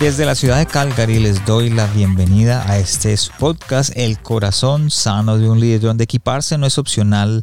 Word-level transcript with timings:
Desde 0.00 0.24
la 0.24 0.34
ciudad 0.34 0.56
de 0.56 0.64
Calgary 0.64 1.18
les 1.18 1.44
doy 1.44 1.68
la 1.68 1.86
bienvenida 1.88 2.66
a 2.66 2.78
este 2.78 3.14
podcast 3.38 3.92
El 3.94 4.18
corazón 4.18 4.90
sano 4.90 5.36
de 5.36 5.46
un 5.46 5.60
líder, 5.60 5.82
donde 5.82 6.04
equiparse 6.04 6.56
no 6.56 6.64
es 6.64 6.78
opcional, 6.78 7.42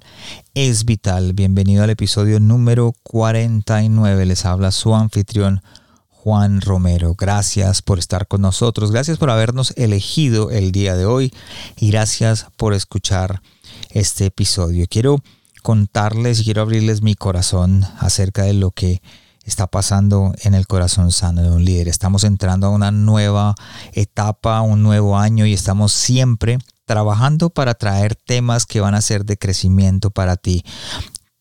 es 0.55 0.83
vital. 0.83 1.33
Bienvenido 1.33 1.83
al 1.83 1.91
episodio 1.91 2.39
número 2.39 2.95
49. 3.03 4.25
Les 4.25 4.43
habla 4.43 4.71
su 4.71 4.95
anfitrión 4.95 5.61
Juan 6.09 6.59
Romero. 6.61 7.13
Gracias 7.13 7.83
por 7.83 7.99
estar 7.99 8.27
con 8.27 8.41
nosotros, 8.41 8.91
gracias 8.91 9.19
por 9.19 9.29
habernos 9.29 9.71
elegido 9.77 10.49
el 10.49 10.71
día 10.71 10.95
de 10.95 11.05
hoy 11.05 11.31
y 11.77 11.91
gracias 11.91 12.47
por 12.57 12.73
escuchar 12.73 13.43
este 13.91 14.25
episodio. 14.25 14.87
Quiero 14.89 15.21
contarles 15.61 16.39
y 16.39 16.43
quiero 16.43 16.63
abrirles 16.63 17.03
mi 17.03 17.13
corazón 17.13 17.85
acerca 17.99 18.41
de 18.41 18.53
lo 18.53 18.71
que 18.71 19.03
está 19.47 19.65
pasando 19.65 20.33
en 20.43 20.53
el 20.53 20.67
corazón 20.67 21.11
sano 21.11 21.41
de 21.41 21.49
un 21.49 21.63
líder. 21.63 21.87
Estamos 21.87 22.25
entrando 22.25 22.67
a 22.67 22.69
una 22.69 22.91
nueva 22.91 23.55
etapa, 23.93 24.61
un 24.61 24.83
nuevo 24.83 25.17
año 25.17 25.45
y 25.45 25.53
estamos 25.53 25.93
siempre 25.93 26.59
trabajando 26.85 27.49
para 27.49 27.73
traer 27.73 28.15
temas 28.15 28.65
que 28.65 28.81
van 28.81 28.93
a 28.93 29.01
ser 29.01 29.25
de 29.25 29.37
crecimiento 29.37 30.11
para 30.11 30.35
ti, 30.35 30.63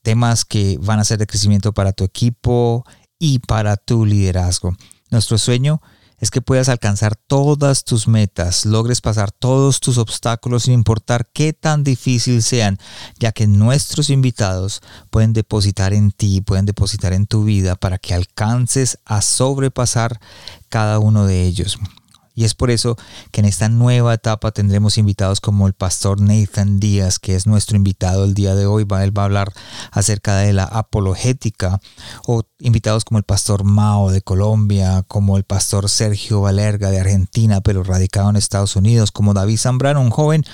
temas 0.02 0.44
que 0.44 0.78
van 0.80 1.00
a 1.00 1.04
ser 1.04 1.18
de 1.18 1.26
crecimiento 1.26 1.72
para 1.72 1.92
tu 1.92 2.04
equipo 2.04 2.84
y 3.18 3.40
para 3.40 3.76
tu 3.76 4.06
liderazgo. 4.06 4.76
Nuestro 5.10 5.36
sueño 5.36 5.82
es 5.82 5.95
que 6.30 6.42
puedas 6.42 6.68
alcanzar 6.68 7.16
todas 7.16 7.84
tus 7.84 8.08
metas, 8.08 8.66
logres 8.66 9.00
pasar 9.00 9.30
todos 9.30 9.80
tus 9.80 9.98
obstáculos 9.98 10.64
sin 10.64 10.74
importar 10.74 11.28
qué 11.32 11.52
tan 11.52 11.84
difícil 11.84 12.42
sean, 12.42 12.78
ya 13.18 13.32
que 13.32 13.46
nuestros 13.46 14.10
invitados 14.10 14.82
pueden 15.10 15.32
depositar 15.32 15.92
en 15.92 16.12
ti, 16.12 16.40
pueden 16.40 16.66
depositar 16.66 17.12
en 17.12 17.26
tu 17.26 17.44
vida 17.44 17.76
para 17.76 17.98
que 17.98 18.14
alcances 18.14 18.98
a 19.04 19.22
sobrepasar 19.22 20.20
cada 20.68 20.98
uno 20.98 21.26
de 21.26 21.44
ellos. 21.44 21.78
Y 22.36 22.44
es 22.44 22.54
por 22.54 22.70
eso 22.70 22.96
que 23.32 23.40
en 23.40 23.46
esta 23.46 23.70
nueva 23.70 24.12
etapa 24.14 24.52
tendremos 24.52 24.98
invitados 24.98 25.40
como 25.40 25.66
el 25.66 25.72
pastor 25.72 26.20
Nathan 26.20 26.78
Díaz, 26.78 27.18
que 27.18 27.34
es 27.34 27.46
nuestro 27.46 27.78
invitado 27.78 28.24
el 28.24 28.34
día 28.34 28.54
de 28.54 28.66
hoy. 28.66 28.82
él 28.82 29.18
va 29.18 29.22
a 29.22 29.24
hablar 29.24 29.52
acerca 29.90 30.36
de 30.36 30.52
la 30.52 30.64
apologética. 30.64 31.80
O 32.26 32.42
invitados 32.58 33.06
como 33.06 33.16
el 33.16 33.24
pastor 33.24 33.64
Mao 33.64 34.10
de 34.10 34.20
Colombia, 34.20 35.02
como 35.08 35.38
el 35.38 35.44
pastor 35.44 35.88
Sergio 35.88 36.42
Valerga 36.42 36.90
de 36.90 37.00
Argentina, 37.00 37.62
pero 37.62 37.82
radicado 37.82 38.28
en 38.28 38.36
Estados 38.36 38.76
Unidos, 38.76 39.12
como 39.12 39.32
David 39.32 39.56
Zambrano, 39.58 40.02
un 40.02 40.10
joven 40.10 40.44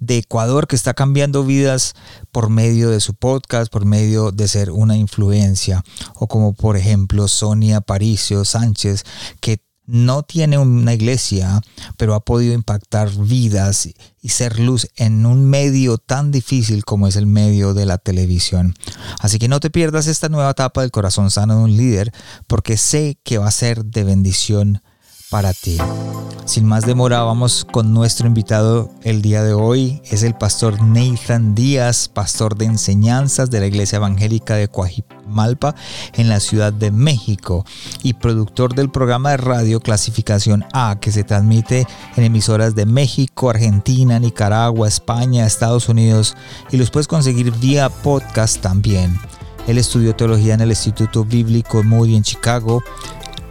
de 0.00 0.18
Ecuador 0.18 0.66
que 0.66 0.76
está 0.76 0.92
cambiando 0.92 1.44
vidas 1.44 1.94
por 2.30 2.50
medio 2.50 2.90
de 2.90 3.00
su 3.00 3.14
podcast, 3.14 3.72
por 3.72 3.86
medio 3.86 4.32
de 4.32 4.48
ser 4.48 4.70
una 4.70 4.96
influencia, 4.96 5.82
o 6.14 6.26
como 6.26 6.52
por 6.52 6.76
ejemplo 6.76 7.26
Sonia 7.28 7.80
Paricio 7.80 8.44
Sánchez, 8.44 9.04
que 9.40 9.62
no 9.92 10.22
tiene 10.22 10.56
una 10.56 10.94
iglesia, 10.94 11.60
pero 11.98 12.14
ha 12.14 12.20
podido 12.20 12.54
impactar 12.54 13.10
vidas 13.14 13.90
y 14.22 14.28
ser 14.30 14.58
luz 14.58 14.88
en 14.96 15.26
un 15.26 15.44
medio 15.44 15.98
tan 15.98 16.32
difícil 16.32 16.86
como 16.86 17.08
es 17.08 17.16
el 17.16 17.26
medio 17.26 17.74
de 17.74 17.84
la 17.84 17.98
televisión. 17.98 18.74
Así 19.18 19.38
que 19.38 19.48
no 19.48 19.60
te 19.60 19.68
pierdas 19.68 20.06
esta 20.06 20.30
nueva 20.30 20.52
etapa 20.52 20.80
del 20.80 20.90
corazón 20.90 21.30
sano 21.30 21.58
de 21.58 21.64
un 21.64 21.76
líder, 21.76 22.10
porque 22.46 22.78
sé 22.78 23.18
que 23.22 23.36
va 23.36 23.48
a 23.48 23.50
ser 23.50 23.84
de 23.84 24.04
bendición 24.04 24.82
para 25.32 25.54
ti. 25.54 25.78
Sin 26.44 26.66
más 26.66 26.84
demora, 26.84 27.22
vamos 27.22 27.64
con 27.64 27.94
nuestro 27.94 28.26
invitado 28.26 28.90
el 29.02 29.22
día 29.22 29.42
de 29.42 29.54
hoy. 29.54 30.02
Es 30.10 30.24
el 30.24 30.34
pastor 30.34 30.82
Nathan 30.82 31.54
Díaz, 31.54 32.08
pastor 32.08 32.54
de 32.58 32.66
enseñanzas 32.66 33.50
de 33.50 33.60
la 33.60 33.66
Iglesia 33.66 33.96
Evangélica 33.96 34.56
de 34.56 34.68
Coajimalpa 34.68 35.74
en 36.12 36.28
la 36.28 36.38
Ciudad 36.38 36.70
de 36.70 36.90
México 36.90 37.64
y 38.02 38.12
productor 38.12 38.74
del 38.74 38.90
programa 38.90 39.30
de 39.30 39.38
radio 39.38 39.80
Clasificación 39.80 40.66
A 40.74 40.98
que 41.00 41.10
se 41.12 41.24
transmite 41.24 41.86
en 42.16 42.24
emisoras 42.24 42.74
de 42.74 42.84
México, 42.84 43.48
Argentina, 43.48 44.18
Nicaragua, 44.18 44.86
España, 44.86 45.46
Estados 45.46 45.88
Unidos 45.88 46.36
y 46.70 46.76
los 46.76 46.90
puedes 46.90 47.08
conseguir 47.08 47.52
vía 47.52 47.88
podcast 47.88 48.60
también. 48.60 49.18
Él 49.66 49.78
estudió 49.78 50.14
teología 50.14 50.52
en 50.54 50.60
el 50.60 50.70
Instituto 50.70 51.24
Bíblico 51.24 51.82
Moody 51.82 52.16
en 52.16 52.22
Chicago 52.22 52.82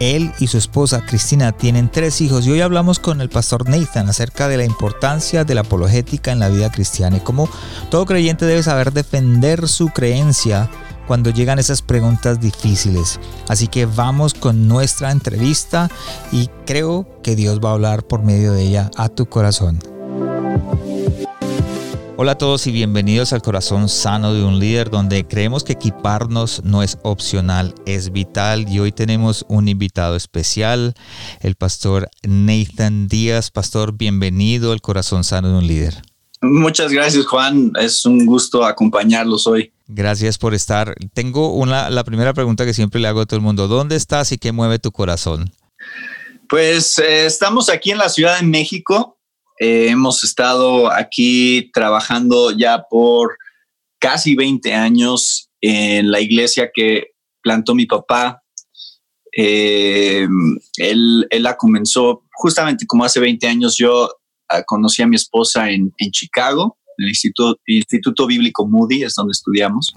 él 0.02 0.34
y 0.40 0.48
su 0.48 0.58
esposa 0.58 1.06
Cristina 1.06 1.52
tienen 1.52 1.90
tres 1.90 2.22
hijos 2.22 2.48
y 2.48 2.52
hoy 2.52 2.62
hablamos 2.62 2.98
con 2.98 3.22
el 3.22 3.30
pastor 3.30 3.70
Nathan 3.70 4.10
acerca 4.10 4.48
de 4.48 4.58
la 4.58 4.66
importancia 4.66 5.44
de 5.44 5.54
la 5.54 5.62
apologética 5.62 6.32
en 6.32 6.40
la 6.40 6.50
vida 6.50 6.72
cristiana 6.72 7.18
y 7.18 7.20
cómo 7.20 7.48
todo 7.92 8.08
creyente 8.08 8.46
debe 8.46 8.64
saber 8.64 8.94
defender 8.94 9.68
su 9.68 9.90
creencia 9.90 10.70
cuando 11.06 11.30
llegan 11.30 11.60
esas 11.60 11.84
preguntas 11.84 12.40
difíciles. 12.40 13.20
Así 13.48 13.68
que 13.68 13.86
vamos 13.86 14.34
con 14.34 14.68
nuestra 14.68 15.12
entrevista 15.12 15.90
y 16.32 16.50
creo 16.66 17.06
que 17.22 17.36
Dios 17.36 17.60
va 17.60 17.70
a 17.70 17.74
hablar 17.74 18.04
por 18.04 18.24
medio 18.24 18.54
de 18.54 18.64
ella 18.64 18.90
a 18.98 19.08
tu 19.08 19.28
corazón. 19.28 19.80
Hola 22.24 22.34
a 22.34 22.38
todos 22.38 22.68
y 22.68 22.72
bienvenidos 22.72 23.34
al 23.34 23.42
corazón 23.42 23.90
sano 23.90 24.32
de 24.32 24.44
un 24.44 24.60
líder 24.60 24.92
donde 24.92 25.26
creemos 25.26 25.64
que 25.64 25.74
equiparnos 25.74 26.64
no 26.64 26.84
es 26.84 27.00
opcional, 27.02 27.74
es 27.88 28.12
vital 28.12 28.70
y 28.70 28.78
hoy 28.78 28.92
tenemos 28.92 29.44
un 29.50 29.68
invitado 29.68 30.16
especial, 30.16 30.94
el 31.40 31.56
pastor 31.56 32.12
Nathan 32.22 33.08
Díaz. 33.08 33.50
Pastor, 33.50 33.98
bienvenido 33.98 34.72
al 34.72 34.82
corazón 34.82 35.24
sano 35.24 35.50
de 35.50 35.58
un 35.58 35.66
líder. 35.66 35.96
Muchas 36.44 36.92
gracias 36.92 37.26
Juan, 37.26 37.72
es 37.80 38.06
un 38.06 38.28
gusto 38.28 38.66
acompañarlos 38.66 39.48
hoy. 39.48 39.74
Gracias 39.88 40.38
por 40.38 40.54
estar. 40.54 40.94
Tengo 41.16 41.56
una, 41.56 41.90
la 41.90 42.04
primera 42.04 42.36
pregunta 42.36 42.66
que 42.66 42.76
siempre 42.76 43.02
le 43.02 43.08
hago 43.08 43.22
a 43.22 43.26
todo 43.26 43.38
el 43.38 43.44
mundo, 43.44 43.68
¿dónde 43.68 43.96
estás 43.96 44.32
y 44.32 44.38
qué 44.38 44.52
mueve 44.52 44.78
tu 44.78 44.92
corazón? 44.92 45.52
Pues 46.48 47.00
eh, 47.00 47.26
estamos 47.26 47.68
aquí 47.68 47.90
en 47.90 47.98
la 47.98 48.10
Ciudad 48.10 48.40
de 48.40 48.46
México, 48.46 49.18
eh, 49.62 49.90
hemos 49.90 50.24
estado 50.24 50.92
aquí 50.92 51.70
trabajando 51.72 52.50
ya 52.50 52.84
por 52.90 53.38
casi 54.00 54.34
20 54.34 54.74
años 54.74 55.52
en 55.62 56.10
la 56.10 56.20
iglesia 56.20 56.72
que 56.74 57.12
plantó 57.44 57.76
mi 57.76 57.86
papá. 57.86 58.42
Eh, 59.38 60.28
él, 60.78 61.28
la 61.30 61.58
comenzó 61.58 62.24
justamente 62.34 62.88
como 62.88 63.06
hace 63.06 63.20
20 63.20 63.48
años. 63.48 63.76
Yo 63.78 64.10
ah, 64.50 64.64
conocí 64.64 65.04
a 65.04 65.08
mi 65.08 65.16
esposa 65.16 65.70
en, 65.70 65.94
Chicago, 66.10 66.80
en 66.98 67.04
el 67.04 67.10
Instituto, 67.10 67.60
Instituto 67.68 68.26
Bíblico 68.26 68.68
Moody, 68.68 69.04
es 69.04 69.14
donde 69.14 69.34
estudiamos. 69.34 69.94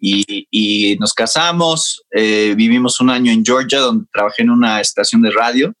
Y, 0.00 0.96
nos 0.98 1.12
casamos, 1.12 2.06
eh, 2.16 2.54
vivimos 2.56 3.00
un 3.00 3.10
año 3.10 3.30
en 3.30 3.44
Georgia, 3.44 3.80
donde 3.80 4.06
trabajé 4.10 4.44
en 4.44 4.50
una 4.50 4.80
estación 4.80 5.20
de 5.20 5.30
radio 5.30 5.74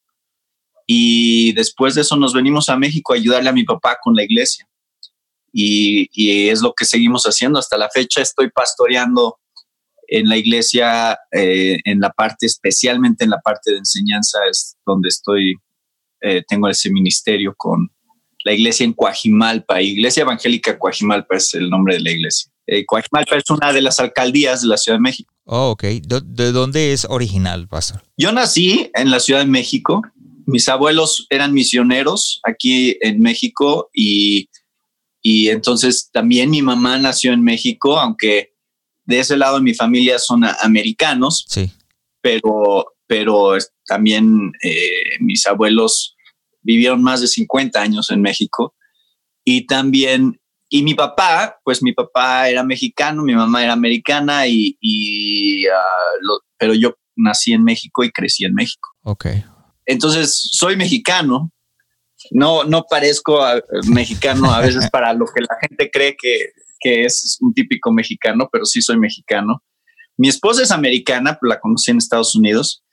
y 0.90 1.52
después 1.52 1.94
de 1.94 2.00
eso 2.00 2.16
nos 2.16 2.32
venimos 2.32 2.70
a 2.70 2.78
México 2.78 3.12
a 3.12 3.16
ayudarle 3.16 3.50
a 3.50 3.52
mi 3.52 3.62
papá 3.62 3.98
con 4.02 4.14
la 4.14 4.24
iglesia. 4.24 4.66
Y, 5.52 6.08
es 6.48 6.62
lo 6.62 6.72
que 6.72 6.86
seguimos 6.86 7.24
haciendo 7.24 7.58
hasta 7.58 7.76
la 7.76 7.90
fecha. 7.90 8.22
Estoy 8.22 8.50
pastoreando 8.50 9.38
en 10.06 10.30
la 10.30 10.38
iglesia, 10.38 11.18
eh, 11.30 11.76
en 11.84 12.00
la 12.00 12.08
parte, 12.10 12.46
especialmente 12.46 13.24
en 13.24 13.30
la 13.30 13.40
parte 13.40 13.72
de 13.72 13.78
enseñanza, 13.78 14.38
es 14.50 14.78
donde 14.86 15.08
estoy, 15.10 15.56
eh, 16.22 16.42
tengo 16.48 16.68
ese 16.70 16.90
ministerio 16.90 17.52
con 17.54 17.90
la 18.44 18.54
iglesia 18.54 18.84
en 18.84 18.94
Coajimalpa, 18.94 19.82
Iglesia 19.82 20.22
Evangélica 20.22 20.78
Coajimalpa 20.78 21.36
es 21.36 21.52
el 21.52 21.68
nombre 21.68 21.96
de 21.96 22.00
la 22.00 22.12
iglesia. 22.12 22.50
Eh, 22.66 22.86
Coajimalpa 22.86 23.36
es 23.36 23.50
una 23.50 23.74
de 23.74 23.82
las 23.82 24.00
alcaldías 24.00 24.62
de 24.62 24.68
la 24.68 24.78
Ciudad 24.78 24.96
de 24.96 25.02
México. 25.02 25.34
Oh, 25.44 25.70
ok. 25.70 25.84
¿De 25.84 26.52
dónde 26.52 26.94
es 26.94 27.04
original, 27.10 27.68
pastor? 27.68 28.02
Yo 28.16 28.32
nací 28.32 28.90
en 28.94 29.10
la 29.10 29.20
Ciudad 29.20 29.40
de 29.40 29.46
México, 29.46 30.02
mis 30.48 30.66
abuelos 30.70 31.26
eran 31.28 31.52
misioneros 31.52 32.40
aquí 32.42 32.96
en 33.02 33.20
México 33.20 33.90
y, 33.92 34.48
y 35.20 35.50
entonces 35.50 36.08
también 36.10 36.48
mi 36.48 36.62
mamá 36.62 36.96
nació 36.96 37.34
en 37.34 37.44
México, 37.44 37.98
aunque 37.98 38.54
de 39.04 39.20
ese 39.20 39.36
lado 39.36 39.56
de 39.56 39.62
mi 39.62 39.74
familia 39.74 40.18
son 40.18 40.44
americanos, 40.62 41.44
sí. 41.48 41.70
pero, 42.22 42.94
pero 43.06 43.58
también 43.86 44.52
eh, 44.62 45.20
mis 45.20 45.46
abuelos 45.46 46.16
vivieron 46.62 47.02
más 47.02 47.20
de 47.20 47.28
50 47.28 47.78
años 47.78 48.08
en 48.08 48.22
México 48.22 48.74
y 49.44 49.66
también, 49.66 50.40
y 50.70 50.82
mi 50.82 50.94
papá, 50.94 51.58
pues 51.62 51.82
mi 51.82 51.92
papá 51.92 52.48
era 52.48 52.64
mexicano, 52.64 53.22
mi 53.22 53.34
mamá 53.34 53.64
era 53.64 53.74
americana 53.74 54.46
y, 54.46 54.78
y 54.80 55.66
ah, 55.66 56.40
pero 56.56 56.72
yo 56.72 56.94
nací 57.16 57.52
en 57.52 57.64
México 57.64 58.02
y 58.02 58.10
crecí 58.10 58.46
en 58.46 58.54
México. 58.54 58.88
Ok, 59.02 59.26
entonces 59.88 60.50
soy 60.52 60.76
mexicano, 60.76 61.50
no, 62.30 62.64
no 62.64 62.84
parezco 62.88 63.40
mexicano 63.88 64.52
a 64.52 64.60
veces 64.60 64.88
para 64.92 65.14
lo 65.14 65.24
que 65.24 65.40
la 65.40 65.56
gente 65.60 65.90
cree 65.90 66.14
que, 66.16 66.50
que 66.78 67.04
es 67.06 67.38
un 67.40 67.54
típico 67.54 67.90
mexicano, 67.90 68.48
pero 68.52 68.66
sí 68.66 68.82
soy 68.82 68.98
mexicano. 68.98 69.62
Mi 70.18 70.28
esposa 70.28 70.62
es 70.62 70.70
americana, 70.70 71.38
la 71.40 71.58
conocí 71.58 71.90
en 71.90 71.96
Estados 71.96 72.36
Unidos, 72.36 72.84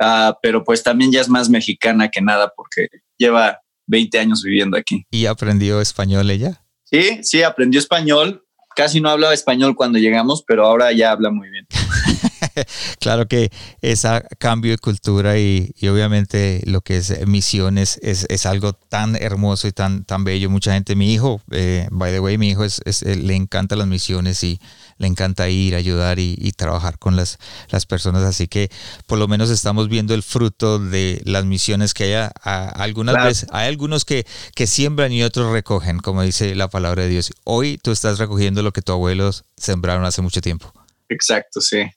uh, 0.00 0.32
pero 0.42 0.64
pues 0.64 0.82
también 0.82 1.12
ya 1.12 1.20
es 1.20 1.28
más 1.28 1.50
mexicana 1.50 2.08
que 2.08 2.22
nada 2.22 2.52
porque 2.56 2.88
lleva 3.18 3.60
20 3.88 4.18
años 4.18 4.42
viviendo 4.42 4.78
aquí. 4.78 5.04
¿Y 5.10 5.26
aprendió 5.26 5.80
español 5.82 6.30
ella? 6.30 6.64
Sí, 6.84 7.20
sí, 7.22 7.42
aprendió 7.42 7.80
español. 7.80 8.46
Casi 8.74 9.00
no 9.00 9.10
hablaba 9.10 9.34
español 9.34 9.74
cuando 9.76 9.98
llegamos, 9.98 10.42
pero 10.46 10.64
ahora 10.64 10.90
ya 10.92 11.10
habla 11.10 11.30
muy 11.30 11.50
bien. 11.50 11.66
claro 13.00 13.26
que 13.26 13.50
ese 13.80 14.08
cambio 14.38 14.72
de 14.72 14.78
cultura 14.78 15.38
y, 15.38 15.72
obviamente 15.88 16.62
lo 16.66 16.80
que 16.80 16.98
es 16.98 17.26
misiones 17.26 17.98
es, 18.02 18.26
es, 18.28 18.46
algo 18.46 18.72
tan 18.72 19.16
hermoso 19.16 19.68
y 19.68 19.72
tan, 19.72 20.04
tan 20.04 20.24
bello. 20.24 20.50
Mucha 20.50 20.72
gente, 20.72 20.96
mi 20.96 21.12
hijo, 21.12 21.40
eh, 21.50 21.88
by 21.90 22.12
the 22.12 22.20
way, 22.20 22.38
mi 22.38 22.50
hijo 22.50 22.64
es, 22.64 22.80
le 23.02 23.34
encanta 23.34 23.76
las 23.76 23.86
misiones 23.86 24.42
y 24.44 24.60
le 24.98 25.06
encanta 25.06 25.48
ir, 25.48 25.74
ayudar 25.74 26.18
y, 26.18 26.36
trabajar 26.56 26.98
con 26.98 27.16
las, 27.16 27.38
las, 27.70 27.86
personas. 27.86 28.22
Así 28.22 28.48
que 28.48 28.70
por 29.06 29.18
lo 29.18 29.28
menos 29.28 29.48
estamos 29.50 29.88
viendo 29.88 30.14
el 30.14 30.22
fruto 30.22 30.78
de 30.78 31.22
las 31.24 31.44
misiones 31.44 31.94
que 31.94 32.04
haya. 32.04 32.26
algunas 32.26 33.24
veces 33.24 33.48
hay 33.52 33.68
algunos 33.68 34.04
que, 34.04 34.26
que 34.54 34.66
siembran 34.66 35.12
y 35.12 35.22
otros 35.22 35.52
recogen, 35.52 36.00
como 36.00 36.22
dice 36.22 36.54
la 36.54 36.68
palabra 36.68 37.04
de 37.04 37.08
Dios. 37.08 37.32
Hoy 37.44 37.78
tú 37.78 37.92
estás 37.92 38.18
recogiendo 38.18 38.62
lo 38.62 38.72
que 38.72 38.82
tus 38.82 38.92
abuelos 38.92 39.44
sembraron 39.56 40.04
hace 40.04 40.22
mucho 40.22 40.40
tiempo. 40.40 40.72
Exacto, 41.08 41.60
sí. 41.60 41.90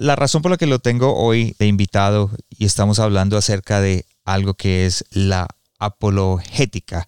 La 0.00 0.16
razón 0.16 0.42
por 0.42 0.50
la 0.50 0.58
que 0.58 0.66
lo 0.66 0.80
tengo 0.80 1.16
hoy 1.16 1.56
de 1.58 1.66
invitado 1.66 2.30
y 2.50 2.66
estamos 2.66 2.98
hablando 2.98 3.38
acerca 3.38 3.80
de 3.80 4.04
algo 4.24 4.52
que 4.54 4.84
es 4.84 5.04
la 5.10 5.48
apologética. 5.78 7.06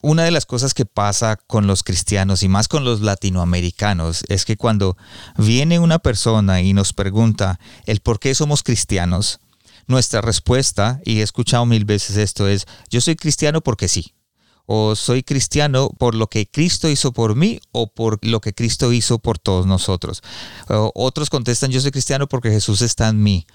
Una 0.00 0.22
de 0.22 0.30
las 0.30 0.46
cosas 0.46 0.74
que 0.74 0.86
pasa 0.86 1.36
con 1.48 1.66
los 1.66 1.82
cristianos 1.82 2.44
y 2.44 2.48
más 2.48 2.68
con 2.68 2.84
los 2.84 3.00
latinoamericanos 3.00 4.24
es 4.28 4.44
que 4.44 4.56
cuando 4.56 4.96
viene 5.36 5.80
una 5.80 5.98
persona 5.98 6.60
y 6.60 6.72
nos 6.72 6.92
pregunta 6.92 7.58
el 7.84 7.98
por 7.98 8.20
qué 8.20 8.32
somos 8.36 8.62
cristianos, 8.62 9.40
nuestra 9.88 10.20
respuesta, 10.20 11.00
y 11.04 11.18
he 11.18 11.22
escuchado 11.22 11.66
mil 11.66 11.84
veces 11.84 12.16
esto, 12.16 12.46
es 12.46 12.66
yo 12.90 13.00
soy 13.00 13.16
cristiano 13.16 13.60
porque 13.60 13.88
sí 13.88 14.14
o 14.70 14.94
soy 14.94 15.22
cristiano 15.22 15.88
por 15.96 16.14
lo 16.14 16.26
que 16.26 16.46
Cristo 16.46 16.90
hizo 16.90 17.12
por 17.12 17.34
mí 17.34 17.58
o 17.72 17.86
por 17.86 18.18
lo 18.22 18.42
que 18.42 18.52
Cristo 18.52 18.92
hizo 18.92 19.18
por 19.18 19.38
todos 19.38 19.64
nosotros. 19.64 20.22
otros 20.94 21.30
contestan 21.30 21.70
yo 21.70 21.80
soy 21.80 21.90
cristiano 21.90 22.28
porque 22.28 22.50
Jesús 22.50 22.82
está 22.82 23.08
en 23.08 23.22
mí. 23.22 23.46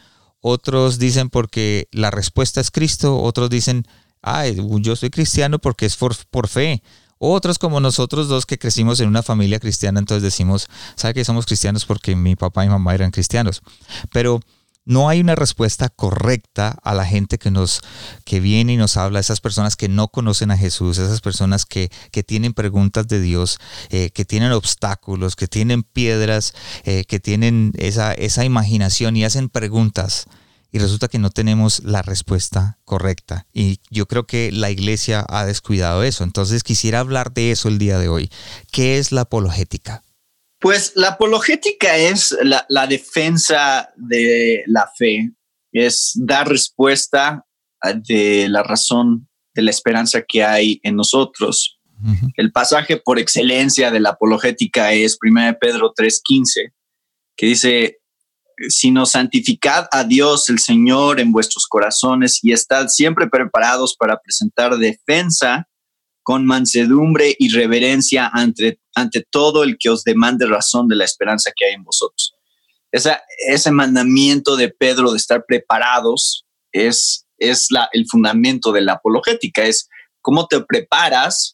Otros 0.41 0.97
dicen 0.97 1.29
porque 1.29 1.87
la 1.91 2.09
respuesta 2.09 2.59
es 2.61 2.71
Cristo. 2.71 3.21
Otros 3.21 3.51
dicen, 3.51 3.85
ay, 4.23 4.57
yo 4.81 4.95
soy 4.95 5.11
cristiano 5.11 5.59
porque 5.59 5.85
es 5.85 5.95
por, 5.97 6.15
por 6.31 6.47
fe. 6.47 6.81
Otros 7.19 7.59
como 7.59 7.79
nosotros 7.79 8.27
dos 8.27 8.47
que 8.47 8.57
crecimos 8.57 8.99
en 8.99 9.07
una 9.07 9.21
familia 9.21 9.59
cristiana, 9.59 9.99
entonces 9.99 10.23
decimos, 10.23 10.67
¿sabe 10.95 11.13
que 11.13 11.23
somos 11.23 11.45
cristianos 11.45 11.85
porque 11.85 12.15
mi 12.15 12.35
papá 12.35 12.65
y 12.65 12.69
mamá 12.69 12.95
eran 12.95 13.11
cristianos? 13.11 13.61
Pero 14.11 14.39
no 14.85 15.09
hay 15.09 15.21
una 15.21 15.35
respuesta 15.35 15.89
correcta 15.89 16.77
a 16.83 16.93
la 16.93 17.05
gente 17.05 17.37
que 17.37 17.51
nos 17.51 17.81
que 18.25 18.39
viene 18.39 18.73
y 18.73 18.77
nos 18.77 18.97
habla, 18.97 19.19
esas 19.19 19.41
personas 19.41 19.75
que 19.75 19.89
no 19.89 20.09
conocen 20.09 20.51
a 20.51 20.57
Jesús, 20.57 20.97
esas 20.97 21.21
personas 21.21 21.65
que, 21.65 21.89
tienen 22.25 22.53
preguntas 22.53 23.07
de 23.07 23.19
Dios, 23.19 23.59
eh, 23.89 24.09
que 24.11 24.25
tienen 24.25 24.51
obstáculos, 24.53 25.35
que 25.35 25.47
tienen 25.47 25.83
piedras, 25.83 26.53
eh, 26.83 27.03
que 27.05 27.19
tienen 27.19 27.73
esa, 27.77 28.13
esa 28.13 28.45
imaginación 28.45 29.15
y 29.17 29.25
hacen 29.25 29.49
preguntas. 29.49 30.25
Y 30.71 30.79
resulta 30.79 31.07
que 31.07 31.19
no 31.19 31.29
tenemos 31.29 31.83
la 31.83 32.01
respuesta 32.01 32.79
correcta. 32.83 33.45
Y 33.53 33.79
yo 33.91 34.07
creo 34.07 34.25
que 34.25 34.51
la 34.51 34.71
iglesia 34.71 35.23
ha 35.29 35.45
descuidado 35.45 36.01
eso. 36.01 36.23
Entonces 36.23 36.63
quisiera 36.63 36.99
hablar 36.99 37.31
de 37.31 37.51
eso 37.51 37.69
el 37.69 37.77
día 37.77 37.99
de 37.99 38.09
hoy. 38.09 38.31
¿Qué 38.71 38.97
es 38.97 39.11
la 39.11 39.21
apologética? 39.21 40.01
Pues 40.63 40.93
la 40.95 41.09
apologética 41.09 41.97
es 41.97 42.33
la, 42.41 42.87
defensa 42.87 43.91
de 43.97 44.63
la 44.67 44.89
fe, 44.97 45.29
es 45.73 46.13
dar 46.15 46.47
respuesta 46.47 47.45
de 48.07 48.47
la 48.47 48.63
razón 48.63 49.27
de 49.53 49.61
la 49.61 49.71
esperanza 49.71 50.23
que 50.25 50.41
hay 50.41 50.79
en 50.83 50.95
nosotros. 50.95 51.81
El 52.37 52.53
pasaje 52.53 52.95
por 52.95 53.19
excelencia 53.19 53.91
de 53.91 53.99
la 53.99 54.11
apologética 54.11 54.93
es 54.93 55.17
1 55.21 55.57
Pedro 55.59 55.93
3:15, 55.93 56.71
que 57.35 57.45
dice, 57.45 57.99
sino 58.69 59.05
santificad 59.05 59.89
a 59.91 60.05
Dios 60.05 60.47
el 60.47 60.59
Señor 60.59 61.19
en 61.19 61.33
vuestros 61.33 61.67
corazones 61.67 62.39
y 62.41 62.53
estad 62.53 62.87
siempre 62.87 63.27
preparados 63.27 63.97
para 63.97 64.17
presentar 64.17 64.77
defensa 64.77 65.67
con 66.23 66.45
mansedumbre 66.45 67.35
y 67.37 67.49
reverencia 67.49 68.29
ante, 68.31 68.79
ante 68.95 69.25
todo 69.29 69.63
el 69.63 69.77
que 69.77 69.89
os 69.89 70.03
demande 70.03 70.45
razón 70.45 70.87
de 70.87 70.95
la 70.95 71.05
esperanza 71.05 71.51
que 71.55 71.65
hay 71.65 71.73
en 71.73 71.83
vosotros. 71.83 72.33
Esa, 72.91 73.23
ese 73.47 73.71
mandamiento 73.71 74.55
de 74.55 74.69
Pedro 74.69 75.11
de 75.11 75.17
estar 75.17 75.45
preparados 75.47 76.45
es, 76.71 77.25
es 77.37 77.67
la, 77.71 77.89
el 77.91 78.05
fundamento 78.07 78.71
de 78.71 78.81
la 78.81 78.93
apologética, 78.93 79.63
es 79.63 79.89
cómo 80.21 80.47
te 80.47 80.61
preparas 80.61 81.53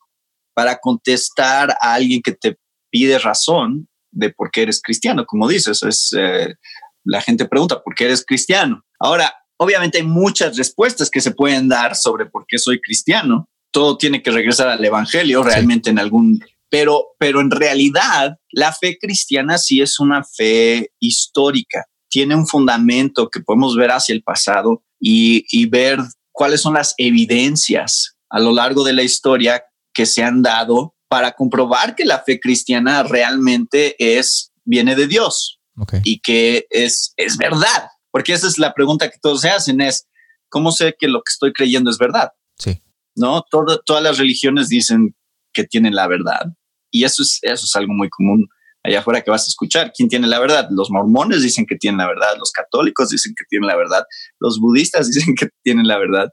para 0.54 0.78
contestar 0.78 1.72
a 1.82 1.94
alguien 1.94 2.22
que 2.22 2.34
te 2.34 2.58
pide 2.90 3.18
razón 3.20 3.88
de 4.12 4.32
por 4.32 4.52
qué 4.52 4.64
eres 4.64 4.82
cristiano, 4.82 5.26
como 5.26 5.48
dices, 5.48 5.84
es, 5.84 6.14
eh, 6.18 6.56
la 7.04 7.22
gente 7.22 7.46
pregunta, 7.46 7.82
¿por 7.82 7.96
qué 7.96 8.06
eres 8.06 8.26
cristiano? 8.26 8.84
Ahora, 9.00 9.34
obviamente 9.58 10.00
hay 10.00 10.04
muchas 10.04 10.58
respuestas 10.58 11.10
que 11.10 11.22
se 11.22 11.32
pueden 11.32 11.70
dar 11.70 11.96
sobre 11.96 12.26
por 12.26 12.46
qué 12.48 12.58
soy 12.58 12.82
cristiano, 12.82 13.48
todo 13.72 13.98
tiene 13.98 14.22
que 14.24 14.32
regresar 14.32 14.68
al 14.68 14.84
Evangelio 14.84 15.44
realmente 15.44 15.90
en 15.90 16.00
algún... 16.00 16.44
Pero, 16.70 17.16
pero 17.18 17.42
en 17.42 17.52
realidad 17.52 18.38
la 18.52 18.72
fe 18.74 18.98
cristiana 19.00 19.58
sí 19.58 19.82
es 19.82 20.00
una 20.00 20.24
fe 20.24 20.92
histórica, 21.00 21.86
tiene 22.10 22.36
un 22.36 22.48
fundamento 22.48 23.30
que 23.30 23.40
podemos 23.40 23.76
ver 23.76 23.92
hacia 23.92 24.14
el 24.14 24.24
pasado 24.24 24.84
y, 25.00 25.46
y 25.50 25.66
ver 25.66 26.00
cuáles 26.32 26.62
son 26.62 26.76
las 26.76 26.94
evidencias 26.98 28.16
a 28.30 28.40
lo 28.40 28.52
largo 28.52 28.84
de 28.84 28.94
la 28.94 29.04
historia 29.04 29.64
que 29.94 30.06
se 30.06 30.24
han 30.24 30.42
dado 30.42 30.96
para 31.08 31.32
comprobar 31.32 31.96
que 31.96 32.06
la 32.06 32.24
fe 32.24 32.40
cristiana 32.40 33.04
realmente 33.04 33.96
es, 33.98 34.52
viene 34.64 34.96
de 34.96 35.08
Dios 35.08 35.60
y 36.04 36.20
que 36.20 36.68
es, 36.70 37.14
es 37.18 37.38
verdad. 37.38 37.90
Porque 38.12 38.34
esa 38.34 38.48
es 38.48 38.58
la 38.58 38.74
pregunta 38.74 39.10
que 39.10 39.18
todos 39.20 39.42
se 39.42 39.50
hacen, 39.50 39.82
es, 39.82 40.08
¿cómo 40.50 40.72
sé 40.72 40.96
que 40.98 41.08
lo 41.08 41.20
que 41.20 41.32
estoy 41.32 41.54
creyendo 41.54 41.90
es 41.90 41.98
verdad? 41.98 42.32
Sí. 42.58 42.82
¿no? 43.16 43.44
todas 43.50 44.04
las 44.04 44.18
religiones 44.18 44.70
dicen 44.70 45.16
que 45.52 45.64
tienen 45.64 45.96
la 45.96 46.08
verdad 46.08 46.54
y 46.92 47.04
eso 47.04 47.24
es, 47.24 47.40
eso 47.42 47.66
es 47.66 47.76
algo 47.76 47.94
muy 47.94 48.10
común 48.10 48.48
allá 48.84 49.00
afuera 49.00 49.22
que 49.22 49.32
vas 49.32 49.46
a 49.46 49.50
escuchar. 49.50 49.92
¿Quién 49.96 50.10
tiene 50.10 50.28
la 50.28 50.40
verdad? 50.40 50.68
Los 50.72 50.90
mormones 50.90 51.42
dicen 51.42 51.66
que 51.66 51.76
tienen 51.76 51.98
la 51.98 52.08
verdad, 52.08 52.38
los 52.38 52.52
católicos 52.52 53.10
dicen 53.10 53.34
que 53.38 53.44
tienen 53.50 53.68
la 53.68 53.76
verdad, 53.76 54.04
los 54.40 54.60
budistas 54.60 55.10
dicen 55.14 55.36
que 55.36 55.50
tienen 55.64 55.88
la 55.88 55.98
verdad. 55.98 56.30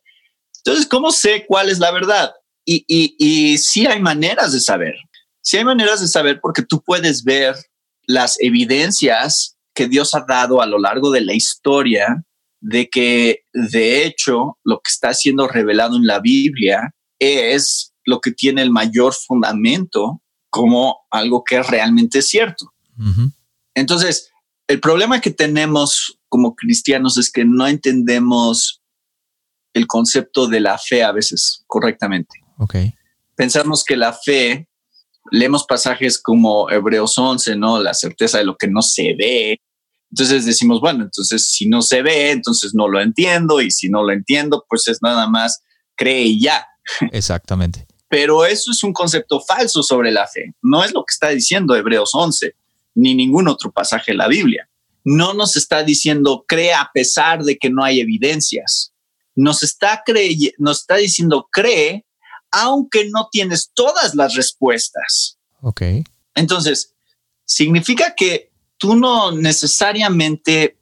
Entonces, 0.64 0.86
¿cómo 0.86 1.10
sé 1.10 1.44
cuál 1.46 1.68
es 1.68 1.78
la 1.78 1.92
verdad? 1.92 2.32
Y, 2.64 2.84
y, 2.88 3.14
y 3.18 3.58
sí 3.58 3.86
hay 3.86 4.00
maneras 4.00 4.52
de 4.52 4.60
saber. 4.60 4.94
Sí 5.40 5.56
hay 5.56 5.64
maneras 5.64 6.00
de 6.00 6.08
saber 6.08 6.40
porque 6.40 6.62
tú 6.62 6.82
puedes 6.82 7.22
ver 7.22 7.54
las 8.08 8.36
evidencias 8.40 9.56
que 9.74 9.86
Dios 9.86 10.14
ha 10.14 10.24
dado 10.26 10.60
a 10.60 10.66
lo 10.66 10.78
largo 10.78 11.10
de 11.10 11.20
la 11.20 11.34
historia 11.34 12.24
de 12.60 12.88
que 12.88 13.42
de 13.52 14.04
hecho 14.04 14.58
lo 14.64 14.78
que 14.78 14.90
está 14.90 15.14
siendo 15.14 15.46
revelado 15.46 15.96
en 15.96 16.06
la 16.06 16.18
Biblia 16.18 16.90
es 17.20 17.92
lo 18.04 18.20
que 18.20 18.32
tiene 18.32 18.62
el 18.62 18.70
mayor 18.70 19.14
fundamento 19.14 20.22
como 20.56 21.00
algo 21.10 21.44
que 21.44 21.62
realmente 21.62 22.20
es 22.20 22.28
cierto. 22.28 22.72
Entonces, 23.74 24.30
el 24.66 24.80
problema 24.80 25.20
que 25.20 25.30
tenemos 25.30 26.18
como 26.30 26.56
cristianos 26.56 27.18
es 27.18 27.30
que 27.30 27.44
no 27.44 27.66
entendemos 27.66 28.80
el 29.74 29.86
concepto 29.86 30.46
de 30.46 30.60
la 30.60 30.78
fe 30.78 31.04
a 31.04 31.12
veces 31.12 31.62
correctamente. 31.66 32.40
Okay. 32.56 32.94
Pensamos 33.34 33.84
que 33.84 33.96
la 33.96 34.14
fe, 34.14 34.66
leemos 35.30 35.64
pasajes 35.64 36.18
como 36.20 36.70
Hebreos 36.70 37.18
11, 37.18 37.56
¿no? 37.56 37.82
La 37.82 37.92
certeza 37.92 38.38
de 38.38 38.44
lo 38.44 38.56
que 38.56 38.68
no 38.68 38.80
se 38.80 39.14
ve, 39.18 39.60
entonces 40.10 40.46
decimos, 40.46 40.80
bueno, 40.80 41.04
entonces 41.04 41.50
si 41.50 41.68
no 41.68 41.82
se 41.82 42.00
ve, 42.00 42.30
entonces 42.30 42.72
no 42.74 42.88
lo 42.88 43.02
entiendo 43.02 43.60
y 43.60 43.70
si 43.70 43.90
no 43.90 44.02
lo 44.02 44.12
entiendo, 44.12 44.64
pues 44.66 44.88
es 44.88 45.02
nada 45.02 45.28
más 45.28 45.60
cree 45.96 46.22
y 46.22 46.40
ya. 46.40 46.66
Exactamente. 47.12 47.86
Pero 48.08 48.44
eso 48.44 48.70
es 48.70 48.82
un 48.82 48.92
concepto 48.92 49.40
falso 49.40 49.82
sobre 49.82 50.10
la 50.10 50.26
fe. 50.26 50.54
No 50.62 50.84
es 50.84 50.92
lo 50.92 51.04
que 51.04 51.12
está 51.12 51.28
diciendo 51.28 51.74
Hebreos 51.74 52.10
11, 52.14 52.54
ni 52.94 53.14
ningún 53.14 53.48
otro 53.48 53.72
pasaje 53.72 54.12
de 54.12 54.18
la 54.18 54.28
Biblia. 54.28 54.68
No 55.04 55.34
nos 55.34 55.56
está 55.56 55.82
diciendo 55.82 56.44
cree 56.46 56.72
a 56.72 56.90
pesar 56.92 57.42
de 57.42 57.56
que 57.58 57.70
no 57.70 57.84
hay 57.84 58.00
evidencias. 58.00 58.92
Nos 59.34 59.62
está, 59.62 60.02
nos 60.58 60.80
está 60.80 60.96
diciendo 60.96 61.48
cree 61.50 62.04
aunque 62.50 63.08
no 63.10 63.28
tienes 63.30 63.70
todas 63.74 64.14
las 64.14 64.34
respuestas. 64.34 65.38
Ok. 65.60 65.82
Entonces, 66.34 66.94
significa 67.44 68.14
que 68.16 68.50
tú 68.78 68.96
no 68.96 69.32
necesariamente 69.32 70.78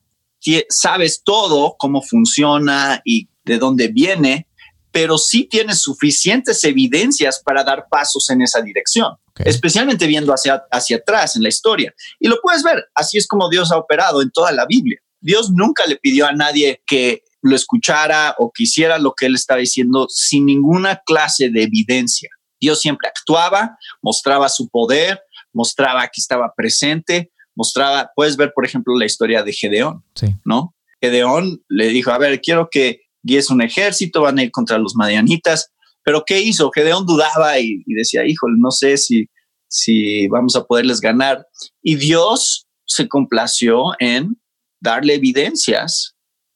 sabes 0.68 1.22
todo, 1.24 1.76
cómo 1.78 2.02
funciona 2.02 3.00
y 3.04 3.28
de 3.44 3.58
dónde 3.58 3.88
viene, 3.88 4.46
pero 4.94 5.18
sí 5.18 5.48
tienes 5.50 5.82
suficientes 5.82 6.62
evidencias 6.62 7.42
para 7.44 7.64
dar 7.64 7.88
pasos 7.90 8.30
en 8.30 8.42
esa 8.42 8.62
dirección, 8.62 9.12
especialmente 9.38 10.06
viendo 10.06 10.32
hacia, 10.32 10.62
hacia 10.70 10.98
atrás 10.98 11.34
en 11.34 11.42
la 11.42 11.48
historia. 11.48 11.92
Y 12.20 12.28
lo 12.28 12.36
puedes 12.40 12.62
ver, 12.62 12.84
así 12.94 13.18
es 13.18 13.26
como 13.26 13.48
Dios 13.48 13.72
ha 13.72 13.76
operado 13.76 14.22
en 14.22 14.30
toda 14.30 14.52
la 14.52 14.66
Biblia. 14.66 15.00
Dios 15.20 15.50
nunca 15.50 15.84
le 15.88 15.96
pidió 15.96 16.26
a 16.26 16.32
nadie 16.32 16.80
que 16.86 17.24
lo 17.42 17.56
escuchara 17.56 18.36
o 18.38 18.52
quisiera 18.52 19.00
lo 19.00 19.14
que 19.14 19.26
él 19.26 19.34
estaba 19.34 19.58
diciendo 19.58 20.06
sin 20.08 20.46
ninguna 20.46 21.02
clase 21.04 21.50
de 21.50 21.64
evidencia. 21.64 22.30
Dios 22.60 22.78
siempre 22.78 23.08
actuaba, 23.08 23.76
mostraba 24.00 24.48
su 24.48 24.68
poder, 24.68 25.20
mostraba 25.52 26.04
que 26.04 26.20
estaba 26.20 26.52
presente, 26.56 27.32
mostraba, 27.56 28.12
puedes 28.14 28.36
ver, 28.36 28.52
por 28.54 28.64
ejemplo, 28.64 28.96
la 28.96 29.06
historia 29.06 29.42
de 29.42 29.52
Gedeón, 29.52 30.04
¿no? 30.44 30.76
Gedeón 31.00 31.64
le 31.68 31.88
dijo, 31.88 32.12
a 32.12 32.18
ver, 32.18 32.40
quiero 32.40 32.68
que 32.70 33.03
guíes 33.24 33.50
un 33.50 33.62
ejército, 33.62 34.22
van 34.22 34.38
a 34.38 34.44
ir 34.44 34.52
contra 34.52 34.78
los 34.78 34.94
madianitas, 34.94 35.72
pero 36.04 36.22
¿qué 36.24 36.40
hizo? 36.40 36.70
Gedeón 36.70 37.06
dudaba 37.06 37.58
y, 37.58 37.82
decía, 37.86 38.26
híjole, 38.26 38.54
no 38.58 38.70
sé 38.70 38.96
si, 38.98 39.28
si 39.66 40.28
vamos 40.28 40.54
a 40.54 40.64
poderles 40.64 41.00
ganar. 41.00 41.46
Y 41.82 41.96
Dios 41.96 42.68
se 42.86 43.08
complació 43.08 43.92
en 43.98 44.40
darle 44.80 45.14
evidencias 45.14 46.14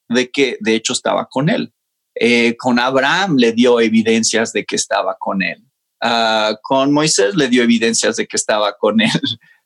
de 0.09 0.31
que 0.31 0.59
de 0.61 0.75
hecho 0.75 0.93
estaba 0.93 1.27
con 1.31 1.49
él. 1.49 1.73
Eh, 2.15 2.57
con 2.57 2.79
Abraham 2.79 3.37
le 3.37 3.53
dio 3.53 3.81
evidencias 3.81 4.53
de 4.53 4.65
que 4.65 4.77
estaba 4.77 5.17
con 5.19 5.43
él. 5.43 5.65
Ah, 6.03 6.57
con 6.63 6.93
Moisés 6.93 7.35
le 7.35 7.49
dio 7.49 7.63
evidencias 7.63 8.17
de 8.17 8.27
que 8.27 8.37
estaba 8.37 8.77
con 8.79 9.01
él. 9.01 9.11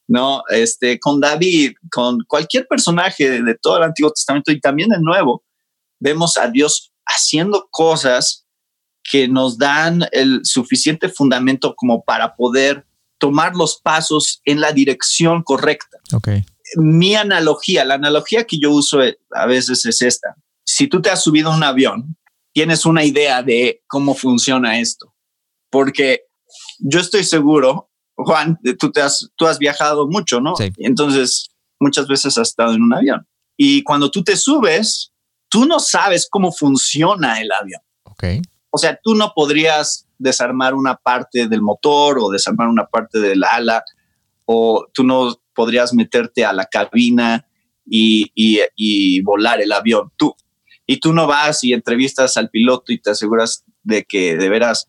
¿no? 0.06 0.42
Este, 0.48 1.00
con 1.00 1.20
David, 1.20 1.72
con 1.90 2.18
cualquier 2.28 2.66
personaje 2.68 3.42
de 3.42 3.54
todo 3.60 3.78
el 3.78 3.84
Antiguo 3.84 4.12
Testamento 4.12 4.52
y 4.52 4.60
también 4.60 4.92
el 4.92 5.00
Nuevo, 5.00 5.42
vemos 5.98 6.36
a 6.36 6.48
Dios 6.48 6.91
haciendo 7.06 7.68
cosas 7.70 8.46
que 9.02 9.28
nos 9.28 9.58
dan 9.58 10.06
el 10.12 10.40
suficiente 10.44 11.08
fundamento 11.08 11.74
como 11.76 12.04
para 12.04 12.36
poder 12.36 12.86
tomar 13.18 13.54
los 13.56 13.80
pasos 13.80 14.40
en 14.44 14.60
la 14.60 14.72
dirección 14.72 15.42
correcta. 15.42 15.98
Okay. 16.12 16.44
Mi 16.76 17.14
analogía, 17.14 17.84
la 17.84 17.94
analogía 17.94 18.44
que 18.44 18.58
yo 18.58 18.70
uso 18.70 19.00
a 19.32 19.46
veces 19.46 19.84
es 19.84 20.02
esta. 20.02 20.36
Si 20.64 20.86
tú 20.86 21.02
te 21.02 21.10
has 21.10 21.22
subido 21.22 21.50
a 21.50 21.56
un 21.56 21.62
avión, 21.62 22.16
tienes 22.52 22.86
una 22.86 23.04
idea 23.04 23.42
de 23.42 23.82
cómo 23.86 24.14
funciona 24.14 24.78
esto, 24.78 25.14
porque 25.70 26.22
yo 26.78 27.00
estoy 27.00 27.24
seguro 27.24 27.90
Juan, 28.16 28.58
tú, 28.78 28.90
te 28.90 29.00
has, 29.00 29.30
tú 29.36 29.46
has 29.46 29.58
viajado 29.58 30.06
mucho, 30.08 30.40
¿no? 30.40 30.54
Sí. 30.56 30.70
Entonces, 30.78 31.50
muchas 31.80 32.06
veces 32.06 32.36
has 32.38 32.48
estado 32.48 32.74
en 32.74 32.82
un 32.82 32.94
avión. 32.94 33.26
Y 33.56 33.82
cuando 33.82 34.10
tú 34.10 34.22
te 34.22 34.36
subes, 34.36 35.11
tú 35.52 35.66
no 35.66 35.78
sabes 35.78 36.26
cómo 36.30 36.50
funciona 36.50 37.38
el 37.42 37.52
avión. 37.52 37.82
Ok. 38.04 38.24
O 38.70 38.78
sea, 38.78 38.98
tú 39.02 39.14
no 39.14 39.34
podrías 39.36 40.08
desarmar 40.16 40.72
una 40.72 40.96
parte 40.96 41.46
del 41.46 41.60
motor 41.60 42.18
o 42.18 42.30
desarmar 42.30 42.68
una 42.68 42.86
parte 42.86 43.20
del 43.20 43.44
ala, 43.44 43.84
o 44.46 44.86
tú 44.94 45.04
no 45.04 45.38
podrías 45.54 45.92
meterte 45.92 46.46
a 46.46 46.54
la 46.54 46.64
cabina 46.64 47.46
y, 47.84 48.32
y 48.34 49.20
volar 49.20 49.60
el 49.60 49.72
avión 49.72 50.10
tú. 50.16 50.34
Y 50.86 51.00
tú 51.00 51.12
no 51.12 51.26
vas 51.26 51.62
y 51.64 51.74
entrevistas 51.74 52.38
al 52.38 52.48
piloto 52.48 52.90
y 52.90 53.00
te 53.02 53.10
aseguras 53.10 53.64
de 53.82 54.04
que 54.04 54.36
de 54.36 54.48
veras 54.48 54.86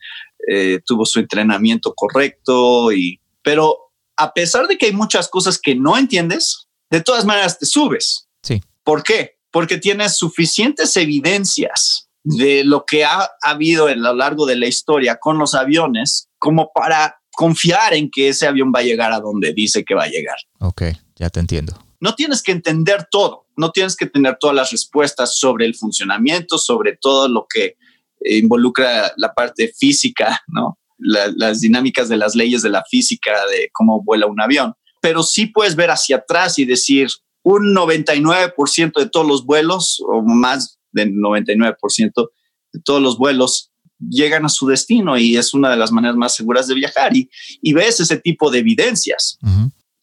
eh, 0.48 0.80
tuvo 0.86 1.06
su 1.06 1.20
entrenamiento 1.20 1.94
correcto, 1.94 2.94
y, 2.94 3.20
pero 3.42 3.92
a 4.16 4.34
pesar 4.34 4.68
de 4.68 4.78
que 4.78 4.86
hay 4.86 4.94
muchas 4.94 5.28
cosas 5.28 5.60
que 5.60 5.76
no 5.76 5.98
entiendes, 5.98 6.68
de 6.90 7.02
todas 7.02 7.26
maneras 7.26 7.60
te 7.60 7.66
subes. 7.66 8.30
Sí. 8.44 8.62
¿Por 8.84 9.04
qué? 9.04 9.38
Porque 9.54 9.78
tienes 9.78 10.18
suficientes 10.18 10.98
evidencias 10.98 12.10
de 12.24 12.64
lo 12.64 12.86
que 12.86 13.06
ha, 13.06 13.30
habido 13.42 13.86
a 13.86 13.96
lo 13.96 14.16
largo 14.16 14.48
de 14.48 14.56
la 14.56 14.66
historia 14.66 15.18
con 15.18 15.38
los 15.38 15.54
aviones 15.54 16.28
como 16.40 16.72
para 16.74 17.20
confiar 17.32 17.94
en 17.94 18.10
que 18.10 18.30
ese 18.30 18.48
avión 18.48 18.72
va 18.76 18.80
a 18.80 18.84
llegar 18.84 19.14
a 19.14 19.20
donde 19.20 19.54
dice 19.54 19.86
que 19.86 19.94
va 19.94 20.06
a 20.06 20.10
llegar. 20.10 20.38
Ok, 20.60 20.84
ya 21.16 21.30
te 21.30 21.40
entiendo. 21.40 21.78
No 22.00 22.16
tienes 22.16 22.42
que 22.42 22.52
entender 22.52 23.08
todo, 23.12 23.46
no 23.56 23.72
tienes 23.72 23.96
que 23.96 24.08
tener 24.08 24.38
todas 24.40 24.56
las 24.56 24.72
respuestas 24.72 25.38
sobre 25.38 25.66
el 25.66 25.76
funcionamiento, 25.76 26.58
sobre 26.58 26.98
todo 27.00 27.28
lo 27.28 27.46
que 27.48 27.78
involucra 28.26 29.14
la 29.18 29.34
parte 29.34 29.72
física, 29.78 30.42
¿no? 30.48 30.80
las 30.98 31.60
dinámicas 31.60 32.10
de 32.10 32.18
las 32.18 32.34
leyes 32.34 32.62
de 32.62 32.70
la 32.70 32.84
física, 32.90 33.46
de 33.48 33.70
cómo 33.72 34.02
vuela 34.04 34.26
un 34.26 34.42
avión. 34.42 34.74
Pero 35.02 35.22
sí 35.22 35.48
puedes 35.48 35.76
ver 35.76 35.92
hacia 35.92 36.18
atrás 36.18 36.58
y 36.58 36.66
decir, 36.66 37.10
un 37.44 37.76
99% 37.76 39.00
de 39.00 39.10
todos 39.10 39.28
los 39.28 39.46
vuelos, 39.46 40.02
o 40.08 40.22
más 40.22 40.80
del 40.92 41.14
99% 41.14 42.30
de 42.74 42.82
todos 42.84 43.02
los 43.02 43.18
vuelos, 43.18 43.72
llegan 44.00 44.46
a 44.46 44.50
su 44.50 44.68
destino 44.68 45.18
y 45.18 45.38
es 45.38 45.54
una 45.54 45.70
de 45.70 45.78
las 45.78 45.92
maneras 45.92 46.16
más 46.16 46.36
seguras 46.36 46.68
de 46.68 46.76
viajar. 46.76 47.16
Y, 47.16 47.30
y 47.62 47.74
ves 47.74 48.00
ese 48.00 48.18
tipo 48.18 48.50
de 48.50 48.60
evidencias. 48.60 49.38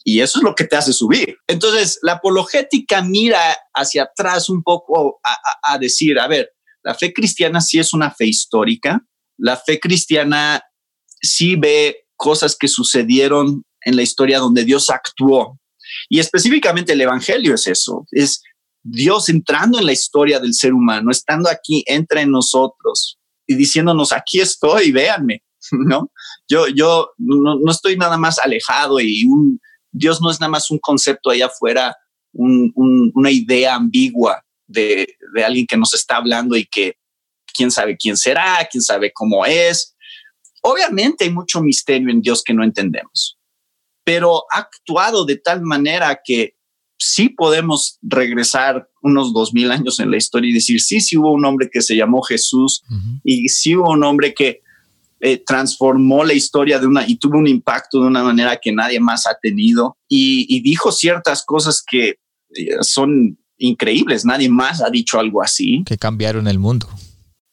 Y 0.05 0.21
eso 0.21 0.39
es 0.39 0.45
lo 0.45 0.55
que 0.55 0.65
te 0.65 0.77
hace 0.77 0.93
subir. 0.93 1.37
Entonces, 1.47 1.99
la 2.03 2.13
apologética 2.13 3.03
mira 3.03 3.41
hacia 3.75 4.05
atrás 4.05 4.49
un 4.49 4.63
poco 4.63 5.21
a 5.63 5.79
decir, 5.79 6.19
a 6.19 6.27
ver, 6.27 6.51
la 6.83 6.95
fe 6.95 7.13
cristiana 7.13 7.61
sí 7.61 7.79
es 7.79 7.93
una 7.93 8.11
fe 8.11 8.27
histórica. 8.27 9.05
La 9.37 9.57
fe 9.57 9.79
cristiana 9.79 10.63
sí 11.21 11.57
ve 11.57 12.07
cosas 12.17 12.57
que 12.57 12.69
sucedieron 12.69 13.65
en 13.83 13.97
la 13.97 14.03
historia 14.03 14.39
donde 14.39 14.65
Dios 14.65 14.91
actuó. 14.91 15.60
Y 16.09 16.19
específicamente 16.19 16.93
el 16.93 17.01
Evangelio 17.01 17.55
es 17.55 17.67
eso, 17.67 18.07
es 18.11 18.43
Dios 18.83 19.29
entrando 19.29 19.79
en 19.79 19.87
la 19.87 19.93
historia 19.93 20.41
del 20.41 20.55
ser 20.55 20.73
humano, 20.73 21.11
estando 21.11 21.49
aquí 21.49 21.85
entre 21.87 22.27
nosotros 22.27 23.19
y 23.47 23.55
diciéndonos, 23.55 24.13
aquí 24.13 24.41
estoy, 24.41 24.93
véanme, 24.93 25.43
¿no? 25.73 26.11
Yo, 26.49 26.69
yo 26.69 27.11
no, 27.19 27.71
estoy 27.71 27.97
nada 27.97 28.17
más 28.17 28.39
alejado 28.39 29.01
y 29.01 29.25
Dios 29.93 30.21
no 30.21 30.31
es 30.31 30.41
nada 30.41 30.51
más 30.51 30.71
un 30.71 30.79
concepto 30.79 31.31
allá 31.31 31.47
afuera, 31.47 31.97
una 32.33 33.31
idea 33.31 33.75
ambigua 33.75 34.45
de, 34.67 35.17
alguien 35.45 35.67
que 35.67 35.77
nos 35.77 35.95
está 35.95 36.17
hablando 36.17 36.57
y 36.57 36.65
que 36.65 36.97
quién 37.53 37.71
sabe 37.71 37.97
quién 37.97 38.17
será, 38.17 38.67
quién 38.71 38.83
sabe 38.83 39.13
cómo 39.13 39.45
es. 39.45 39.97
Obviamente 40.63 41.25
hay 41.25 41.31
mucho 41.31 41.61
misterio 41.61 42.11
en 42.11 42.21
Dios 42.21 42.43
que 42.45 42.55
no 42.55 42.63
entendemos, 42.63 43.37
pero 44.05 44.45
ha 44.53 44.59
actuado 44.61 45.25
de 45.25 45.37
tal 45.37 45.63
manera 45.63 46.21
que 46.25 46.57
sí 46.99 47.31
podemos 47.31 47.99
regresar 48.03 48.89
unos 49.03 49.33
dos 49.33 49.55
mil 49.55 49.71
años 49.71 50.01
en 50.01 50.11
la 50.11 50.19
historia 50.19 50.51
y 50.51 50.55
decir, 50.55 50.81
sí, 50.81 51.01
sí 51.01 51.17
hubo 51.17 51.33
un 51.33 51.45
hombre 51.45 51.71
que 51.73 51.81
se 51.81 51.97
llamó 51.97 52.21
Jesús 52.23 52.83
y 53.25 53.49
sí 53.49 53.75
hubo 53.77 53.91
un 53.91 54.05
hombre 54.05 54.35
que 54.35 54.61
eh, 55.21 55.39
transformó 55.39 56.25
la 56.25 56.35
historia 56.35 56.79
de 56.79 56.87
una 56.87 57.07
y 57.07 57.17
tuvo 57.17 57.39
un 57.39 57.47
impacto 57.47 58.01
de 58.01 58.07
una 58.07 58.23
manera 58.23 58.57
que 58.57 58.73
nadie 58.73 59.01
más 59.01 59.27
ha 59.27 59.37
tenido 59.41 59.97
y, 60.09 60.47
y 60.55 60.61
dijo 60.61 60.93
ciertas 60.93 61.45
cosas 61.45 61.83
que 61.87 62.19
eh, 62.55 62.77
son 62.81 63.39
increíbles. 63.61 64.25
Nadie 64.25 64.49
más 64.49 64.83
ha 64.83 64.91
dicho 64.91 65.21
algo 65.21 65.43
así. 65.43 65.85
Que 65.85 65.99
cambiaron 65.99 66.49
el 66.49 66.59
mundo. 66.59 66.89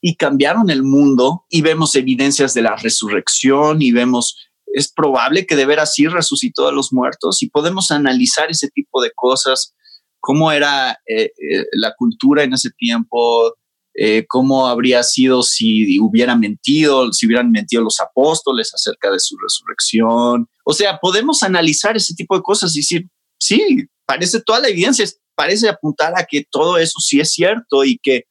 Y 0.02 0.16
cambiaron 0.16 0.70
el 0.70 0.84
mundo 0.84 1.46
y 1.50 1.62
vemos 1.62 1.96
evidencias 1.96 2.54
de 2.54 2.62
la 2.62 2.76
resurrección 2.76 3.82
y 3.82 3.92
vemos, 3.92 4.47
es 4.78 4.94
probable 4.94 5.48
que 5.48 5.56
de 5.56 5.66
veras 5.66 5.96
sí 5.96 6.06
resucitó 6.06 6.68
a 6.68 6.72
los 6.72 6.94
muertos 6.94 7.42
y 7.42 7.50
podemos 7.50 7.90
analizar 7.90 8.52
ese 8.52 8.70
tipo 8.70 9.02
de 9.02 9.12
cosas, 9.16 9.74
cómo 10.20 10.52
era 10.52 10.92
eh, 11.08 11.32
eh, 11.36 11.66
la 11.72 11.96
cultura 11.98 12.44
en 12.44 12.54
ese 12.54 12.70
tiempo, 12.78 13.56
eh, 13.96 14.26
cómo 14.28 14.68
habría 14.68 15.02
sido 15.02 15.42
si 15.42 16.00
hubiera 16.00 16.36
mentido, 16.36 17.12
si 17.12 17.26
hubieran 17.26 17.50
mentido 17.50 17.82
los 17.82 18.00
apóstoles 18.00 18.72
acerca 18.72 19.10
de 19.10 19.20
su 19.20 19.36
resurrección. 19.38 20.48
O 20.64 20.74
sea, 20.74 21.00
podemos 21.00 21.42
analizar 21.42 21.98
ese 21.98 22.14
tipo 22.14 22.36
de 22.36 22.44
cosas 22.44 22.76
y 22.76 22.82
decir, 22.82 23.08
sí, 23.40 23.88
parece 24.06 24.42
toda 24.42 24.60
la 24.60 24.68
evidencia 24.68 25.06
parece 25.36 25.70
apuntar 25.70 26.14
a 26.16 26.26
que 26.26 26.46
todo 26.50 26.78
eso 26.78 27.00
sí 27.00 27.20
es 27.20 27.32
cierto 27.32 27.84
y 27.84 27.98
que 28.02 28.26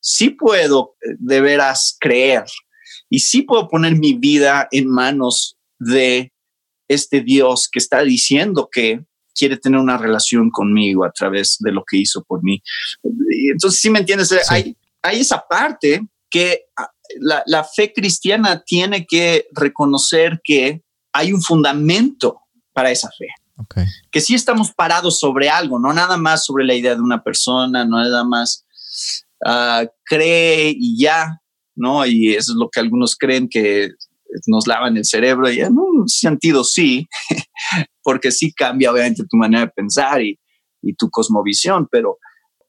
sí 0.00 0.30
puedo 0.30 0.94
de 1.18 1.40
veras 1.40 1.96
creer 2.00 2.44
y 3.10 3.20
sí 3.20 3.42
puedo 3.42 3.68
poner 3.68 3.96
mi 3.96 4.14
vida 4.14 4.68
en 4.70 4.88
manos 4.88 5.56
de 5.78 6.32
este 6.88 7.22
Dios 7.22 7.68
que 7.70 7.78
está 7.78 8.02
diciendo 8.02 8.68
que 8.70 9.04
quiere 9.34 9.56
tener 9.56 9.80
una 9.80 9.98
relación 9.98 10.50
conmigo 10.50 11.04
a 11.04 11.10
través 11.10 11.56
de 11.60 11.72
lo 11.72 11.84
que 11.84 11.96
hizo 11.98 12.22
por 12.22 12.42
mí. 12.42 12.62
Entonces, 13.50 13.80
si 13.80 13.90
me 13.90 13.98
entiendes, 13.98 14.32
hay, 14.48 14.76
hay 15.02 15.20
esa 15.20 15.44
parte 15.48 16.06
que 16.30 16.66
ah, 16.76 16.90
la, 17.20 17.42
la 17.46 17.64
fe 17.64 17.92
cristiana 17.92 18.62
tiene 18.64 19.06
que 19.06 19.48
reconocer 19.52 20.40
que 20.44 20.82
hay 21.12 21.32
un 21.32 21.42
fundamento 21.42 22.40
para 22.72 22.90
esa 22.90 23.08
fe. 23.16 23.28
Que 24.10 24.20
sí 24.20 24.34
estamos 24.34 24.72
parados 24.72 25.20
sobre 25.20 25.48
algo, 25.48 25.78
no 25.78 25.92
nada 25.92 26.16
más 26.16 26.44
sobre 26.44 26.64
la 26.64 26.74
idea 26.74 26.94
de 26.94 27.00
una 27.00 27.22
persona, 27.22 27.84
no 27.84 27.98
nada 27.98 28.24
más 28.24 28.66
uh, 29.46 29.86
cree 30.04 30.74
y 30.76 30.98
ya, 30.98 31.40
¿no? 31.76 32.04
Y 32.04 32.34
eso 32.34 32.52
es 32.52 32.56
lo 32.56 32.68
que 32.68 32.80
algunos 32.80 33.16
creen 33.16 33.48
que 33.48 33.90
nos 34.46 34.66
lavan 34.66 34.96
el 34.96 35.04
cerebro 35.04 35.50
y 35.50 35.60
en 35.60 35.78
un 35.78 36.08
sentido 36.08 36.64
sí, 36.64 37.06
porque 38.02 38.30
sí 38.30 38.52
cambia 38.52 38.92
obviamente 38.92 39.24
tu 39.28 39.36
manera 39.36 39.66
de 39.66 39.72
pensar 39.72 40.22
y, 40.22 40.38
y 40.82 40.94
tu 40.94 41.10
cosmovisión, 41.10 41.88
pero 41.90 42.18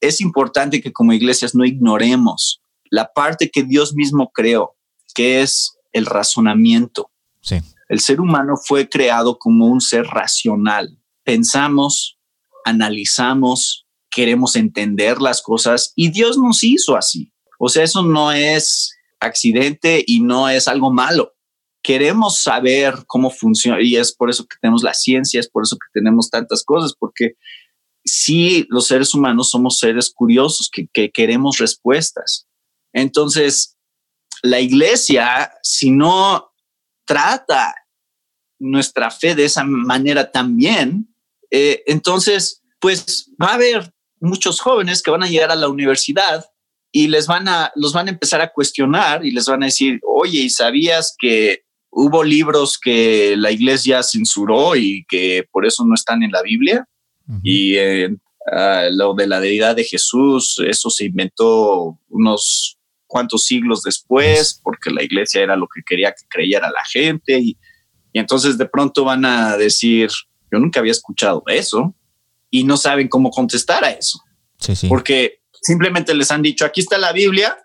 es 0.02 0.22
importante 0.22 0.82
que 0.82 0.94
como 0.94 1.14
iglesias 1.14 1.56
no 1.56 1.66
ignoremos 1.66 2.62
la 2.90 3.12
parte 3.14 3.50
que 3.50 3.64
Dios 3.64 3.94
mismo 3.94 4.32
creó, 4.34 4.76
que 5.14 5.42
es 5.42 5.78
el 5.92 6.06
razonamiento. 6.06 7.12
Sí. 7.42 7.60
El 7.90 8.00
ser 8.00 8.20
humano 8.22 8.56
fue 8.58 8.90
creado 8.90 9.38
como 9.38 9.68
un 9.68 9.82
ser 9.82 10.06
racional. 10.06 10.98
Pensamos, 11.24 12.18
analizamos, 12.64 13.86
queremos 14.10 14.56
entender 14.56 15.22
las 15.22 15.42
cosas 15.42 15.92
y 15.96 16.10
Dios 16.10 16.38
nos 16.38 16.64
hizo 16.64 16.96
así. 16.96 17.32
O 17.60 17.70
sea, 17.70 17.84
eso 17.84 18.02
no 18.04 18.32
es 18.32 18.96
accidente 19.20 20.04
y 20.06 20.22
no 20.22 20.50
es 20.50 20.68
algo 20.68 20.92
malo. 20.92 21.34
Queremos 21.86 22.42
saber 22.42 22.96
cómo 23.06 23.30
funciona 23.30 23.80
y 23.80 23.96
es 23.96 24.12
por 24.12 24.32
eso 24.32 24.44
que 24.48 24.58
tenemos 24.60 24.82
la 24.82 24.96
ciencia, 24.96 25.40
es 25.40 25.48
por 25.48 25.62
eso 25.62 25.76
que 25.76 26.00
tenemos 26.00 26.32
tantas 26.32 26.64
cosas, 26.64 26.96
porque 26.98 27.36
sí, 28.04 28.66
los 28.70 28.88
seres 28.88 29.14
humanos 29.14 29.52
somos 29.52 29.78
seres 29.78 30.12
curiosos 30.12 30.68
que, 30.72 30.88
que 30.92 31.12
queremos 31.12 31.60
respuestas. 31.60 32.48
Entonces, 32.92 33.78
la 34.42 34.60
iglesia, 34.60 35.52
si 35.62 35.92
no 35.92 36.52
trata 37.06 37.76
nuestra 38.58 39.12
fe 39.12 39.36
de 39.36 39.46
esa 39.46 39.64
manera 39.64 40.32
también, 40.32 41.14
eh, 41.52 41.84
entonces, 41.86 42.64
pues 42.80 43.30
va 43.40 43.50
a 43.50 43.54
haber 43.54 43.94
muchos 44.20 44.60
jóvenes 44.60 45.04
que 45.04 45.12
van 45.12 45.22
a 45.22 45.28
llegar 45.28 45.52
a 45.52 45.56
la 45.56 45.70
universidad 45.70 46.46
y 46.92 47.10
les 47.10 47.28
van 47.28 47.48
a, 47.48 47.72
los 47.76 47.94
van 47.94 48.08
a 48.08 48.12
empezar 48.12 48.42
a 48.42 48.52
cuestionar 48.52 49.24
y 49.24 49.30
les 49.30 49.46
van 49.46 49.62
a 49.62 49.68
decir, 49.68 50.00
oye, 50.04 50.40
¿y 50.40 50.50
sabías 50.50 51.16
que 51.20 51.65
hubo 51.96 52.24
libros 52.24 52.78
que 52.78 53.36
la 53.38 53.52
iglesia 53.52 54.04
censuró 54.04 54.76
y 54.76 55.06
que 55.08 55.48
por 55.50 55.66
eso 55.66 55.86
no 55.86 55.96
están 55.96 56.24
en 56.24 56.32
la 56.32 56.42
Biblia? 56.42 56.88
Y 57.42 57.78
uh, 57.78 58.20
lo 58.92 59.16
de 59.16 59.26
la 59.26 59.40
deidad 59.40 59.76
de 59.76 59.84
Jesús, 59.84 60.62
eso 60.68 60.90
se 60.90 61.06
inventó 61.06 61.98
unos 62.10 62.78
cuantos 63.08 63.46
siglos 63.46 63.82
después, 63.82 64.60
porque 64.62 64.92
la 64.92 65.04
iglesia 65.04 65.42
era 65.42 65.56
lo 65.56 65.68
que 65.74 65.82
quería 65.84 66.12
que 66.12 66.28
creyera 66.30 66.70
la 66.70 66.84
gente. 66.86 67.40
Y, 67.40 67.58
y 68.14 68.20
entonces 68.20 68.58
de 68.58 68.68
pronto 68.68 69.06
van 69.06 69.24
a 69.24 69.58
decir, 69.58 70.10
yo 70.52 70.60
nunca 70.60 70.82
había 70.82 70.92
escuchado 70.92 71.44
eso 71.48 71.96
y 72.50 72.66
no 72.66 72.76
saben 72.76 73.08
cómo 73.08 73.32
contestar 73.32 73.86
a 73.86 73.92
eso. 73.92 74.20
Sí, 74.60 74.76
sí. 74.76 74.88
Porque 74.88 75.40
simplemente 75.62 76.14
les 76.14 76.30
han 76.30 76.42
dicho, 76.42 76.66
aquí 76.66 76.82
está 76.82 76.98
la 76.98 77.14
Biblia 77.14 77.58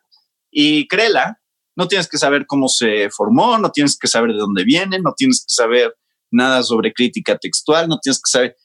y 0.53 0.87
créela. 0.87 1.40
No 1.77 1.87
tienes 1.89 2.09
que 2.09 2.19
saber 2.19 2.47
cómo 2.47 2.69
se 2.69 3.11
formó, 3.11 3.59
no 3.59 3.71
tienes 3.71 3.97
que 3.97 4.09
saber 4.09 4.33
de 4.33 4.39
dónde 4.39 4.65
viene, 4.65 4.99
no 5.01 5.13
tienes 5.17 5.45
que 5.47 5.55
saber 5.55 5.97
nada 6.31 6.63
sobre 6.63 6.93
crítica 6.93 7.37
textual, 7.39 7.89
no 7.89 7.99
tienes 7.99 8.19
que 8.19 8.31
saber. 8.31 8.57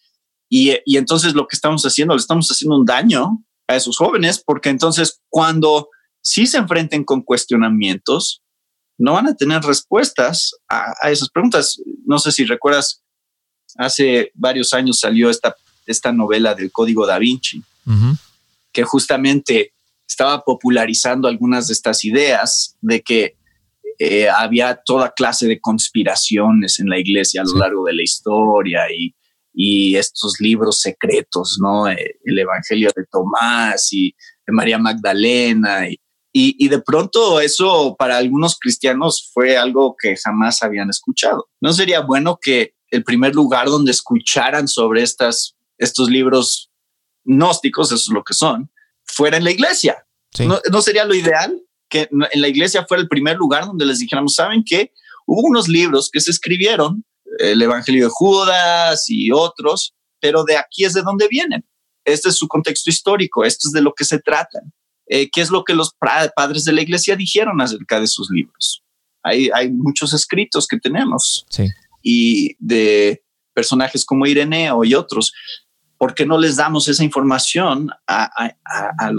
Y, 0.49 0.73
y 0.85 0.97
entonces 0.97 1.33
lo 1.33 1.47
que 1.47 1.55
estamos 1.55 1.83
haciendo, 1.83 2.13
le 2.13 2.19
estamos 2.19 2.47
haciendo 2.49 2.77
un 2.77 2.85
daño 2.85 3.43
a 3.67 3.75
esos 3.75 3.97
jóvenes, 3.97 4.41
porque 4.45 4.69
entonces 4.69 5.21
cuando 5.29 5.89
sí 6.21 6.45
se 6.47 6.57
enfrenten 6.57 7.03
con 7.03 7.21
cuestionamientos, 7.21 8.41
no 8.97 9.13
van 9.13 9.27
a 9.27 9.35
tener 9.35 9.61
respuestas 9.63 10.51
a, 10.69 10.93
a 11.01 11.11
esas 11.11 11.29
preguntas. 11.29 11.81
No 12.05 12.17
sé 12.19 12.31
si 12.31 12.45
recuerdas, 12.45 13.03
hace 13.77 14.31
varios 14.33 14.73
años 14.73 14.99
salió 14.99 15.29
esta, 15.29 15.55
esta 15.85 16.11
novela 16.11 16.55
del 16.55 16.71
Código 16.71 17.05
da 17.05 17.19
Vinci, 17.19 17.61
Uh 17.87 17.91
-huh. 17.91 18.17
que 18.73 18.83
justamente 18.83 19.74
estaba 20.07 20.43
popularizando 20.43 21.27
algunas 21.27 21.67
de 21.67 21.73
estas 21.73 22.03
ideas 22.05 22.77
de 22.81 23.01
que 23.01 23.37
eh, 23.97 24.27
había 24.29 24.75
toda 24.85 25.13
clase 25.13 25.47
de 25.47 25.59
conspiraciones 25.61 26.79
en 26.79 26.89
la 26.89 26.99
iglesia 26.99 27.41
a 27.41 27.43
lo 27.45 27.51
Sí. 27.51 27.57
largo 27.59 27.85
de 27.85 27.93
la 27.93 28.03
historia 28.03 28.81
y, 28.91 29.15
y 29.53 29.95
estos 29.95 30.35
libros 30.39 30.81
secretos, 30.81 31.57
¿no? 31.61 31.87
Eh, 31.87 32.17
El 32.25 32.37
Evangelio 32.39 32.89
de 32.95 33.05
Tomás 33.09 33.91
y 33.93 34.13
de 34.45 34.53
María 34.53 34.77
Magdalena. 34.77 35.87
Y, 35.89 35.93
y, 36.33 36.55
y 36.59 36.67
de 36.67 36.81
pronto 36.81 37.39
eso 37.39 37.95
para 37.97 38.17
algunos 38.17 38.59
cristianos 38.59 39.31
fue 39.33 39.55
algo 39.57 39.95
que 39.97 40.17
jamás 40.17 40.61
habían 40.61 40.89
escuchado. 40.89 41.47
¿No 41.61 41.71
sería 41.71 42.01
bueno 42.01 42.37
que 42.41 42.73
el 42.91 43.03
primer 43.05 43.33
lugar 43.33 43.67
donde 43.67 43.91
escucharan 43.91 44.67
sobre 44.67 45.03
estas, 45.03 45.55
estos 45.77 46.09
libros 46.09 46.69
gnósticos, 47.23 47.87
eso 47.93 47.95
es 47.95 48.13
lo 48.13 48.23
que 48.23 48.33
son, 48.33 48.69
fuera 49.05 49.37
en 49.37 49.43
la 49.43 49.51
iglesia? 49.51 50.05
Sí. 50.33 50.45
¿No, 50.45 50.59
¿No 50.71 50.81
sería 50.81 51.05
lo 51.05 51.15
ideal 51.15 51.61
que 51.89 52.09
en 52.11 52.41
la 52.41 52.47
iglesia 52.47 52.85
fuera 52.87 53.01
el 53.01 53.07
primer 53.09 53.37
lugar 53.37 53.65
donde 53.65 53.85
les 53.85 53.99
dijéramos, 53.99 54.33
saben 54.35 54.63
que 54.65 54.91
hubo 55.27 55.41
unos 55.41 55.67
libros 55.67 56.09
que 56.11 56.19
se 56.19 56.31
escribieron, 56.31 57.05
el 57.39 57.61
Evangelio 57.61 58.05
de 58.05 58.11
Judas 58.13 59.05
y 59.07 59.31
otros, 59.31 59.93
pero 60.19 60.43
de 60.43 60.57
aquí 60.57 60.83
es 60.85 60.93
de 60.93 61.01
donde 61.03 61.27
vienen. 61.27 61.65
Este 62.03 62.29
es 62.29 62.37
su 62.37 62.47
contexto 62.47 62.89
histórico, 62.89 63.43
esto 63.43 63.67
es 63.67 63.71
de 63.71 63.81
lo 63.81 63.93
que 63.93 64.05
se 64.05 64.19
tratan. 64.19 64.73
Eh, 65.07 65.29
¿Qué 65.31 65.41
es 65.41 65.49
lo 65.51 65.63
que 65.63 65.73
los 65.75 65.91
padres 66.35 66.65
de 66.65 66.73
la 66.73 66.81
iglesia 66.81 67.15
dijeron 67.15 67.61
acerca 67.61 67.99
de 67.99 68.07
sus 68.07 68.29
libros? 68.31 68.83
Hay, 69.23 69.49
hay 69.53 69.71
muchos 69.71 70.13
escritos 70.13 70.67
que 70.67 70.77
tenemos 70.79 71.45
Sí. 71.49 71.67
y 72.03 72.55
de 72.59 73.23
personajes 73.53 74.05
como 74.05 74.25
Ireneo 74.27 74.83
y 74.83 74.93
otros. 74.95 75.31
¿Por 75.97 76.13
qué 76.13 76.25
no 76.25 76.37
les 76.37 76.55
damos 76.57 76.87
esa 76.87 77.03
información 77.03 77.89
a- 78.07 78.29
a 78.35 79.11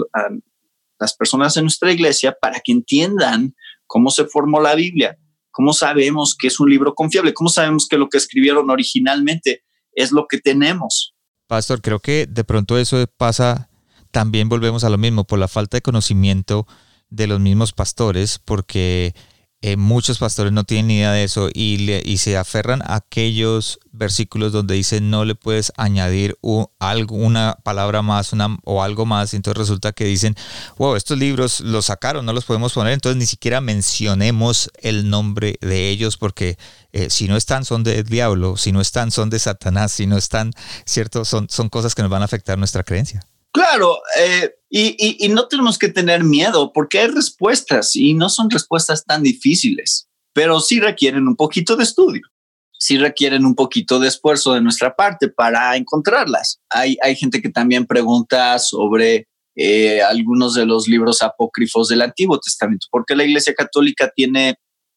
las 0.99 1.15
personas 1.15 1.55
en 1.57 1.63
nuestra 1.63 1.91
iglesia 1.91 2.35
para 2.39 2.59
que 2.59 2.71
entiendan 2.71 3.55
cómo 3.85 4.09
se 4.09 4.25
formó 4.25 4.59
la 4.61 4.75
Biblia? 4.75 5.17
¿Cómo 5.51 5.73
sabemos 5.73 6.35
que 6.37 6.47
es 6.47 6.59
un 6.59 6.69
libro 6.69 6.93
confiable? 6.93 7.33
¿Cómo 7.33 7.49
sabemos 7.49 7.87
que 7.87 7.97
lo 7.97 8.09
que 8.09 8.17
escribieron 8.17 8.69
originalmente 8.69 9.63
es 9.93 10.11
lo 10.11 10.27
que 10.27 10.37
tenemos? 10.39 11.15
Pastor, 11.47 11.81
creo 11.81 11.99
que 11.99 12.27
de 12.27 12.43
pronto 12.43 12.77
eso 12.77 13.05
pasa, 13.17 13.69
también 14.11 14.49
volvemos 14.49 14.83
a 14.83 14.89
lo 14.89 14.97
mismo, 14.97 15.23
por 15.25 15.39
la 15.39 15.47
falta 15.47 15.77
de 15.77 15.81
conocimiento 15.81 16.67
de 17.09 17.25
los 17.27 17.39
mismos 17.39 17.73
pastores, 17.73 18.37
porque 18.37 19.15
eh, 19.61 19.75
muchos 19.75 20.19
pastores 20.19 20.53
no 20.53 20.63
tienen 20.65 20.87
ni 20.87 20.97
idea 20.97 21.11
de 21.11 21.23
eso 21.23 21.49
y, 21.53 21.77
le- 21.79 22.03
y 22.05 22.17
se 22.17 22.37
aferran 22.37 22.81
a 22.83 22.95
aquellos 22.95 23.79
versículos 23.91 24.51
donde 24.51 24.75
dice 24.75 25.01
no 25.01 25.25
le 25.25 25.33
puedes 25.33 25.71
añadir 25.77 26.37
una 26.41 27.57
palabra 27.63 28.03
más 28.03 28.33
una, 28.33 28.57
o 28.63 28.83
algo 28.83 29.05
más, 29.07 29.33
y 29.33 29.37
entonces 29.37 29.57
resulta 29.57 29.91
que 29.93 30.05
dicen, 30.05 30.35
wow, 30.77 30.95
estos 30.95 31.17
libros 31.17 31.61
los 31.61 31.87
sacaron, 31.87 32.25
no 32.25 32.33
los 32.33 32.45
podemos 32.45 32.73
poner, 32.73 32.93
entonces 32.93 33.17
ni 33.17 33.25
siquiera 33.25 33.59
mencionemos 33.59 34.69
el 34.81 35.09
nombre 35.09 35.57
de 35.61 35.89
ellos 35.89 36.17
porque 36.17 36.57
eh, 36.93 37.09
si 37.09 37.27
no 37.27 37.35
están 37.35 37.65
son 37.65 37.83
del 37.83 38.03
diablo, 38.03 38.57
si 38.57 38.71
no 38.71 38.79
están 38.81 39.09
son 39.11 39.29
de 39.31 39.39
Satanás, 39.39 39.91
si 39.91 40.05
no 40.05 40.17
están, 40.17 40.53
¿cierto? 40.85 41.25
Son, 41.25 41.47
son 41.49 41.69
cosas 41.69 41.95
que 41.95 42.03
nos 42.03 42.11
van 42.11 42.21
a 42.21 42.25
afectar 42.25 42.57
nuestra 42.57 42.83
creencia. 42.83 43.21
Claro, 43.51 43.97
eh, 44.19 44.53
y, 44.69 45.27
no 45.29 45.47
tenemos 45.47 45.77
que 45.77 45.89
tener 45.89 46.23
miedo 46.23 46.71
porque 46.73 46.99
hay 46.99 47.07
respuestas 47.07 47.95
y 47.95 48.13
no 48.13 48.29
son 48.29 48.49
respuestas 48.49 49.05
tan 49.05 49.23
difíciles, 49.23 50.07
pero 50.33 50.59
sí 50.59 50.79
requieren 50.79 51.27
un 51.27 51.35
poquito 51.35 51.75
de 51.75 51.83
estudio, 51.83 52.23
sí 52.77 52.97
requieren 52.97 53.45
un 53.45 53.55
poquito 53.55 53.99
de 53.99 54.09
esfuerzo 54.09 54.53
de 54.53 54.61
nuestra 54.61 54.95
parte 54.95 55.29
para 55.29 55.75
encontrarlas. 55.77 56.59
Hay, 56.69 56.97
gente 57.15 57.41
que 57.41 57.49
también 57.49 57.85
pregunta 57.85 58.59
sobre 58.59 59.27
eh, 59.55 60.01
algunos 60.01 60.53
de 60.53 60.65
los 60.65 60.87
libros 60.87 61.21
apócrifos 61.21 61.87
del 61.87 62.01
Antiguo 62.01 62.39
Testamento, 62.39 62.87
porque 62.91 63.15
la 63.15 63.23
Iglesia 63.23 63.55
Católica 63.55 64.11
tiene 64.15 64.55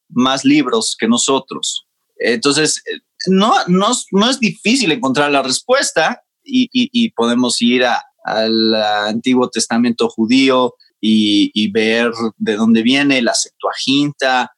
más 0.08 0.44
libros 0.44 0.96
que 0.98 1.06
nosotros. 1.06 1.86
Entonces, 2.16 2.82
eh, 2.92 2.98
no, 3.28 3.54
no, 3.68 4.30
es 4.30 4.40
difícil 4.40 4.90
encontrar 4.92 5.30
la 5.30 5.42
respuesta 5.42 6.22
y 6.42 7.10
podemos 7.10 7.62
ir 7.62 7.84
a, 7.84 8.02
al 8.24 8.74
Antiguo 8.74 9.48
Testamento 9.48 10.08
judío 10.08 10.74
y, 11.00 11.50
y 11.54 11.70
ver 11.70 12.12
de 12.36 12.56
dónde 12.56 12.82
viene 12.82 13.22
la 13.22 13.34
Septuaginta, 13.34 14.52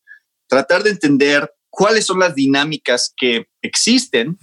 tratar 0.49 0.83
de 0.83 0.91
entender 0.91 1.51
cuáles 1.71 2.05
son 2.05 2.19
las 2.19 2.35
dinámicas 2.35 3.13
que 3.17 3.47
existen 3.63 4.39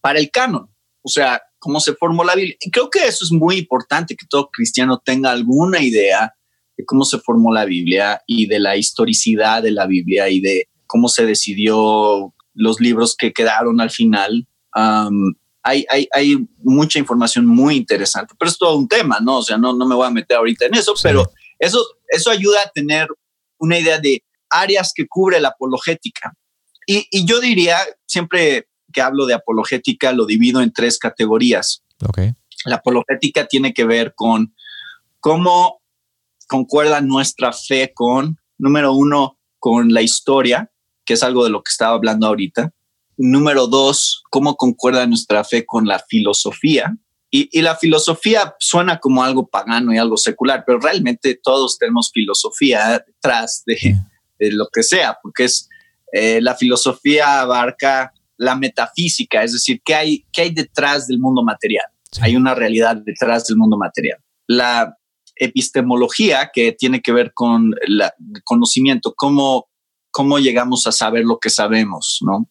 para 0.00 0.18
el 0.18 0.30
canon, 0.30 0.70
o 1.02 1.08
sea, 1.08 1.42
cómo 1.58 1.78
se 1.78 1.94
formó 1.94 2.24
la 2.24 2.34
Biblia. 2.34 2.56
Y 2.60 2.70
creo 2.70 2.88
que 2.88 3.06
eso 3.06 3.24
es 3.24 3.30
muy 3.30 3.58
importante, 3.58 4.16
que 4.16 4.26
todo 4.26 4.48
cristiano 4.50 5.00
tenga 5.04 5.30
alguna 5.30 5.82
idea 5.82 6.34
de 6.76 6.84
cómo 6.86 7.04
se 7.04 7.18
formó 7.18 7.52
la 7.52 7.66
Biblia 7.66 8.22
y 8.26 8.46
de 8.46 8.58
la 8.58 8.76
historicidad 8.76 9.62
de 9.62 9.72
la 9.72 9.86
Biblia 9.86 10.30
y 10.30 10.40
de 10.40 10.68
cómo 10.86 11.08
se 11.08 11.26
decidió 11.26 12.34
los 12.54 12.80
libros 12.80 13.14
que 13.14 13.32
quedaron 13.32 13.80
al 13.80 13.90
final. 13.90 14.48
Um, 14.74 15.34
hay, 15.62 15.84
hay, 15.90 16.08
hay 16.12 16.36
mucha 16.62 16.98
información 16.98 17.46
muy 17.46 17.76
interesante, 17.76 18.34
pero 18.38 18.50
es 18.50 18.58
todo 18.58 18.76
un 18.76 18.88
tema, 18.88 19.18
¿no? 19.20 19.38
O 19.38 19.42
sea, 19.42 19.58
no, 19.58 19.74
no 19.74 19.86
me 19.86 19.94
voy 19.94 20.06
a 20.06 20.10
meter 20.10 20.36
ahorita 20.36 20.66
en 20.66 20.74
eso, 20.74 20.96
Sí. 20.96 21.02
pero 21.04 21.30
eso, 21.58 21.84
eso 22.08 22.30
ayuda 22.30 22.58
a 22.64 22.70
tener 22.70 23.08
una 23.58 23.78
idea 23.78 23.98
de 23.98 24.24
áreas 24.48 24.92
que 24.94 25.06
cubre 25.06 25.40
la 25.40 25.48
apologética. 25.48 26.32
Y, 26.86 27.06
y 27.10 27.26
yo 27.26 27.40
diría, 27.40 27.76
siempre 28.06 28.68
que 28.92 29.00
hablo 29.02 29.26
de 29.26 29.34
apologética, 29.34 30.12
lo 30.12 30.26
divido 30.26 30.60
en 30.60 30.72
tres 30.72 30.98
categorías. 30.98 31.82
Ok. 32.02 32.18
La 32.64 32.76
apologética 32.76 33.46
tiene 33.46 33.72
que 33.72 33.84
ver 33.84 34.14
con 34.14 34.54
cómo 35.20 35.80
concuerda 36.48 37.00
nuestra 37.00 37.52
fe 37.52 37.92
con, 37.94 38.38
número 38.58 38.92
uno, 38.92 39.38
con 39.58 39.92
la 39.92 40.02
historia, 40.02 40.70
que 41.04 41.14
es 41.14 41.22
algo 41.22 41.44
de 41.44 41.50
lo 41.50 41.62
que 41.62 41.70
estaba 41.70 41.94
hablando 41.94 42.26
ahorita. 42.26 42.72
Número 43.22 43.66
dos, 43.66 44.22
cómo 44.30 44.56
concuerda 44.56 45.06
nuestra 45.06 45.44
fe 45.44 45.66
con 45.66 45.86
la 45.86 46.02
filosofía. 46.08 46.96
Y, 47.30 47.60
la 47.60 47.76
filosofía 47.76 48.54
suena 48.58 48.98
como 48.98 49.22
algo 49.22 49.46
pagano 49.46 49.92
y 49.92 49.98
algo 49.98 50.16
secular, 50.16 50.64
pero 50.66 50.80
realmente 50.80 51.38
todos 51.40 51.78
tenemos 51.78 52.10
filosofía 52.14 53.04
detrás 53.06 53.62
de, 53.66 53.94
lo 54.52 54.68
que 54.72 54.82
sea, 54.82 55.18
porque 55.22 55.44
es 55.44 55.68
eh, 56.12 56.40
la 56.40 56.54
filosofía 56.54 57.42
abarca 57.42 58.10
la 58.38 58.56
metafísica, 58.56 59.44
es 59.44 59.52
decir, 59.52 59.82
¿qué 59.84 59.94
hay, 59.94 60.26
qué 60.32 60.40
hay 60.40 60.54
detrás 60.54 61.06
del 61.06 61.18
mundo 61.18 61.44
material? 61.44 61.84
Hay 62.22 62.36
una 62.36 62.54
realidad 62.54 62.96
detrás 62.96 63.46
del 63.46 63.58
mundo 63.58 63.76
material. 63.76 64.18
La 64.46 64.96
epistemología, 65.36 66.50
que 66.50 66.72
tiene 66.72 67.02
que 67.02 67.12
ver 67.12 67.34
con 67.34 67.72
el 67.86 68.02
conocimiento, 68.44 69.12
cómo, 69.14 69.68
cómo 70.10 70.38
llegamos 70.38 70.86
a 70.86 70.92
saber 70.92 71.24
lo 71.26 71.38
que 71.38 71.50
sabemos, 71.50 72.20
¿no? 72.22 72.48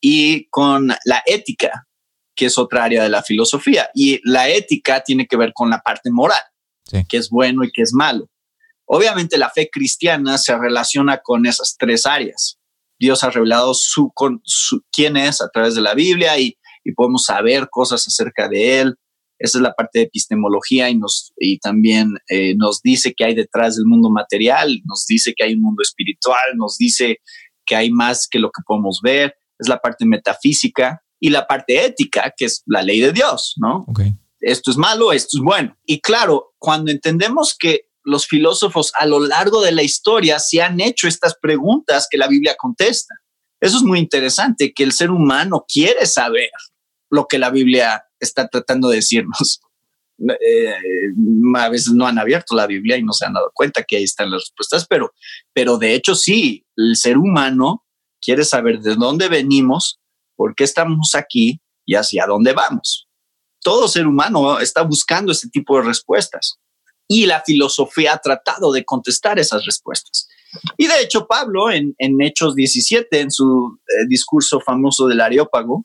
Y 0.00 0.48
con 0.48 0.88
la 1.04 1.22
ética, 1.26 1.86
que 2.34 2.46
es 2.46 2.56
otra 2.56 2.84
área 2.84 3.02
de 3.02 3.08
la 3.08 3.22
filosofía. 3.22 3.90
Y 3.94 4.20
la 4.22 4.48
ética 4.48 5.02
tiene 5.02 5.26
que 5.26 5.36
ver 5.36 5.52
con 5.52 5.70
la 5.70 5.80
parte 5.80 6.10
moral, 6.10 6.40
que 7.08 7.16
es 7.16 7.28
bueno 7.30 7.64
y 7.64 7.70
que 7.72 7.82
es 7.82 7.92
malo. 7.92 8.28
Obviamente 8.86 9.36
la 9.36 9.50
fe 9.50 9.68
cristiana 9.70 10.38
se 10.38 10.56
relaciona 10.56 11.18
con 11.18 11.46
esas 11.46 11.76
tres 11.78 12.06
áreas. 12.06 12.58
Dios 12.98 13.22
ha 13.22 13.30
revelado 13.30 13.74
su, 13.74 14.12
quién 14.90 15.16
es 15.16 15.40
a 15.40 15.48
través 15.48 15.74
de 15.74 15.82
la 15.82 15.94
Biblia 15.94 16.38
y, 16.38 16.56
podemos 16.96 17.26
saber 17.26 17.68
cosas 17.70 18.06
acerca 18.08 18.48
de 18.48 18.80
él. 18.80 18.94
Esa 19.38 19.58
es 19.58 19.62
la 19.62 19.74
parte 19.74 19.98
de 19.98 20.04
epistemología 20.06 20.88
y, 20.88 20.96
nos, 20.96 21.34
y 21.36 21.58
también 21.58 22.14
eh, 22.30 22.54
nos 22.56 22.80
dice 22.80 23.12
que 23.14 23.24
hay 23.24 23.34
detrás 23.34 23.76
del 23.76 23.84
mundo 23.84 24.08
material, 24.08 24.80
nos 24.86 25.04
dice 25.04 25.34
que 25.36 25.44
hay 25.44 25.52
un 25.52 25.60
mundo 25.60 25.82
espiritual, 25.82 26.56
nos 26.56 26.78
dice 26.78 27.18
que 27.66 27.76
hay 27.76 27.90
más 27.90 28.26
que 28.26 28.38
lo 28.38 28.48
que 28.48 28.62
podemos 28.66 29.00
ver. 29.02 29.34
Es 29.58 29.68
la 29.68 29.78
parte 29.78 30.04
metafísica 30.06 31.02
y 31.20 31.30
la 31.30 31.46
parte 31.46 31.84
ética, 31.84 32.32
que 32.36 32.44
es 32.46 32.62
la 32.66 32.82
ley 32.82 33.00
de 33.00 33.12
Dios, 33.12 33.54
¿no? 33.56 33.84
Esto 34.40 34.70
es 34.70 34.76
malo, 34.76 35.12
esto 35.12 35.38
es 35.38 35.42
bueno. 35.42 35.76
Y 35.84 36.00
claro, 36.00 36.54
cuando 36.58 36.90
entendemos 36.90 37.56
que 37.58 37.88
los 38.04 38.26
filósofos 38.26 38.92
a 38.98 39.06
lo 39.06 39.20
largo 39.20 39.62
de 39.62 39.72
la 39.72 39.82
historia 39.82 40.38
se 40.38 40.62
han 40.62 40.80
hecho 40.80 41.08
estas 41.08 41.36
preguntas 41.36 42.06
que 42.10 42.18
la 42.18 42.28
Biblia 42.28 42.56
contesta. 42.56 43.14
Eso 43.60 43.78
es 43.78 43.82
muy 43.82 43.98
interesante, 43.98 44.72
que 44.72 44.84
el 44.84 44.92
ser 44.92 45.10
humano 45.10 45.64
quiere 45.68 46.06
saber 46.06 46.50
lo 47.10 47.26
que 47.26 47.38
la 47.38 47.50
Biblia 47.50 48.04
está 48.20 48.48
tratando 48.48 48.88
de 48.88 48.96
decirnos. 48.96 49.60
Eh, 50.20 50.74
a 51.54 51.68
veces 51.68 51.92
no 51.92 52.04
han 52.04 52.18
abierto 52.18 52.56
la 52.56 52.66
Biblia 52.66 52.96
y 52.96 53.04
no 53.04 53.12
se 53.12 53.24
han 53.24 53.34
dado 53.34 53.52
cuenta 53.54 53.84
que 53.84 53.98
ahí 53.98 54.02
están 54.02 54.32
las 54.32 54.40
respuestas, 54.40 54.84
pero, 54.88 55.12
pero 55.52 55.78
de 55.78 55.94
hecho 55.94 56.16
sí, 56.16 56.66
el 56.76 56.96
ser 56.96 57.18
humano 57.18 57.84
quiere 58.20 58.44
saber 58.44 58.80
de 58.80 58.94
dónde 58.94 59.28
venimos 59.28 59.98
por 60.36 60.54
qué 60.54 60.64
estamos 60.64 61.14
aquí 61.14 61.60
y 61.84 61.94
hacia 61.94 62.26
dónde 62.26 62.52
vamos. 62.52 63.08
Todo 63.62 63.88
ser 63.88 64.06
humano 64.06 64.60
está 64.60 64.82
buscando 64.82 65.32
ese 65.32 65.48
tipo 65.48 65.76
de 65.76 65.86
respuestas 65.86 66.58
y 67.08 67.26
la 67.26 67.42
filosofía 67.44 68.12
ha 68.12 68.18
tratado 68.18 68.70
de 68.70 68.84
contestar 68.84 69.38
esas 69.38 69.64
respuestas. 69.64 70.28
Y 70.76 70.86
de 70.86 71.00
hecho, 71.02 71.26
Pablo 71.26 71.70
en, 71.70 71.94
Hechos 72.20 72.54
17, 72.54 73.20
en 73.20 73.30
su 73.30 73.78
eh, 73.86 74.06
discurso 74.08 74.60
famoso 74.60 75.06
del 75.06 75.20
Areópago, 75.20 75.84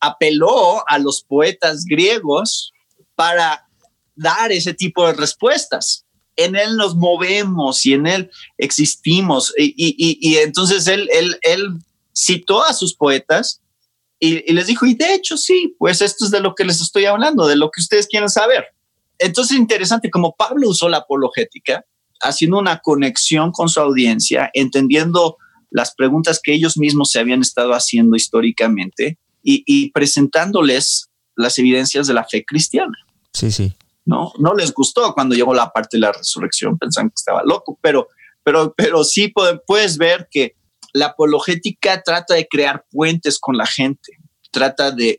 apeló 0.00 0.88
a 0.88 0.98
los 0.98 1.22
poetas 1.22 1.84
griegos 1.84 2.72
para 3.14 3.66
dar 4.14 4.52
ese 4.52 4.74
tipo 4.74 5.06
de 5.06 5.14
respuestas. 5.14 6.03
En 6.36 6.56
él 6.56 6.76
nos 6.76 6.96
movemos 6.96 7.84
y 7.86 7.94
en 7.94 8.06
él 8.06 8.30
existimos. 8.58 9.52
Y, 9.56 10.36
entonces 10.38 10.86
él, 10.88 11.08
él, 11.12 11.38
él 11.42 11.78
citó 12.12 12.64
a 12.64 12.72
sus 12.72 12.94
poetas 12.94 13.60
y, 14.20 14.52
les 14.52 14.66
dijo, 14.66 14.86
y 14.86 14.94
de 14.94 15.14
hecho 15.14 15.36
sí, 15.36 15.74
pues 15.78 16.00
esto 16.00 16.24
es 16.24 16.30
de 16.30 16.40
lo 16.40 16.54
que 16.54 16.64
les 16.64 16.80
estoy 16.80 17.04
hablando, 17.04 17.46
de 17.46 17.56
lo 17.56 17.70
que 17.70 17.80
ustedes 17.80 18.06
quieren 18.06 18.30
saber. 18.30 18.64
Entonces, 19.18 19.56
interesante, 19.56 20.10
como 20.10 20.34
Pablo 20.34 20.68
usó 20.68 20.88
la 20.88 20.98
apologética, 20.98 21.84
haciendo 22.22 22.58
una 22.58 22.78
conexión 22.78 23.52
con 23.52 23.68
su 23.68 23.80
audiencia, 23.80 24.50
entendiendo 24.54 25.36
las 25.70 25.94
preguntas 25.94 26.40
que 26.42 26.54
ellos 26.54 26.78
mismos 26.78 27.10
se 27.10 27.18
habían 27.18 27.42
estado 27.42 27.72
haciendo 27.72 28.16
históricamente 28.16 29.18
y, 29.42 29.90
presentándoles 29.90 31.10
las 31.36 31.58
evidencias 31.58 32.06
de 32.06 32.14
la 32.14 32.24
fe 32.24 32.44
cristiana. 32.46 32.96
Sí, 33.32 33.50
sí. 33.50 33.74
No, 34.04 34.32
no 34.38 34.54
les 34.54 34.72
gustó 34.72 35.14
cuando 35.14 35.34
llegó 35.34 35.54
la 35.54 35.70
parte 35.70 35.96
de 35.96 36.02
la 36.02 36.12
resurrección, 36.12 36.78
pensaban 36.78 37.08
que 37.08 37.14
estaba 37.16 37.42
loco, 37.44 37.78
pero, 37.80 38.08
pero, 38.42 38.74
pero 38.76 39.02
sí 39.02 39.32
puedes 39.66 39.96
ver 39.96 40.28
que 40.30 40.56
la 40.94 41.06
apologética 41.06 42.02
trata 42.02 42.34
de 42.34 42.46
crear 42.48 42.86
puentes 42.90 43.38
con 43.38 43.56
la 43.56 43.66
gente, 43.66 44.18
trata 44.50 44.90
de, 44.90 45.18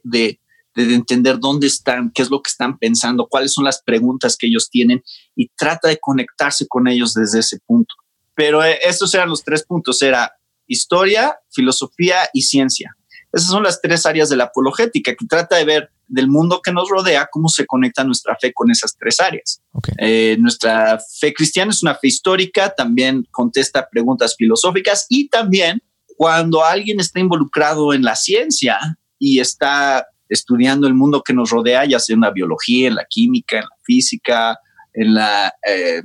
entender 0.76 1.40
dónde 1.40 1.68
están, 1.68 2.12
qué 2.12 2.22
es 2.22 2.30
lo 2.30 2.42
que 2.42 2.50
están 2.50 2.78
pensando, 2.78 3.28
cuáles 3.28 3.54
son 3.54 3.66
las 3.66 3.82
preguntas 3.84 4.38
que 4.38 4.48
ellos 4.48 4.70
tienen 4.70 5.04
y 5.36 5.50
trata 5.50 5.90
de 5.90 6.00
conectarse 6.00 6.68
con 6.68 6.88
ellos 6.88 7.14
desde 7.14 7.40
ese 7.40 7.60
punto. 7.66 7.94
Pero 8.36 8.64
eh, 8.64 8.80
estos 8.84 9.14
eran 9.14 9.30
los 9.30 9.44
tres 9.44 9.66
puntos, 9.66 10.02
era 10.02 10.34
historia, 10.68 11.38
filosofía 11.52 12.30
y 12.34 12.42
ciencia. 12.42 12.96
Esas 13.36 13.50
son 13.50 13.64
las 13.64 13.82
tres 13.82 14.06
áreas 14.06 14.30
de 14.30 14.38
la 14.38 14.46
apologética 14.46 15.14
que 15.14 15.26
trata 15.26 15.58
de 15.58 15.66
ver 15.66 15.92
del 16.08 16.30
mundo 16.30 16.62
que 16.64 16.72
nos 16.72 16.88
rodea, 16.88 17.28
cómo 17.30 17.50
se 17.50 17.66
conecta 17.66 18.06
nuestra 18.06 18.38
fe 18.40 18.54
con 18.54 18.72
esas 18.72 18.96
tres 18.98 19.20
áreas. 19.20 19.62
Eh, 19.98 20.38
nuestra 20.40 21.00
fe 21.20 21.34
cristiana 21.34 21.72
es 21.72 21.84
una 21.84 21.96
fe 21.96 22.08
histórica, 22.08 22.74
también 22.74 23.28
contesta 23.32 23.90
preguntas 23.90 24.38
filosóficas 24.38 25.06
y 25.10 25.28
también 25.28 25.84
cuando 26.16 26.64
alguien 26.64 27.02
está 27.02 27.20
involucrado 27.20 27.94
en 27.94 28.04
la 28.04 28.16
ciencia 28.16 28.80
y 29.20 29.42
está 29.42 30.08
estudiando 30.30 30.88
el 30.88 30.94
mundo 30.94 31.22
que 31.22 31.34
nos 31.34 31.50
rodea, 31.50 31.84
ya 31.84 32.00
sea 32.00 32.14
en 32.14 32.22
la 32.22 32.32
biología, 32.32 32.88
en 32.88 32.96
la 32.96 33.06
química, 33.06 33.58
en 33.58 33.64
la 33.64 33.78
física, 33.84 34.60
en 34.94 35.14
la 35.14 35.54
eh, 35.68 36.02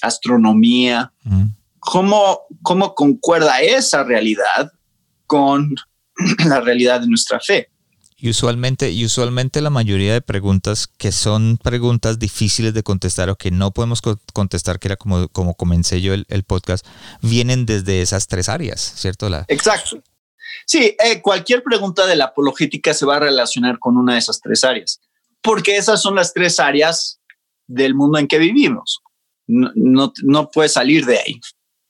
astronomía, 0.00 1.12
¿cómo, 1.80 2.42
¿cómo 2.62 2.94
concuerda 2.94 3.62
esa 3.62 4.04
realidad 4.04 4.70
con 5.26 5.74
la 6.46 6.60
realidad 6.60 7.00
de 7.00 7.08
nuestra 7.08 7.40
fe? 7.40 7.70
Y 8.20 8.30
usualmente, 8.30 8.90
y 8.90 9.04
usualmente 9.04 9.60
la 9.60 9.70
mayoría 9.70 10.12
de 10.12 10.20
preguntas 10.20 10.88
que 10.88 11.12
son 11.12 11.56
preguntas 11.56 12.18
difíciles 12.18 12.74
de 12.74 12.82
contestar 12.82 13.30
o 13.30 13.36
que 13.36 13.52
no 13.52 13.70
podemos 13.70 14.02
contestar, 14.32 14.80
que 14.80 14.88
era 14.88 14.96
como, 14.96 15.28
como 15.28 15.54
comencé 15.54 16.00
yo 16.00 16.14
el, 16.14 16.44
podcast, 16.44 16.84
vienen 17.22 17.64
desde 17.64 18.02
esas 18.02 18.26
tres 18.26 18.48
áreas, 18.48 18.80
¿cierto? 18.80 19.28
La... 19.28 19.44
Exacto. 19.46 20.02
Sí, 20.66 20.96
eh, 20.98 21.22
cualquier 21.22 21.62
pregunta 21.62 22.06
de 22.06 22.16
la 22.16 22.26
apologética 22.26 22.92
se 22.92 23.06
va 23.06 23.16
a 23.16 23.20
relacionar 23.20 23.78
con 23.78 23.96
una 23.96 24.14
de 24.14 24.18
esas 24.18 24.40
tres 24.40 24.64
áreas, 24.64 25.00
porque 25.40 25.76
esas 25.76 26.02
son 26.02 26.16
las 26.16 26.34
tres 26.34 26.58
áreas 26.58 27.20
del 27.68 27.94
mundo 27.94 28.18
en 28.18 28.26
que 28.26 28.38
vivimos. 28.38 29.00
No, 29.46 29.70
no, 29.76 30.12
no 30.24 30.50
puedes 30.50 30.72
salir 30.72 31.06
de 31.06 31.18
ahí, 31.20 31.40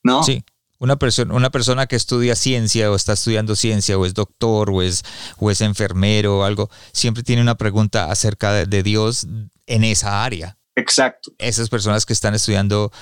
¿no? 0.03 0.23
Sí. 0.23 0.45
Una 0.79 0.97
persona, 0.97 1.35
una 1.35 1.51
persona 1.51 1.87
que 1.87 1.97
estudia 1.97 2.37
ciencia 2.37 2.91
o 2.91 2.95
está 2.95 3.15
estudiando 3.15 3.57
ciencia 3.57 3.99
o 3.99 4.07
es 4.07 4.15
doctor 4.15 4.71
o 4.71 4.83
es, 4.83 5.03
o 5.39 5.51
es 5.51 5.61
enfermero 5.61 6.39
o 6.39 6.45
algo, 6.45 6.71
siempre 6.93 7.23
tiene 7.23 7.43
una 7.43 7.57
pregunta 7.57 8.11
acerca 8.11 8.53
de 8.53 8.83
Dios 8.83 9.27
en 9.67 9.85
esa 9.85 10.25
área. 10.25 10.57
Exacto. 10.77 11.33
Esas 11.39 11.69
personas 11.69 12.07
que 12.07 12.13
están 12.13 12.35
estudiando 12.35 12.93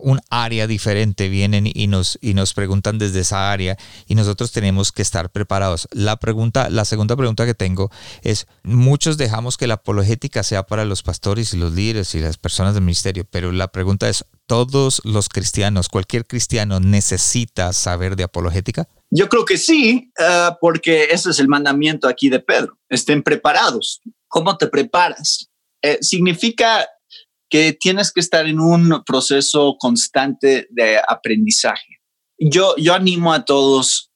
un 0.00 0.20
área 0.30 0.66
diferente 0.66 1.28
vienen 1.28 1.70
y 1.72 1.86
nos, 1.86 2.18
y 2.20 2.34
nos 2.34 2.54
preguntan 2.54 2.98
desde 2.98 3.20
esa 3.20 3.52
área 3.52 3.76
y 4.06 4.14
nosotros 4.14 4.52
tenemos 4.52 4.92
que 4.92 5.02
estar 5.02 5.30
preparados. 5.30 5.88
La 5.92 6.16
pregunta, 6.18 6.70
la 6.70 6.84
segunda 6.84 7.16
pregunta 7.16 7.46
que 7.46 7.54
tengo 7.54 7.90
es, 8.22 8.46
muchos 8.62 9.16
dejamos 9.16 9.56
que 9.56 9.66
la 9.66 9.74
apologética 9.74 10.42
sea 10.42 10.64
para 10.64 10.84
los 10.84 11.02
pastores 11.02 11.54
y 11.54 11.58
los 11.58 11.72
líderes 11.72 12.14
y 12.14 12.20
las 12.20 12.36
personas 12.36 12.74
del 12.74 12.84
ministerio, 12.84 13.24
pero 13.30 13.52
la 13.52 13.68
pregunta 13.68 14.08
es, 14.08 14.24
todos 14.48 15.02
los 15.04 15.28
cristianos, 15.28 15.88
cualquier 15.88 16.26
cristiano 16.26 16.80
necesita 16.80 17.72
saber 17.74 18.16
de 18.16 18.24
apologética? 18.24 18.88
Yo 19.10 19.28
creo 19.28 19.44
que 19.44 19.58
sí, 19.58 20.10
ah, 20.18 20.56
porque 20.60 21.08
ese 21.10 21.30
es 21.30 21.38
el 21.38 21.48
mandamiento 21.48 22.08
aquí 22.08 22.30
de 22.30 22.40
Pedro. 22.40 22.78
Estén 22.88 23.22
preparados. 23.22 24.00
¿Cómo 24.26 24.56
te 24.56 24.66
preparas? 24.66 25.50
Eh, 25.82 25.98
significa 26.00 26.86
que 27.48 27.72
tienes 27.72 28.12
que 28.12 28.20
estar 28.20 28.46
en 28.46 28.60
un 28.60 29.02
proceso 29.04 29.76
constante 29.78 30.66
de 30.70 30.98
aprendizaje. 31.06 32.00
Yo, 32.38 32.76
yo 32.76 32.94
animo 32.94 33.32
a 33.32 33.44
todos 33.44 34.10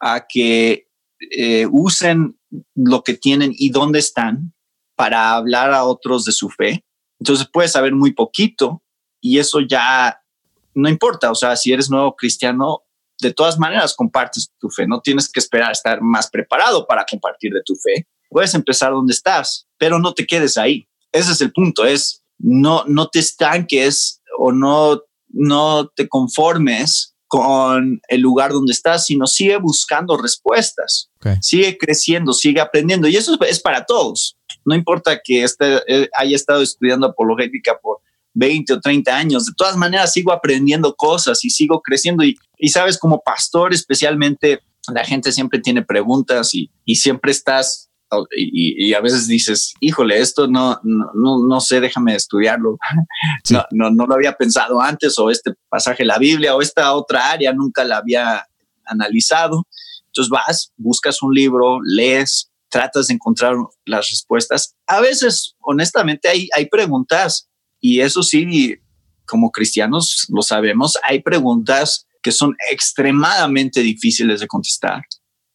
a 0.00 0.26
que 0.28 0.88
eh, 1.30 1.66
usen 1.70 2.38
lo 2.74 3.02
que 3.02 3.14
tienen 3.14 3.52
y 3.56 3.70
dónde 3.70 3.98
están 3.98 4.52
para 4.96 5.34
hablar 5.34 5.72
a 5.72 5.84
otros 5.84 6.24
de 6.24 6.32
su 6.32 6.50
fe. 6.50 6.84
Entonces 7.18 7.48
puedes 7.50 7.72
saber 7.72 7.94
muy 7.94 8.12
poquito, 8.12 8.82
y 9.20 9.38
eso 9.38 9.60
ya 9.60 10.20
no 10.74 10.88
importa, 10.88 11.30
o 11.30 11.34
sea, 11.34 11.56
si 11.56 11.72
eres 11.72 11.88
nuevo 11.88 12.16
cristiano, 12.16 12.82
de 13.20 13.32
todas 13.32 13.58
maneras 13.58 13.94
compartes 13.94 14.52
tu 14.58 14.68
fe, 14.68 14.86
no 14.86 15.00
tienes 15.00 15.30
que 15.30 15.38
esperar 15.38 15.68
a 15.68 15.72
estar 15.72 16.00
más 16.02 16.28
preparado 16.28 16.86
para 16.86 17.06
compartir 17.08 17.52
de 17.52 17.62
tu 17.64 17.74
fe. 17.76 18.08
Puedes 18.28 18.54
empezar 18.54 18.90
donde 18.90 19.12
estás, 19.12 19.68
pero 19.78 19.98
no 19.98 20.12
te 20.12 20.26
quedes 20.26 20.58
ahí. 20.58 20.88
Ese 21.12 21.32
es 21.32 21.40
el 21.40 21.52
punto, 21.52 21.84
es 21.84 22.21
no, 22.42 22.84
no 22.86 23.08
te 23.08 23.20
estanques 23.20 24.20
o 24.38 24.52
no, 24.52 25.02
no 25.28 25.88
te 25.94 26.08
conformes 26.08 27.14
con 27.28 28.00
el 28.08 28.20
lugar 28.20 28.52
donde 28.52 28.72
estás, 28.72 29.06
sino 29.06 29.26
sigue 29.26 29.56
buscando 29.56 30.18
respuestas, 30.18 31.08
sigue 31.40 31.78
creciendo, 31.78 32.34
sigue 32.34 32.60
aprendiendo. 32.60 33.08
Y 33.08 33.16
eso 33.16 33.38
es 33.48 33.58
para 33.58 33.86
todos. 33.86 34.36
No 34.66 34.74
importa 34.74 35.18
que 35.24 35.42
este, 35.42 35.80
eh, 35.88 36.10
haya 36.18 36.36
estado 36.36 36.60
estudiando 36.60 37.06
apologética 37.06 37.78
por 37.80 38.00
20 38.34 38.74
o 38.74 38.80
30 38.80 39.16
años, 39.16 39.46
de 39.46 39.52
todas 39.56 39.76
maneras 39.76 40.12
sigo 40.12 40.30
aprendiendo 40.30 40.94
cosas 40.94 41.42
y 41.44 41.50
sigo 41.50 41.80
creciendo 41.80 42.22
y, 42.22 42.36
y 42.58 42.68
sabes, 42.68 42.98
como 42.98 43.22
pastor 43.22 43.72
especialmente, 43.72 44.60
la 44.92 45.04
gente 45.04 45.32
siempre 45.32 45.60
tiene 45.60 45.82
preguntas 45.82 46.54
y, 46.54 46.70
y 46.84 46.96
siempre 46.96 47.32
estás 47.32 47.91
y, 48.36 48.94
a 48.94 49.00
veces 49.00 49.26
dices, 49.26 49.74
híjole, 49.80 50.20
esto 50.20 50.46
no, 50.46 50.80
no, 50.82 51.46
no, 51.46 51.60
sé, 51.60 51.80
déjame 51.80 52.14
estudiarlo. 52.14 52.78
No, 53.50 53.64
no, 53.70 53.90
no, 53.90 54.06
lo 54.06 54.14
había 54.14 54.34
pensado 54.34 54.80
antes 54.80 55.18
o 55.18 55.30
este 55.30 55.54
pasaje 55.68 56.02
de 56.02 56.06
la 56.06 56.18
Biblia 56.18 56.54
o 56.54 56.62
esta 56.62 56.94
otra 56.94 57.30
área 57.30 57.52
nunca 57.52 57.84
la 57.84 57.98
había 57.98 58.46
analizado. 58.86 59.66
Entonces 60.06 60.30
vas, 60.30 60.72
buscas 60.76 61.22
un 61.22 61.34
libro, 61.34 61.78
lees, 61.84 62.50
tratas 62.68 63.08
de 63.08 63.14
encontrar 63.14 63.56
las 63.84 64.10
respuestas. 64.10 64.74
A 64.86 65.00
veces, 65.00 65.56
honestamente, 65.60 66.28
hay, 66.28 66.48
hay 66.54 66.66
preguntas 66.66 67.48
y 67.80 68.00
eso 68.00 68.22
sí, 68.22 68.76
como 69.26 69.50
cristianos 69.50 70.26
lo 70.28 70.42
sabemos, 70.42 70.96
hay 71.04 71.20
preguntas 71.20 72.06
que 72.22 72.32
son 72.32 72.54
extremadamente 72.70 73.80
difíciles 73.80 74.40
de 74.40 74.46
contestar 74.46 75.02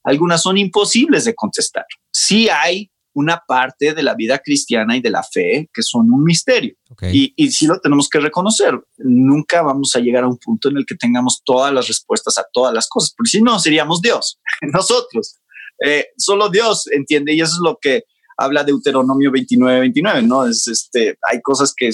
algunas 0.07 0.41
son 0.41 0.57
imposibles 0.57 1.25
de 1.25 1.35
contestar. 1.35 1.85
Sí 2.13 2.47
hay 2.47 2.89
una 3.13 3.43
parte 3.45 3.93
de 3.93 4.03
la 4.03 4.13
vida 4.13 4.39
cristiana 4.39 4.95
y 4.95 5.01
de 5.01 5.09
la 5.09 5.21
fe 5.21 5.69
que 5.73 5.81
son 5.81 6.09
un 6.09 6.23
misterio. 6.23 6.75
Y, 7.11 7.33
y 7.35 7.51
sí 7.51 7.67
lo 7.67 7.77
tenemos 7.81 8.07
que 8.07 8.21
reconocer. 8.21 8.79
Nunca 8.99 9.63
vamos 9.63 9.93
a 9.95 9.99
llegar 9.99 10.23
a 10.23 10.27
un 10.27 10.37
punto 10.37 10.69
en 10.69 10.77
el 10.77 10.85
que 10.85 10.95
tengamos 10.95 11.41
todas 11.43 11.73
las 11.73 11.89
respuestas 11.89 12.37
a 12.37 12.45
todas 12.53 12.73
las 12.73 12.87
cosas, 12.87 13.13
porque 13.17 13.31
si 13.31 13.41
no, 13.41 13.59
seríamos 13.59 14.01
Dios, 14.01 14.39
nosotros. 14.61 15.39
Eh, 15.83 16.05
solo 16.15 16.49
Dios 16.49 16.87
entiende 16.89 17.33
y 17.33 17.41
eso 17.41 17.55
es 17.55 17.61
lo 17.61 17.77
que 17.81 18.03
habla 18.37 18.63
Deuteronomio 18.63 19.29
29, 19.31 19.81
29, 19.81 20.21
¿no? 20.21 20.45
Es 20.45 20.67
este, 20.67 21.17
hay 21.29 21.41
cosas 21.41 21.73
que 21.75 21.89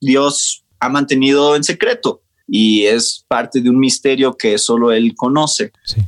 Dios 0.00 0.64
ha 0.78 0.88
mantenido 0.88 1.56
en 1.56 1.64
secreto 1.64 2.22
y 2.46 2.84
es 2.84 3.24
parte 3.26 3.60
de 3.60 3.68
un 3.68 3.80
misterio 3.80 4.36
que 4.36 4.58
solo 4.58 4.92
Él 4.92 5.14
conoce. 5.16 5.72
Sí 5.84 6.02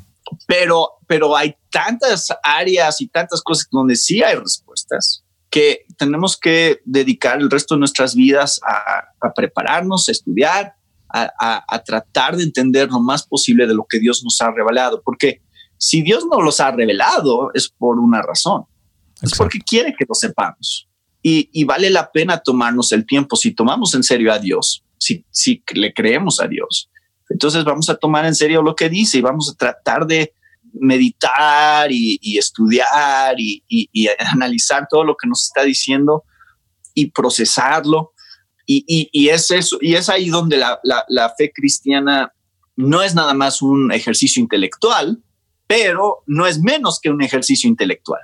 pero, 0.46 0.98
pero 1.06 1.36
hay 1.36 1.54
tantas 1.70 2.28
áreas 2.42 3.00
y 3.00 3.08
tantas 3.08 3.42
cosas 3.42 3.66
donde 3.70 3.96
sí 3.96 4.22
hay 4.22 4.36
respuestas 4.36 5.24
que 5.50 5.84
tenemos 5.98 6.38
que 6.38 6.80
dedicar 6.84 7.40
el 7.40 7.50
resto 7.50 7.74
de 7.74 7.80
nuestras 7.80 8.14
vidas 8.14 8.60
a, 8.62 9.30
prepararnos, 9.34 10.08
a 10.08 10.12
estudiar, 10.12 10.74
a, 11.08 11.82
tratar 11.84 12.36
de 12.36 12.44
entender 12.44 12.88
lo 12.88 13.00
más 13.00 13.26
posible 13.26 13.66
de 13.66 13.74
lo 13.74 13.84
que 13.88 13.98
Dios 13.98 14.22
nos 14.22 14.40
ha 14.40 14.52
revelado, 14.52 15.02
porque 15.04 15.42
si 15.76 16.02
Dios 16.02 16.24
no 16.30 16.40
los 16.40 16.60
ha 16.60 16.70
revelado 16.70 17.50
es 17.52 17.68
por 17.68 17.98
una 17.98 18.22
razón, 18.22 18.64
es 19.20 19.32
porque 19.36 19.58
quiere 19.58 19.94
que 19.98 20.04
lo 20.08 20.14
sepamos. 20.14 20.86
Y, 21.22 21.50
y, 21.52 21.64
vale 21.64 21.90
la 21.90 22.10
pena 22.10 22.38
tomarnos 22.38 22.92
el 22.92 23.04
tiempo. 23.04 23.36
Si 23.36 23.50
tomamos 23.50 23.94
en 23.94 24.02
serio 24.02 24.32
a 24.32 24.38
Dios, 24.38 24.84
si, 24.96 25.26
si 25.30 25.62
le 25.74 25.92
creemos 25.92 26.40
a 26.40 26.46
Dios, 26.46 26.88
entonces 27.30 27.64
vamos 27.64 27.88
a 27.88 27.96
tomar 27.96 28.26
en 28.26 28.34
serio 28.34 28.60
lo 28.60 28.74
que 28.74 28.88
dice 28.88 29.18
y 29.18 29.22
vamos 29.22 29.50
a 29.50 29.54
tratar 29.54 30.06
de 30.06 30.34
meditar 30.72 31.90
y, 31.90 32.38
estudiar 32.38 33.36
y, 33.38 34.08
analizar 34.18 34.86
todo 34.90 35.04
lo 35.04 35.16
que 35.16 35.28
nos 35.28 35.46
está 35.46 35.62
diciendo 35.62 36.24
y 36.92 37.10
procesarlo. 37.10 38.12
Y, 38.66 39.28
es 39.28 39.50
eso, 39.50 39.78
y 39.80 39.94
es 39.94 40.08
ahí 40.08 40.28
donde 40.28 40.56
la, 40.58 41.34
fe 41.38 41.52
cristiana 41.54 42.32
no 42.76 43.02
es 43.02 43.14
nada 43.14 43.34
más 43.34 43.62
un 43.62 43.92
ejercicio 43.92 44.42
intelectual, 44.42 45.22
pero 45.66 46.22
no 46.26 46.46
es 46.46 46.60
menos 46.60 46.98
que 47.00 47.10
un 47.10 47.22
ejercicio 47.22 47.68
intelectual. 47.68 48.22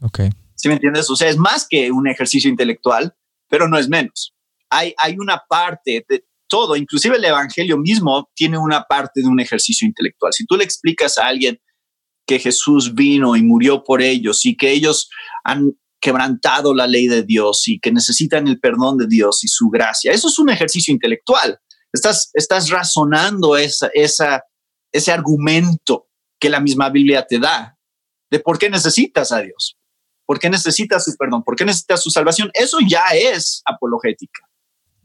Ok. 0.00 0.20
¿Sí 0.54 0.68
me 0.68 0.74
entiendes? 0.74 1.10
O 1.10 1.16
sea, 1.16 1.28
es 1.28 1.36
más 1.36 1.66
que 1.68 1.90
un 1.90 2.08
ejercicio 2.08 2.50
intelectual, 2.50 3.14
pero 3.48 3.68
no 3.68 3.78
es 3.78 3.88
menos. 3.88 4.34
Hay, 4.70 4.94
hay 4.98 5.16
una 5.18 5.42
parte 5.48 6.04
de, 6.08 6.24
todo, 6.50 6.76
inclusive 6.76 7.16
el 7.16 7.24
Evangelio 7.24 7.78
mismo 7.78 8.28
tiene 8.34 8.58
una 8.58 8.82
parte 8.82 9.22
de 9.22 9.28
un 9.28 9.40
ejercicio 9.40 9.86
intelectual. 9.86 10.34
Si 10.34 10.44
tú 10.44 10.56
le 10.56 10.64
explicas 10.64 11.16
a 11.16 11.26
alguien 11.26 11.58
que 12.26 12.38
Jesús 12.38 12.94
vino 12.94 13.36
y 13.36 13.42
murió 13.42 13.82
por 13.82 14.02
ellos 14.02 14.44
y 14.44 14.56
que 14.56 14.70
ellos 14.70 15.08
han 15.44 15.72
quebrantado 16.00 16.74
la 16.74 16.86
ley 16.86 17.08
de 17.08 17.22
Dios 17.22 17.66
y 17.68 17.78
que 17.78 17.92
necesitan 17.92 18.48
el 18.48 18.58
perdón 18.58 18.98
de 18.98 19.06
Dios 19.06 19.44
y 19.44 19.48
su 19.48 19.68
gracia, 19.68 20.12
eso 20.12 20.28
es 20.28 20.38
un 20.38 20.50
ejercicio 20.50 20.92
intelectual. 20.92 21.58
Estás, 21.92 22.68
razonando 22.68 23.56
esa, 23.56 23.90
ese 23.94 25.12
argumento 25.12 26.08
que 26.38 26.50
la 26.50 26.60
misma 26.60 26.90
Biblia 26.90 27.26
te 27.26 27.38
da 27.38 27.76
de 28.30 28.40
por 28.40 28.58
qué 28.58 28.70
necesitas 28.70 29.32
a 29.32 29.40
Dios, 29.40 29.76
por 30.26 30.38
qué 30.38 30.50
necesitas 30.50 31.04
su 31.04 31.16
perdón, 31.16 31.42
por 31.44 31.56
qué 31.56 31.64
necesitas 31.64 32.02
su 32.02 32.10
salvación. 32.10 32.50
Eso 32.54 32.78
ya 32.86 33.04
es 33.12 33.62
apologética 33.66 34.49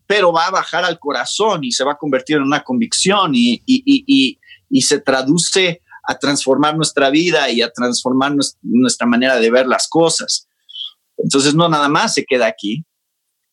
pero 0.07 0.31
va 0.31 0.47
a 0.47 0.51
bajar 0.51 0.83
al 0.83 0.99
corazón 0.99 1.63
y 1.63 1.71
se 1.71 1.83
va 1.83 1.93
a 1.93 1.97
convertir 1.97 2.37
en 2.37 2.43
una 2.43 2.63
convicción 2.63 3.31
y, 3.33 3.61
y, 3.65 4.39
se 4.81 4.99
traduce 4.99 5.81
a 6.07 6.17
transformar 6.17 6.75
nuestra 6.75 7.09
vida 7.09 7.49
y 7.49 7.61
a 7.61 7.71
transformar 7.71 8.35
nuestra 8.61 9.07
manera 9.07 9.37
de 9.37 9.49
ver 9.49 9.67
las 9.67 9.87
cosas. 9.87 10.47
Entonces, 11.17 11.55
no 11.55 11.69
nada 11.69 11.87
más 11.87 12.13
se 12.13 12.25
queda 12.25 12.45
aquí. 12.45 12.85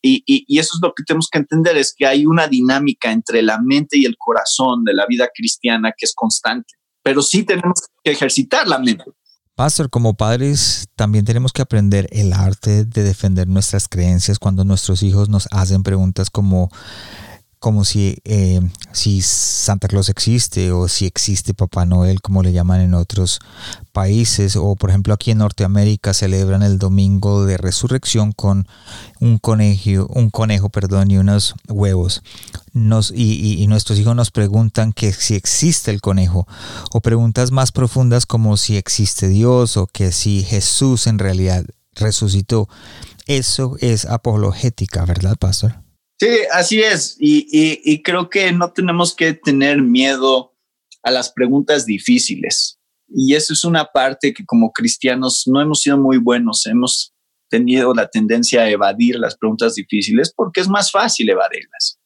Y, 0.04 0.58
eso 0.58 0.72
es 0.74 0.80
lo 0.82 0.92
que 0.94 1.04
tenemos 1.04 1.28
que 1.30 1.38
entender, 1.38 1.76
es 1.76 1.94
que 1.96 2.06
hay 2.06 2.26
una 2.26 2.48
dinámica 2.48 3.12
entre 3.12 3.40
la 3.40 3.60
mente 3.60 3.96
y 3.98 4.04
el 4.04 4.16
corazón 4.18 4.82
de 4.84 4.94
la 4.94 5.06
vida 5.06 5.28
cristiana 5.32 5.92
que 5.96 6.06
es 6.06 6.12
constante, 6.14 6.74
pero 7.02 7.22
sí 7.22 7.44
tenemos 7.44 7.80
que 8.02 8.10
ejercitar 8.10 8.66
la 8.66 8.80
mente. 8.80 9.04
Pastor, 9.62 9.90
como 9.90 10.14
padres 10.14 10.88
también 10.96 11.24
tenemos 11.24 11.52
que 11.52 11.62
aprender 11.62 12.08
el 12.10 12.32
arte 12.32 12.84
de 12.84 13.04
defender 13.04 13.46
nuestras 13.46 13.86
creencias 13.86 14.40
cuando 14.40 14.64
nuestros 14.64 15.04
hijos 15.04 15.28
nos 15.28 15.46
hacen 15.52 15.84
preguntas 15.84 16.30
como 16.30 16.68
como 17.62 17.84
si, 17.84 18.18
eh, 18.24 18.60
si 18.90 19.22
Santa 19.22 19.86
Claus 19.86 20.08
existe 20.08 20.72
o 20.72 20.88
si 20.88 21.06
existe 21.06 21.54
Papá 21.54 21.86
Noel, 21.86 22.20
como 22.20 22.42
le 22.42 22.52
llaman 22.52 22.80
en 22.80 22.92
otros 22.92 23.38
países, 23.92 24.56
o 24.56 24.74
por 24.74 24.90
ejemplo 24.90 25.14
aquí 25.14 25.30
en 25.30 25.38
Norteamérica 25.38 26.12
celebran 26.12 26.64
el 26.64 26.80
domingo 26.80 27.46
de 27.46 27.58
resurrección 27.58 28.32
con 28.32 28.66
un 29.20 29.38
conejo, 29.38 30.08
un 30.08 30.30
conejo 30.30 30.70
perdón, 30.70 31.12
y 31.12 31.18
unos 31.18 31.54
huevos. 31.68 32.24
Nos, 32.72 33.12
y, 33.14 33.62
y 33.62 33.66
nuestros 33.68 33.96
hijos 33.96 34.16
nos 34.16 34.32
preguntan 34.32 34.92
que 34.92 35.12
si 35.12 35.36
existe 35.36 35.92
el 35.92 36.00
conejo, 36.00 36.48
o 36.90 37.00
preguntas 37.00 37.52
más 37.52 37.70
profundas 37.70 38.26
como 38.26 38.56
si 38.56 38.76
existe 38.76 39.28
Dios 39.28 39.76
o 39.76 39.86
que 39.86 40.10
si 40.10 40.42
Jesús 40.42 41.06
en 41.06 41.20
realidad 41.20 41.64
resucitó. 41.94 42.68
Eso 43.26 43.76
es 43.78 44.04
apologética, 44.04 45.04
¿verdad, 45.04 45.36
pastor? 45.36 45.81
Sí, 46.22 46.38
así 46.52 46.80
es. 46.80 47.16
Y, 47.18 48.00
creo 48.04 48.30
que 48.30 48.52
no 48.52 48.70
tenemos 48.70 49.12
que 49.12 49.32
tener 49.32 49.82
miedo 49.82 50.54
a 51.02 51.10
las 51.10 51.32
preguntas 51.32 51.84
difíciles. 51.84 52.78
Y 53.08 53.34
eso 53.34 53.52
es 53.52 53.64
una 53.64 53.86
parte 53.86 54.32
que 54.32 54.46
como 54.46 54.70
cristianos 54.70 55.42
no 55.48 55.60
hemos 55.60 55.80
sido 55.80 55.98
muy 55.98 56.18
buenos. 56.18 56.64
Hemos 56.66 57.12
tenido 57.50 57.92
la 57.92 58.06
tendencia 58.06 58.62
a 58.62 58.70
evadir 58.70 59.16
las 59.16 59.36
preguntas 59.36 59.74
difíciles 59.74 60.32
porque 60.32 60.60
es 60.60 60.68
más 60.68 60.92
fácil 60.92 61.28
evadirlas. 61.28 61.98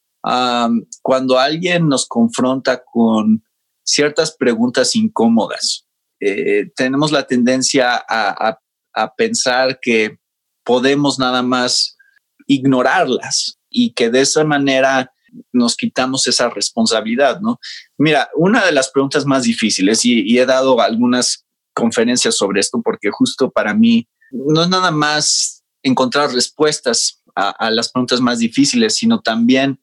cuando 1.02 1.38
alguien 1.38 1.86
nos 1.86 2.06
confronta 2.08 2.82
con 2.90 3.44
ciertas 3.84 4.34
preguntas 4.34 4.96
incómodas, 4.96 5.86
eh, 6.20 6.70
tenemos 6.74 7.12
la 7.12 7.26
tendencia 7.26 8.02
a, 8.08 8.58
a 8.94 9.14
pensar 9.14 9.78
que 9.78 10.18
podemos 10.64 11.18
nada 11.18 11.42
más 11.42 11.98
ignorarlas 12.46 13.56
y 13.76 13.92
que 13.92 14.08
de 14.08 14.22
esa 14.22 14.42
manera 14.42 15.12
nos 15.52 15.76
quitamos 15.76 16.26
esa 16.26 16.48
responsabilidad, 16.48 17.40
¿no? 17.42 17.60
Mira, 17.98 18.30
una 18.34 18.64
de 18.64 18.72
las 18.72 18.90
preguntas 18.90 19.26
más 19.26 19.42
difíciles, 19.42 20.02
y, 20.06 20.38
he 20.38 20.46
dado 20.46 20.80
algunas 20.80 21.44
conferencias 21.74 22.34
sobre 22.34 22.60
esto, 22.60 22.80
porque 22.82 23.10
justo 23.10 23.50
para 23.50 23.74
mí 23.74 24.08
no 24.32 24.62
es 24.62 24.68
nada 24.70 24.90
más 24.90 25.62
encontrar 25.82 26.32
respuestas 26.32 27.22
a, 27.34 27.70
las 27.70 27.92
preguntas 27.92 28.18
más 28.18 28.38
difíciles, 28.38 28.96
sino 28.96 29.20
también 29.20 29.78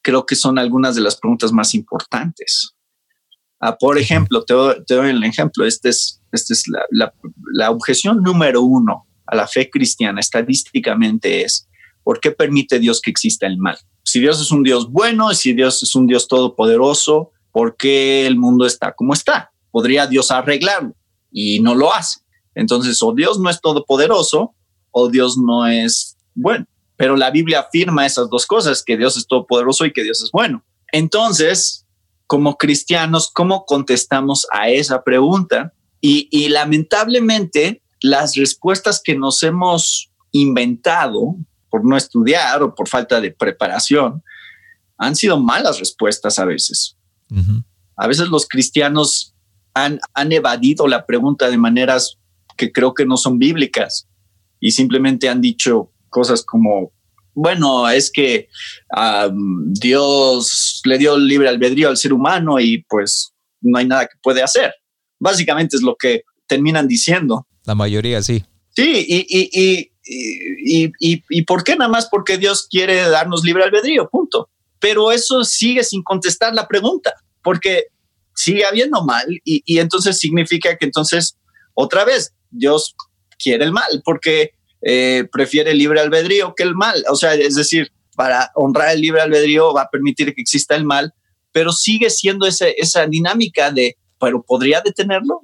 creo 0.00 0.24
que 0.24 0.34
son 0.34 0.58
algunas 0.58 0.94
de 0.94 1.02
las 1.02 1.16
preguntas 1.16 1.52
más 1.52 1.74
importantes. 1.74 2.72
Ah, 3.60 3.76
por 3.76 3.98
ejemplo, 3.98 4.42
te 4.42 4.54
doy, 4.54 5.10
el 5.10 5.22
ejemplo, 5.22 5.66
esta 5.66 5.90
es, 5.90 6.22
este 6.32 6.54
es 6.54 6.62
la, 6.66 7.12
la 7.52 7.70
objeción 7.70 8.22
número 8.22 8.62
uno 8.62 9.06
a 9.26 9.36
la 9.36 9.46
fe 9.46 9.68
cristiana 9.68 10.20
estadísticamente 10.20 11.44
es, 11.44 11.67
¿Por 12.08 12.20
qué 12.20 12.30
permite 12.30 12.78
Dios 12.78 13.02
que 13.02 13.10
exista 13.10 13.46
el 13.46 13.58
mal? 13.58 13.76
Si 14.02 14.18
Dios 14.18 14.40
es 14.40 14.50
un 14.50 14.62
Dios 14.62 14.90
bueno, 14.90 15.34
si 15.34 15.52
Dios 15.52 15.82
es 15.82 15.94
un 15.94 16.06
Dios 16.06 16.26
todopoderoso, 16.26 17.32
¿por 17.52 17.76
qué 17.76 18.26
el 18.26 18.38
mundo 18.38 18.64
está 18.64 18.94
como 18.94 19.12
está? 19.12 19.52
Podría 19.70 20.06
Dios 20.06 20.30
arreglarlo 20.30 20.96
y 21.30 21.60
no 21.60 21.74
lo 21.74 21.92
hace. 21.92 22.20
Entonces, 22.54 23.02
o 23.02 23.12
Dios 23.12 23.38
no 23.38 23.50
es 23.50 23.60
todopoderoso 23.60 24.54
o 24.90 25.10
Dios 25.10 25.36
no 25.36 25.66
es 25.66 26.16
bueno. 26.34 26.64
Pero 26.96 27.14
la 27.14 27.30
Biblia 27.30 27.60
afirma 27.60 28.06
esas 28.06 28.30
dos 28.30 28.46
cosas, 28.46 28.82
que 28.82 28.96
Dios 28.96 29.18
es 29.18 29.26
todopoderoso 29.26 29.84
y 29.84 29.92
que 29.92 30.02
Dios 30.02 30.22
es 30.22 30.30
bueno. 30.30 30.64
Entonces, 30.92 31.84
como 32.26 32.56
cristianos, 32.56 33.30
¿cómo 33.30 33.66
contestamos 33.66 34.46
a 34.50 34.70
esa 34.70 35.04
pregunta? 35.04 35.74
Y, 36.00 36.26
y 36.30 36.48
lamentablemente, 36.48 37.82
las 38.00 38.34
respuestas 38.34 39.02
que 39.04 39.14
nos 39.14 39.42
hemos 39.42 40.10
inventado 40.32 41.36
por 41.70 41.84
no 41.84 41.96
estudiar 41.96 42.62
o 42.62 42.74
por 42.74 42.88
falta 42.88 43.20
de 43.20 43.30
preparación, 43.30 44.22
han 44.96 45.14
sido 45.16 45.40
malas 45.40 45.78
respuestas 45.78 46.38
a 46.38 46.44
veces. 46.44 46.96
A 47.96 48.06
veces 48.06 48.28
los 48.28 48.46
cristianos 48.46 49.34
han, 49.74 50.00
han 50.14 50.32
evadido 50.32 50.88
la 50.88 51.04
pregunta 51.04 51.50
de 51.50 51.58
maneras 51.58 52.18
que 52.56 52.72
creo 52.72 52.94
que 52.94 53.06
no 53.06 53.16
son 53.16 53.38
bíblicas 53.38 54.08
y 54.60 54.72
simplemente 54.72 55.28
han 55.28 55.40
dicho 55.40 55.92
cosas 56.08 56.44
como, 56.44 56.92
bueno, 57.34 57.88
es 57.88 58.10
que 58.10 58.48
Dios 59.80 60.82
le 60.84 60.98
dio 60.98 61.16
libre 61.16 61.48
albedrío 61.48 61.88
al 61.88 61.96
ser 61.96 62.12
humano 62.12 62.58
y 62.58 62.84
pues 62.88 63.32
no 63.60 63.78
hay 63.78 63.86
nada 63.86 64.06
que 64.06 64.16
puede 64.22 64.42
hacer. 64.42 64.74
Básicamente 65.20 65.76
es 65.76 65.82
lo 65.82 65.96
que 65.96 66.22
terminan 66.46 66.88
diciendo. 66.88 67.46
La 67.64 67.74
mayoría 67.74 68.22
sí. 68.22 68.44
Sí, 68.70 69.04
y, 69.08 69.26
y, 69.28 69.50
y, 69.52 69.92
y, 70.08 70.92
y 71.00 71.42
¿por 71.42 71.64
qué 71.64 71.76
nada 71.76 71.90
más? 71.90 72.08
Porque 72.10 72.38
Dios 72.38 72.66
quiere 72.70 73.08
darnos 73.08 73.44
libre 73.44 73.64
albedrío, 73.64 74.08
punto. 74.08 74.48
Pero 74.80 75.12
eso 75.12 75.44
sigue 75.44 75.84
sin 75.84 76.02
contestar 76.02 76.54
la 76.54 76.68
pregunta, 76.68 77.14
porque 77.42 77.86
sigue 78.34 78.64
habiendo 78.64 79.04
mal 79.04 79.26
y, 79.44 79.62
y 79.66 79.80
entonces 79.80 80.18
significa 80.18 80.76
que 80.76 80.86
entonces 80.86 81.36
otra 81.74 82.04
vez 82.04 82.32
Dios 82.50 82.94
quiere 83.38 83.64
el 83.64 83.72
mal, 83.72 84.02
porque 84.04 84.52
eh, 84.82 85.28
prefiere 85.32 85.72
el 85.72 85.78
libre 85.78 86.00
albedrío 86.00 86.54
que 86.56 86.62
el 86.62 86.74
mal. 86.74 87.04
O 87.10 87.16
sea, 87.16 87.34
es 87.34 87.54
decir, 87.54 87.92
para 88.16 88.50
honrar 88.54 88.94
el 88.94 89.00
libre 89.00 89.20
albedrío 89.20 89.72
va 89.72 89.82
a 89.82 89.90
permitir 89.90 90.34
que 90.34 90.40
exista 90.40 90.74
el 90.74 90.84
mal, 90.84 91.14
pero 91.52 91.72
sigue 91.72 92.10
siendo 92.10 92.46
ese, 92.46 92.74
esa 92.78 93.06
dinámica 93.06 93.70
de, 93.70 93.96
pero 94.20 94.42
¿podría 94.42 94.80
detenerlo? 94.80 95.40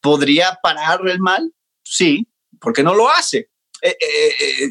¿Podría 0.00 0.58
parar 0.62 1.00
el 1.06 1.18
mal? 1.20 1.52
Sí, 1.82 2.26
porque 2.60 2.82
no 2.82 2.94
lo 2.94 3.08
hace. 3.10 3.48
Eh, 3.82 3.96
eh, 4.00 4.70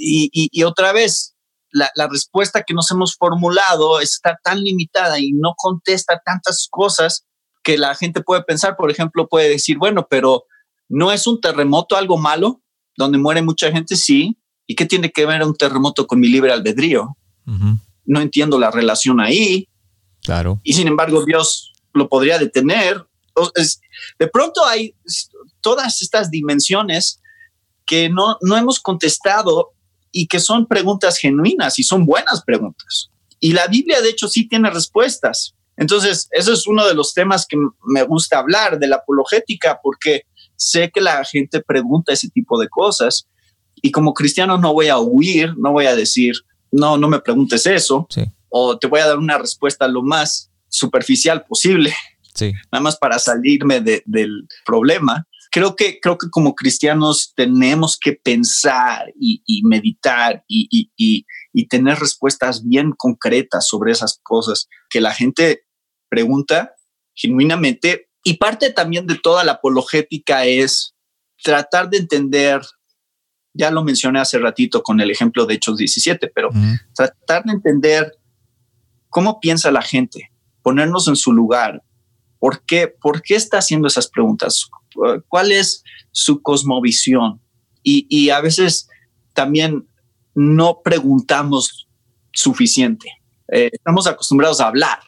y, 0.00 0.48
y, 0.52 0.62
otra 0.64 0.92
vez, 0.92 1.34
la, 1.70 1.90
la, 1.94 2.08
respuesta 2.08 2.62
que 2.62 2.74
nos 2.74 2.90
hemos 2.90 3.16
formulado 3.16 4.00
está 4.00 4.38
tan 4.42 4.62
limitada 4.62 5.18
y 5.18 5.32
no 5.32 5.54
contesta 5.56 6.20
tantas 6.24 6.68
cosas 6.70 7.24
que 7.62 7.78
la 7.78 7.94
gente 7.94 8.22
puede 8.22 8.42
pensar, 8.42 8.76
por 8.76 8.90
ejemplo, 8.90 9.28
puede 9.28 9.48
decir, 9.48 9.78
bueno, 9.78 10.06
pero 10.08 10.44
¿no 10.88 11.12
es 11.12 11.26
un 11.26 11.40
terremoto 11.40 11.96
algo 11.96 12.18
malo? 12.18 12.62
donde 12.96 13.18
muere 13.18 13.42
mucha 13.42 13.70
gente, 13.70 13.96
sí. 13.96 14.36
¿Y 14.66 14.74
qué 14.74 14.86
tiene 14.86 15.10
que 15.10 15.26
ver 15.26 15.42
un 15.42 15.54
terremoto 15.54 16.06
con 16.06 16.20
mi 16.20 16.28
libre 16.28 16.52
albedrío? 16.52 17.16
No 18.04 18.20
entiendo 18.20 18.58
la 18.58 18.70
relación 18.70 19.20
ahí. 19.20 19.68
Claro. 20.22 20.60
Y 20.62 20.74
sin 20.74 20.88
embargo, 20.88 21.24
Dios 21.24 21.72
lo 21.92 22.08
podría 22.08 22.38
detener. 22.38 23.04
de 24.18 24.28
pronto 24.28 24.64
hay 24.64 24.94
todas 25.60 26.00
estas 26.02 26.30
dimensiones 26.30 27.20
que 27.86 28.08
no, 28.08 28.38
no 28.40 28.56
hemos 28.56 28.80
contestado 28.80 29.72
y 30.10 30.26
que 30.26 30.40
son 30.40 30.66
preguntas 30.66 31.18
genuinas 31.18 31.78
y 31.78 31.82
son 31.82 32.06
buenas 32.06 32.42
preguntas. 32.42 33.10
Y 33.40 33.52
la 33.52 33.66
Biblia, 33.66 34.00
de 34.00 34.10
hecho, 34.10 34.28
sí 34.28 34.48
tiene 34.48 34.70
respuestas. 34.70 35.54
Entonces, 35.76 36.28
eso 36.30 36.52
es 36.52 36.66
uno 36.66 36.86
de 36.86 36.94
los 36.94 37.14
temas 37.14 37.46
que 37.46 37.56
me 37.86 38.02
gusta 38.04 38.38
hablar 38.38 38.78
de 38.78 38.86
la 38.86 38.96
apologética, 38.96 39.80
porque 39.82 40.22
sé 40.54 40.90
que 40.90 41.00
la 41.00 41.24
gente 41.24 41.60
pregunta 41.60 42.12
ese 42.12 42.28
tipo 42.28 42.60
de 42.60 42.68
cosas 42.68 43.26
y 43.80 43.90
como 43.90 44.14
cristiano 44.14 44.58
no 44.58 44.72
voy 44.72 44.88
a 44.88 44.98
huir, 44.98 45.56
no 45.58 45.72
voy 45.72 45.86
a 45.86 45.96
decir, 45.96 46.34
no, 46.70 46.96
no 46.96 47.08
me 47.08 47.20
preguntes 47.20 47.66
eso, 47.66 48.06
o 48.48 48.78
te 48.78 48.86
voy 48.86 49.00
a 49.00 49.08
dar 49.08 49.18
una 49.18 49.38
respuesta 49.38 49.88
lo 49.88 50.02
más 50.02 50.50
superficial 50.68 51.44
posible, 51.44 51.92
nada 52.70 52.82
más 52.82 52.96
para 52.96 53.18
salirme 53.18 53.80
del 53.80 54.46
problema. 54.64 55.26
Creo 55.52 55.76
que, 55.76 56.00
creo 56.00 56.16
que 56.16 56.30
como 56.30 56.54
cristianos 56.54 57.34
tenemos 57.36 57.98
que 58.00 58.14
pensar 58.14 59.12
y, 59.14 59.62
meditar 59.64 60.42
y, 60.48 60.90
y 60.96 61.68
tener 61.68 61.98
respuestas 61.98 62.66
bien 62.66 62.92
concretas 62.96 63.68
sobre 63.68 63.92
esas 63.92 64.18
cosas 64.22 64.66
que 64.88 65.02
la 65.02 65.12
gente 65.12 65.66
pregunta 66.08 66.74
genuinamente. 67.14 68.08
Y 68.24 68.34
parte 68.38 68.70
también 68.70 69.06
de 69.06 69.18
toda 69.18 69.44
la 69.44 69.52
apologética 69.52 70.44
es 70.44 70.94
tratar 71.42 71.90
de 71.90 71.98
entender, 71.98 72.60
ya 73.54 73.70
lo 73.70 73.82
mencioné 73.82 74.20
hace 74.20 74.38
ratito 74.38 74.82
con 74.82 75.00
el 75.00 75.10
ejemplo 75.10 75.44
de 75.46 75.54
Hechos 75.54 75.76
17, 75.78 76.30
pero 76.34 76.50
tratar 76.94 77.44
de 77.44 77.52
entender 77.52 78.12
cómo 79.08 79.40
piensa 79.40 79.70
la 79.70 79.82
gente, 79.82 80.30
ponernos 80.62 81.08
en 81.08 81.16
su 81.16 81.32
lugar, 81.32 81.82
por 82.38 82.64
qué, 82.64 82.88
por 82.88 83.22
qué 83.22 83.34
está 83.34 83.58
haciendo 83.58 83.88
esas 83.88 84.08
preguntas, 84.08 84.68
cuál 85.28 85.52
es 85.52 85.82
su 86.10 86.42
cosmovisión. 86.42 87.40
Y, 87.82 88.06
y 88.08 88.30
a 88.30 88.40
veces 88.40 88.88
también 89.32 89.86
no 90.34 90.80
preguntamos 90.82 91.88
suficiente. 92.32 93.10
Eh, 93.52 93.70
estamos 93.72 94.06
acostumbrados 94.06 94.60
a 94.60 94.68
hablar, 94.68 94.98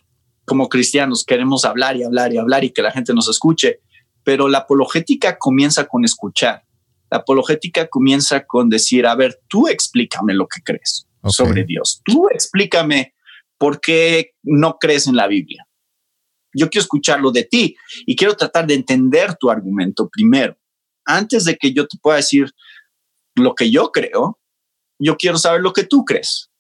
como 0.45 0.69
cristianos 0.69 1.25
queremos 1.25 1.65
hablar 1.65 1.97
y 1.97 2.03
hablar 2.03 2.33
y 2.33 2.39
hablar 2.39 2.65
y 2.65 2.71
que 2.71 2.83
la 2.83 2.91
gente 2.91 3.15
nos 3.15 3.29
escuche, 3.29 3.81
pero 4.23 4.49
la 4.49 4.59
apologética 4.59 5.39
comienza 5.39 5.87
con 5.87 6.05
escuchar. 6.05 6.65
La 7.11 7.19
apologética 7.19 7.87
comienza 7.89 8.45
con 8.45 8.69
decir, 8.69 9.07
a 9.07 9.15
ver, 9.15 9.41
tú 9.49 9.69
explícame 9.69 10.35
lo 10.35 10.47
que 10.47 10.63
crees 10.63 11.07
sobre 11.27 11.65
Dios. 11.65 12.03
Tú 12.05 12.29
explícame 12.31 13.15
por 13.57 13.81
qué 13.81 14.33
no 14.43 14.79
crees 14.79 15.07
en 15.07 15.17
la 15.17 15.27
Biblia. 15.27 15.67
Yo 16.55 16.71
quiero 16.71 16.83
escucharlo 16.83 17.31
de 17.31 17.45
ti 17.45 17.77
y 18.07 18.17
quiero 18.17 18.37
tratar 18.37 18.67
de 18.67 18.75
entender 18.75 19.37
tu 19.37 19.51
argumento 19.51 20.09
primero. 20.09 20.57
Antes 21.05 21.45
de 21.45 21.57
que 21.57 21.73
yo 21.73 21.87
te 21.87 21.99
pueda 21.99 22.17
decir 22.17 22.53
lo 23.35 23.55
que 23.55 23.71
yo 23.71 23.91
creo, 23.91 24.39
yo 24.99 25.17
quiero 25.17 25.39
saber 25.39 25.61
lo 25.61 25.73
que 25.73 25.85
tú 25.85 26.05
crees. 26.05 26.51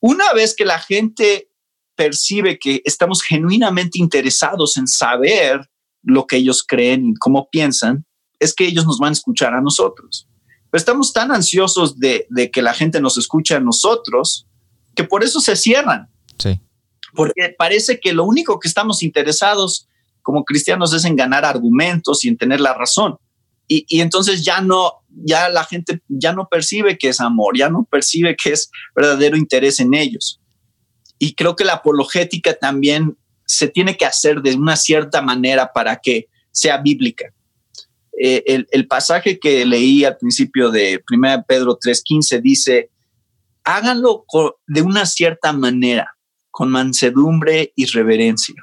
Una 0.00 0.32
vez 0.32 0.54
que 0.56 0.64
la 0.64 0.78
gente 0.78 1.48
percibe 1.94 2.58
que 2.58 2.82
estamos 2.84 3.22
genuinamente 3.22 3.98
interesados 3.98 4.76
en 4.76 4.88
saber 4.88 5.70
lo 6.02 6.26
que 6.26 6.36
ellos 6.36 6.64
creen 6.66 7.10
y 7.10 7.14
cómo 7.14 7.48
piensan, 7.50 8.04
es 8.40 8.54
que 8.54 8.66
ellos 8.66 8.86
nos 8.86 8.98
van 8.98 9.10
a 9.10 9.12
escuchar 9.12 9.54
a 9.54 9.60
nosotros. 9.60 10.26
Pero 10.70 10.80
estamos 10.80 11.12
tan 11.12 11.30
ansiosos 11.30 11.98
de, 11.98 12.26
que 12.52 12.62
la 12.62 12.74
gente 12.74 13.00
nos 13.00 13.18
escuche 13.18 13.54
a 13.54 13.60
nosotros 13.60 14.46
que 14.96 15.04
por 15.04 15.22
eso 15.22 15.40
se 15.40 15.54
cierran. 15.54 16.08
Sí. 16.38 16.60
Porque 17.14 17.54
parece 17.56 18.00
que 18.00 18.12
lo 18.12 18.24
único 18.24 18.58
que 18.58 18.68
estamos 18.68 19.02
interesados 19.02 19.88
como 20.22 20.44
cristianos 20.44 20.92
es 20.92 21.04
en 21.04 21.16
ganar 21.16 21.44
argumentos 21.44 22.24
y 22.24 22.28
en 22.28 22.36
tener 22.36 22.60
la 22.60 22.74
razón. 22.74 23.16
Y, 23.68 23.84
y, 23.88 24.00
entonces 24.00 24.44
ya 24.44 24.60
no, 24.60 25.02
ya 25.08 25.48
la 25.48 25.64
gente 25.64 26.02
ya 26.08 26.32
no 26.32 26.48
percibe 26.48 26.98
que 26.98 27.08
es 27.08 27.20
amor, 27.20 27.56
ya 27.56 27.68
no 27.68 27.86
percibe 27.90 28.36
que 28.36 28.52
es 28.52 28.70
verdadero 28.94 29.36
interés 29.36 29.80
en 29.80 29.94
ellos. 29.94 30.40
Y 31.18 31.34
creo 31.34 31.54
que 31.56 31.64
la 31.64 31.74
apologética 31.74 32.54
también 32.54 33.16
se 33.46 33.68
tiene 33.68 33.96
que 33.96 34.06
hacer 34.06 34.42
de 34.42 34.54
una 34.54 34.76
cierta 34.76 35.22
manera 35.22 35.72
para 35.72 35.96
que 35.96 36.28
sea 36.50 36.78
bíblica. 36.78 37.32
Eh, 38.20 38.64
el, 38.70 38.86
pasaje 38.86 39.38
que 39.38 39.64
leí 39.64 40.04
al 40.04 40.16
principio 40.16 40.70
de 40.70 41.02
1 41.10 41.44
Pedro 41.46 41.78
3:15 41.78 42.40
dice, 42.40 42.90
háganlo 43.64 44.24
de 44.66 44.82
una 44.82 45.06
cierta 45.06 45.52
manera, 45.52 46.14
con 46.52 46.70
mansedumbre 46.70 47.72
y 47.74 47.86
reverencia 47.86 48.54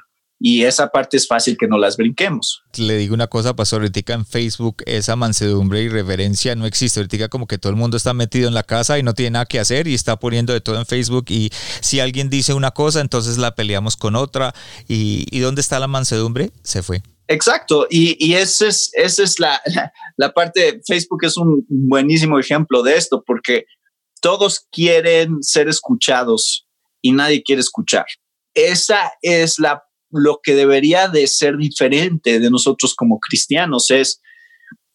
y 0.42 0.64
esa 0.64 0.88
parte 0.88 1.18
es 1.18 1.28
fácil 1.28 1.58
que 1.58 1.68
no 1.68 1.76
las 1.76 1.98
brinquemos. 1.98 2.62
Le 2.78 2.96
digo 2.96 3.14
una 3.14 3.26
cosa, 3.26 3.54
Pastor, 3.54 3.82
ahorita 3.82 4.14
en 4.14 4.24
Facebook 4.24 4.82
esa 4.86 5.14
mansedumbre 5.14 5.82
y 5.82 5.88
reverencia 5.90 6.56
no 6.56 6.64
existe. 6.64 6.98
Ahorita 6.98 7.28
como 7.28 7.46
que 7.46 7.58
todo 7.58 7.70
el 7.70 7.76
mundo 7.76 7.98
está 7.98 8.14
metido 8.14 8.48
en 8.48 8.54
la 8.54 8.62
casa 8.62 8.98
y 8.98 9.02
no 9.02 9.12
tiene 9.12 9.32
nada 9.32 9.44
que 9.44 9.60
hacer 9.60 9.86
y 9.86 9.94
está 9.94 10.18
poniendo 10.18 10.54
de 10.54 10.62
todo 10.62 10.78
en 10.78 10.86
Facebook 10.86 11.26
y 11.28 11.50
si 11.82 12.00
alguien 12.00 12.30
dice 12.30 12.54
una 12.54 12.70
cosa, 12.70 13.02
entonces 13.02 13.36
la 13.36 13.54
peleamos 13.54 13.98
con 13.98 14.16
otra. 14.16 14.54
¿Y, 14.88 15.26
y 15.30 15.40
dónde 15.40 15.60
está 15.60 15.78
la 15.78 15.88
mansedumbre? 15.88 16.50
Se 16.62 16.82
fue. 16.82 17.02
Exacto, 17.28 17.86
y, 17.88 18.16
y 18.18 18.34
esa 18.34 18.66
es, 18.66 18.90
esa 18.94 19.22
es 19.22 19.38
la, 19.38 19.60
la 20.16 20.32
parte, 20.32 20.80
Facebook 20.84 21.22
es 21.22 21.36
un 21.36 21.64
buenísimo 21.68 22.40
ejemplo 22.40 22.82
de 22.82 22.96
esto, 22.96 23.22
porque 23.24 23.66
todos 24.20 24.66
quieren 24.72 25.40
ser 25.42 25.68
escuchados 25.68 26.66
y 27.02 27.12
nadie 27.12 27.42
quiere 27.42 27.60
escuchar. 27.60 28.06
Esa 28.54 29.12
es 29.22 29.58
la 29.58 29.82
lo 30.10 30.40
que 30.42 30.54
debería 30.54 31.08
de 31.08 31.26
ser 31.26 31.56
diferente 31.56 32.40
de 32.40 32.50
nosotros 32.50 32.94
como 32.94 33.20
cristianos 33.20 33.90
es, 33.90 34.20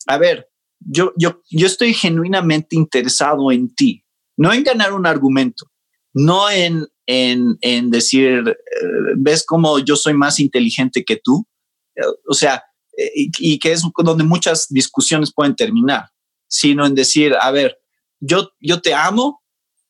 a 0.08 0.18
ver, 0.18 0.50
yo, 0.80 1.14
yo, 1.18 1.42
yo 1.50 1.68
estoy 1.68 1.94
genuinamente 1.94 2.76
interesado 2.76 3.52
en 3.52 3.74
ti, 3.74 4.04
no 4.38 4.54
en 4.54 4.64
ganar 4.64 4.94
un 4.94 5.08
argumento, 5.08 5.72
no 6.14 6.50
en, 6.50 6.86
en, 7.06 7.58
en 7.62 7.90
decir, 7.90 8.44
eh, 8.48 8.54
ves 9.18 9.46
cómo 9.46 9.80
yo 9.80 9.96
soy 9.96 10.14
más 10.14 10.40
inteligente 10.40 11.04
que 11.06 11.20
tú, 11.24 11.48
o 12.28 12.34
sea, 12.34 12.64
eh, 12.98 13.12
y, 13.16 13.32
y, 13.40 13.60
que 13.60 13.72
es 13.72 13.84
donde 13.98 14.24
muchas 14.24 14.68
discusiones 14.70 15.34
pueden 15.34 15.56
terminar, 15.56 16.10
sino 16.48 16.86
en 16.86 16.94
decir, 16.94 17.34
a 17.40 17.52
ver, 17.52 17.78
yo, 18.20 18.52
yo 18.60 18.82
te 18.82 18.94
amo, 18.94 19.42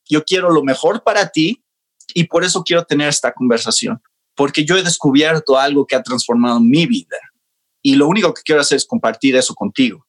yo 0.07 0.23
quiero 0.23 0.51
lo 0.51 0.63
mejor 0.63 1.03
para 1.03 1.29
ti 1.29 1.64
y 2.15 2.23
por 2.23 2.43
eso 2.43 2.63
quiero 2.63 2.83
tener 2.83 3.09
esta 3.09 3.31
conversación 3.31 4.01
porque 4.35 4.65
yo 4.65 4.77
he 4.77 4.83
descubierto 4.83 5.57
algo 5.57 5.87
que 5.87 5.95
ha 5.95 6.03
transformado 6.03 6.59
mi 6.59 6.85
vida 6.85 7.17
y 7.81 7.95
lo 7.95 8.07
único 8.07 8.33
que 8.33 8.41
quiero 8.43 8.61
hacer 8.61 8.77
es 8.77 8.85
compartir 8.85 9.35
eso 9.35 9.53
contigo. 9.53 10.05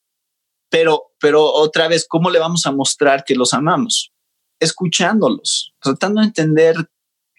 Pero, 0.69 1.13
pero 1.21 1.45
otra 1.45 1.89
vez, 1.89 2.07
¿cómo 2.09 2.31
le 2.31 2.39
vamos 2.39 2.67
a 2.67 2.73
mostrar 2.73 3.25
que 3.25 3.37
los 3.37 3.55
amamos? 3.55 4.13
Escuchándolos, 4.59 5.75
tratando 5.81 6.21
de 6.21 6.27
entender 6.27 6.75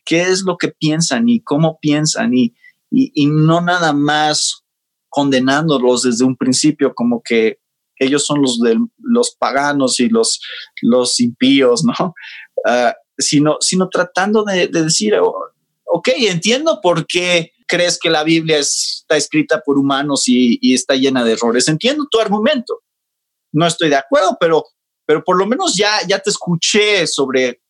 qué 0.05 0.21
es 0.21 0.43
lo 0.43 0.57
que 0.57 0.69
piensan 0.69 1.27
y 1.27 1.41
cómo 1.41 1.79
piensan 1.79 2.33
y, 2.33 2.53
y, 2.89 3.25
no 3.25 3.59
nada 3.61 3.91
más 3.91 4.63
condenándolos 5.09 6.03
desde 6.03 6.23
un 6.23 6.37
principio 6.37 6.93
como 6.93 7.21
que 7.21 7.59
ellos 7.97 8.25
son 8.25 8.41
los 8.41 8.59
de 8.59 8.77
los 8.99 9.35
paganos 9.35 9.99
y 9.99 10.07
los, 10.07 10.39
los 10.81 11.19
impíos, 11.19 11.83
¿no? 11.83 11.93
Ah, 12.65 12.95
sino, 13.17 13.57
sino 13.59 13.89
tratando 13.89 14.43
de, 14.43 14.67
decir, 14.67 15.15
oh, 15.15 15.51
ok, 15.85 16.09
entiendo 16.19 16.79
por 16.81 17.05
qué 17.05 17.51
crees 17.67 17.99
que 17.99 18.09
la 18.09 18.23
Biblia 18.23 18.59
está 18.59 19.17
escrita 19.17 19.61
por 19.65 19.77
humanos 19.77 20.27
y, 20.27 20.57
y, 20.61 20.73
está 20.73 20.95
llena 20.95 21.23
de 21.23 21.33
errores. 21.33 21.67
Entiendo 21.67 22.07
tu 22.09 22.19
argumento. 22.19 22.81
No 23.51 23.65
estoy 23.65 23.89
de 23.89 23.95
acuerdo, 23.95 24.37
pero, 24.39 24.63
pero 25.05 25.23
por 25.23 25.37
lo 25.37 25.45
menos 25.45 25.75
ya, 25.75 26.05
ya 26.07 26.19
te 26.19 26.29
escuché 26.29 27.07
sobre 27.07 27.61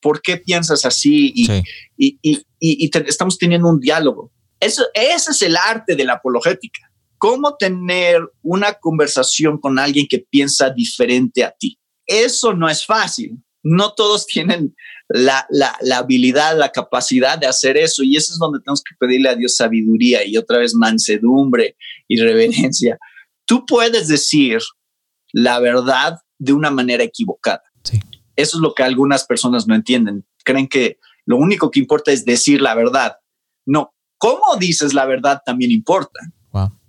por 0.00 0.20
qué 0.20 0.36
piensas 0.36 0.84
así 0.84 1.32
y, 1.34 1.50
y, 1.96 2.18
y 2.60 2.90
estamos 3.06 3.38
teniendo 3.38 3.68
un 3.68 3.80
diálogo. 3.80 4.32
Eso, 4.60 4.84
ese 4.94 5.30
es 5.30 5.42
el 5.42 5.56
arte 5.56 5.96
de 5.96 6.04
la 6.04 6.14
apologética. 6.14 6.90
Cómo 7.18 7.56
tener 7.56 8.20
una 8.42 8.74
conversación 8.74 9.58
con 9.58 9.78
alguien 9.78 10.06
que 10.08 10.18
piensa 10.18 10.70
diferente 10.70 11.44
a 11.44 11.50
ti. 11.50 11.78
Eso 12.06 12.54
no 12.54 12.68
es 12.68 12.84
fácil. 12.84 13.38
No 13.68 13.94
todos 13.94 14.26
tienen 14.26 14.74
la, 15.08 15.46
la, 15.50 15.76
la, 15.80 15.98
habilidad, 15.98 16.56
la 16.56 16.70
capacidad 16.70 17.36
de 17.38 17.46
hacer 17.46 17.76
eso. 17.76 18.02
Y 18.02 18.16
eso 18.16 18.32
es 18.32 18.38
donde 18.38 18.60
tenemos 18.60 18.82
que 18.82 18.94
pedirle 18.98 19.28
a 19.28 19.34
Dios 19.34 19.56
sabiduría 19.56 20.24
y 20.24 20.36
otra 20.36 20.58
vez 20.58 20.74
mansedumbre 20.74 21.76
y 22.06 22.20
reverencia. 22.20 22.98
Tú 23.44 23.66
puedes 23.66 24.08
decir 24.08 24.60
la 25.32 25.58
verdad 25.58 26.18
de 26.38 26.52
una 26.52 26.70
manera 26.70 27.02
equivocada. 27.02 27.62
Eso 28.36 28.58
es 28.58 28.60
lo 28.60 28.74
que 28.74 28.82
algunas 28.82 29.24
personas 29.24 29.66
no 29.66 29.74
entienden. 29.74 30.26
Creen 30.44 30.68
que 30.68 30.98
lo 31.24 31.38
único 31.38 31.70
que 31.70 31.80
importa 31.80 32.12
es 32.12 32.24
decir 32.24 32.60
la 32.60 32.74
verdad. 32.74 33.16
No, 33.64 33.94
cómo 34.18 34.56
dices 34.58 34.92
la 34.94 35.06
verdad 35.06 35.40
también 35.44 35.70
importa. 35.70 36.20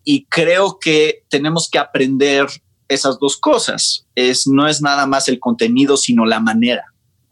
Y 0.03 0.25
creo 0.27 0.79
que 0.79 1.25
tenemos 1.29 1.69
que 1.69 1.79
aprender 1.79 2.47
esas 2.87 3.19
dos 3.19 3.37
cosas. 3.37 4.05
Es, 4.15 4.47
no 4.47 4.67
es 4.67 4.81
nada 4.81 5.05
más 5.05 5.27
el 5.27 5.39
contenido, 5.39 5.97
sino 5.97 6.25
la 6.25 6.39
manera. 6.39 6.85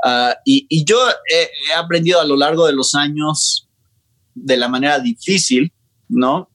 Ah, 0.04 0.36
y, 0.46 0.86
yo 0.86 0.98
he, 1.32 1.74
aprendido 1.74 2.20
a 2.20 2.26
lo 2.26 2.36
largo 2.36 2.66
de 2.66 2.74
los 2.74 2.96
años 2.96 3.68
de 4.34 4.58
la 4.58 4.68
manera 4.68 5.00
difícil, 5.00 5.72
¿no? 6.08 6.50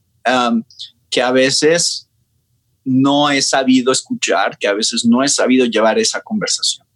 que 1.09 1.21
a 1.21 1.31
veces 1.31 2.07
no 2.85 3.31
he 3.31 3.41
sabido 3.41 3.91
escuchar, 3.91 4.57
que 4.57 4.67
a 4.67 4.73
veces 4.73 5.03
no 5.03 5.23
he 5.23 5.27
sabido 5.27 5.65
llevar 5.65 5.97
esa 5.97 6.21
conversación. 6.21 6.87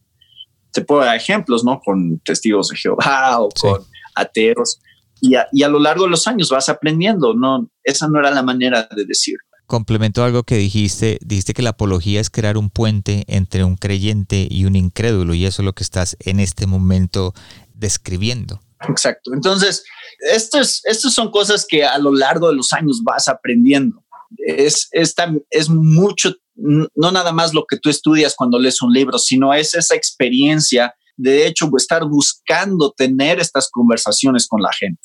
Te 0.71 0.81
puedo 0.81 1.03
dar 1.03 1.15
ejemplos, 1.15 1.63
¿no? 1.63 1.79
Con 1.83 2.19
testigos 2.19 2.67
de 2.67 2.77
Jehová 2.77 3.39
o 3.39 3.49
con 3.49 3.83
ateos 4.13 4.79
y 5.21 5.63
a, 5.63 5.69
lo 5.69 5.79
largo 5.79 6.03
de 6.03 6.09
los 6.09 6.27
años 6.27 6.49
vas 6.49 6.69
aprendiendo, 6.69 7.33
no, 7.33 7.69
esa 7.83 8.07
no 8.07 8.19
era 8.19 8.31
la 8.31 8.43
manera 8.43 8.87
de 8.95 9.05
decirlo. 9.05 9.44
Complemento 9.67 10.23
algo 10.23 10.43
que 10.43 10.57
dijiste, 10.57 11.17
dijiste 11.21 11.53
que 11.53 11.61
la 11.61 11.71
apología 11.71 12.21
es 12.21 12.29
crear 12.29 12.57
un 12.57 12.69
puente 12.69 13.23
entre 13.27 13.63
un 13.63 13.77
creyente 13.77 14.47
y 14.49 14.65
un 14.65 14.75
incrédulo 14.75 15.33
y 15.33 15.45
eso 15.45 15.61
es 15.61 15.65
lo 15.65 15.73
que 15.73 15.83
estás 15.83 16.15
en 16.19 16.39
este 16.39 16.67
momento 16.67 17.33
describiendo. 17.73 18.61
Exacto. 18.87 19.33
Entonces, 19.33 19.83
estas 20.31 20.81
son 21.13 21.31
cosas 21.31 21.65
que 21.67 21.83
a 21.83 21.97
lo 21.97 22.13
largo 22.13 22.49
de 22.49 22.55
los 22.55 22.73
años 22.73 23.01
vas 23.03 23.27
aprendiendo. 23.27 24.03
Es, 24.37 24.87
es, 24.91 25.15
es 25.49 25.69
mucho, 25.69 26.33
no 26.55 27.11
nada 27.11 27.31
más 27.31 27.53
lo 27.53 27.65
que 27.65 27.77
tú 27.77 27.89
estudias 27.89 28.35
cuando 28.35 28.59
lees 28.59 28.81
un 28.81 28.93
libro, 28.93 29.17
sino 29.17 29.53
es 29.53 29.73
esa 29.73 29.95
experiencia 29.95 30.93
de 31.17 31.47
hecho 31.47 31.69
estar 31.77 32.05
buscando 32.05 32.91
tener 32.91 33.39
estas 33.39 33.69
conversaciones 33.71 34.47
con 34.47 34.61
la 34.61 34.71
gente. 34.73 35.01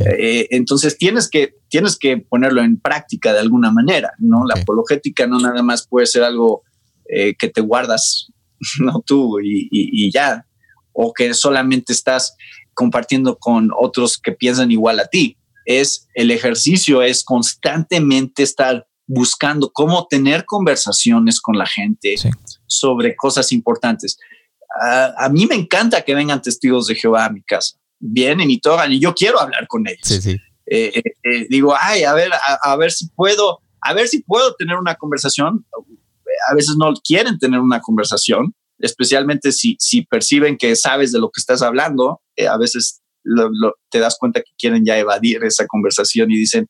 Eh, 0.00 0.46
entonces 0.50 0.96
tienes 0.96 1.28
que, 1.28 1.54
tienes 1.68 1.98
que 1.98 2.18
ponerlo 2.18 2.62
en 2.62 2.78
práctica 2.78 3.32
de 3.32 3.40
alguna 3.40 3.70
manera, 3.70 4.12
¿no? 4.18 4.44
La 4.46 4.60
apologética 4.60 5.26
no 5.26 5.38
nada 5.38 5.62
más 5.62 5.86
puede 5.86 6.06
ser 6.06 6.22
algo 6.22 6.62
eh, 7.08 7.34
que 7.36 7.48
te 7.48 7.60
guardas, 7.60 8.28
no 8.80 9.02
tú 9.04 9.40
y, 9.40 10.10
ya, 10.12 10.46
o 10.92 11.12
que 11.12 11.34
solamente 11.34 11.92
estás 11.92 12.36
compartiendo 12.72 13.36
con 13.38 13.70
otros 13.78 14.18
que 14.18 14.32
piensan 14.32 14.70
igual 14.70 15.00
a 15.00 15.06
ti. 15.06 15.36
Es 15.66 16.06
el 16.14 16.30
ejercicio, 16.30 17.02
es 17.02 17.24
constantemente 17.24 18.42
estar 18.42 18.86
buscando 19.06 19.70
cómo 19.72 20.06
tener 20.08 20.44
conversaciones 20.44 21.40
con 21.40 21.58
la 21.58 21.66
gente 21.66 22.14
sobre 22.66 23.16
cosas 23.16 23.52
importantes 23.52 24.18
a, 24.80 25.28
mí 25.28 25.46
me 25.46 25.54
encanta 25.54 26.02
que 26.02 26.14
vengan 26.14 26.42
testigos 26.42 26.86
de 26.86 26.94
Jehová 26.94 27.26
a 27.26 27.30
mi 27.30 27.42
casa. 27.42 27.78
Vienen 27.98 28.50
y 28.50 28.60
tocan 28.60 28.92
y 28.92 29.00
yo 29.00 29.14
quiero 29.14 29.40
hablar 29.40 29.66
con 29.66 29.86
ellos. 29.86 30.26
Eh, 30.66 30.92
eh, 30.94 31.02
eh, 31.22 31.46
digo, 31.48 31.74
ay, 31.78 32.04
a 32.04 32.14
ver, 32.14 32.30
a, 32.62 32.76
ver 32.76 32.90
si 32.90 33.08
puedo, 33.10 33.60
a 33.80 33.92
ver 33.92 34.08
si 34.08 34.22
puedo 34.22 34.54
tener 34.54 34.76
una 34.76 34.94
conversación. 34.96 35.66
A 36.50 36.54
veces 36.54 36.76
no 36.78 36.92
quieren 37.04 37.38
tener 37.38 37.60
una 37.60 37.80
conversación, 37.80 38.54
especialmente 38.78 39.52
si, 39.52 39.76
si 39.78 40.02
perciben 40.02 40.56
que 40.56 40.74
sabes 40.76 41.12
de 41.12 41.20
lo 41.20 41.30
que 41.30 41.40
estás 41.40 41.62
hablando. 41.62 42.20
a 42.48 42.58
veces 42.58 43.02
te 43.90 43.98
das 43.98 44.16
cuenta 44.18 44.40
que 44.40 44.50
quieren 44.58 44.84
ya 44.84 44.98
evadir 44.98 45.42
esa 45.44 45.66
conversación 45.66 46.30
y 46.30 46.36
dicen, 46.36 46.68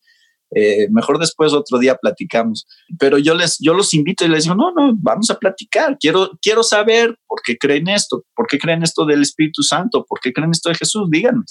eh, 0.51 0.89
mejor 0.91 1.19
después 1.19 1.53
otro 1.53 1.79
día 1.79 1.97
platicamos. 1.97 2.67
Pero 2.99 3.19
yo 3.19 3.35
les, 3.35 3.59
yo 3.61 3.75
los 3.75 3.93
invito 3.95 4.25
y 4.25 4.29
les 4.29 4.45
digo, 4.45 4.55
no, 4.55 4.73
no, 4.73 4.93
vamos 4.97 5.31
a 5.31 5.39
platicar. 5.39 5.99
Quiero, 5.99 6.31
quiero 6.41 6.63
saber 6.63 7.19
por 7.27 7.41
qué 7.43 7.57
creen 7.59 7.89
esto, 7.89 8.25
por 8.35 8.47
qué 8.47 8.59
creen 8.59 8.83
esto 8.83 9.05
del 9.05 9.23
Espíritu 9.23 9.63
Santo, 9.63 10.05
por 10.09 10.21
qué 10.21 10.33
creen 10.33 10.51
esto 10.53 10.69
de 10.69 10.77
Jesús. 10.77 11.09
Díganme, 11.11 11.45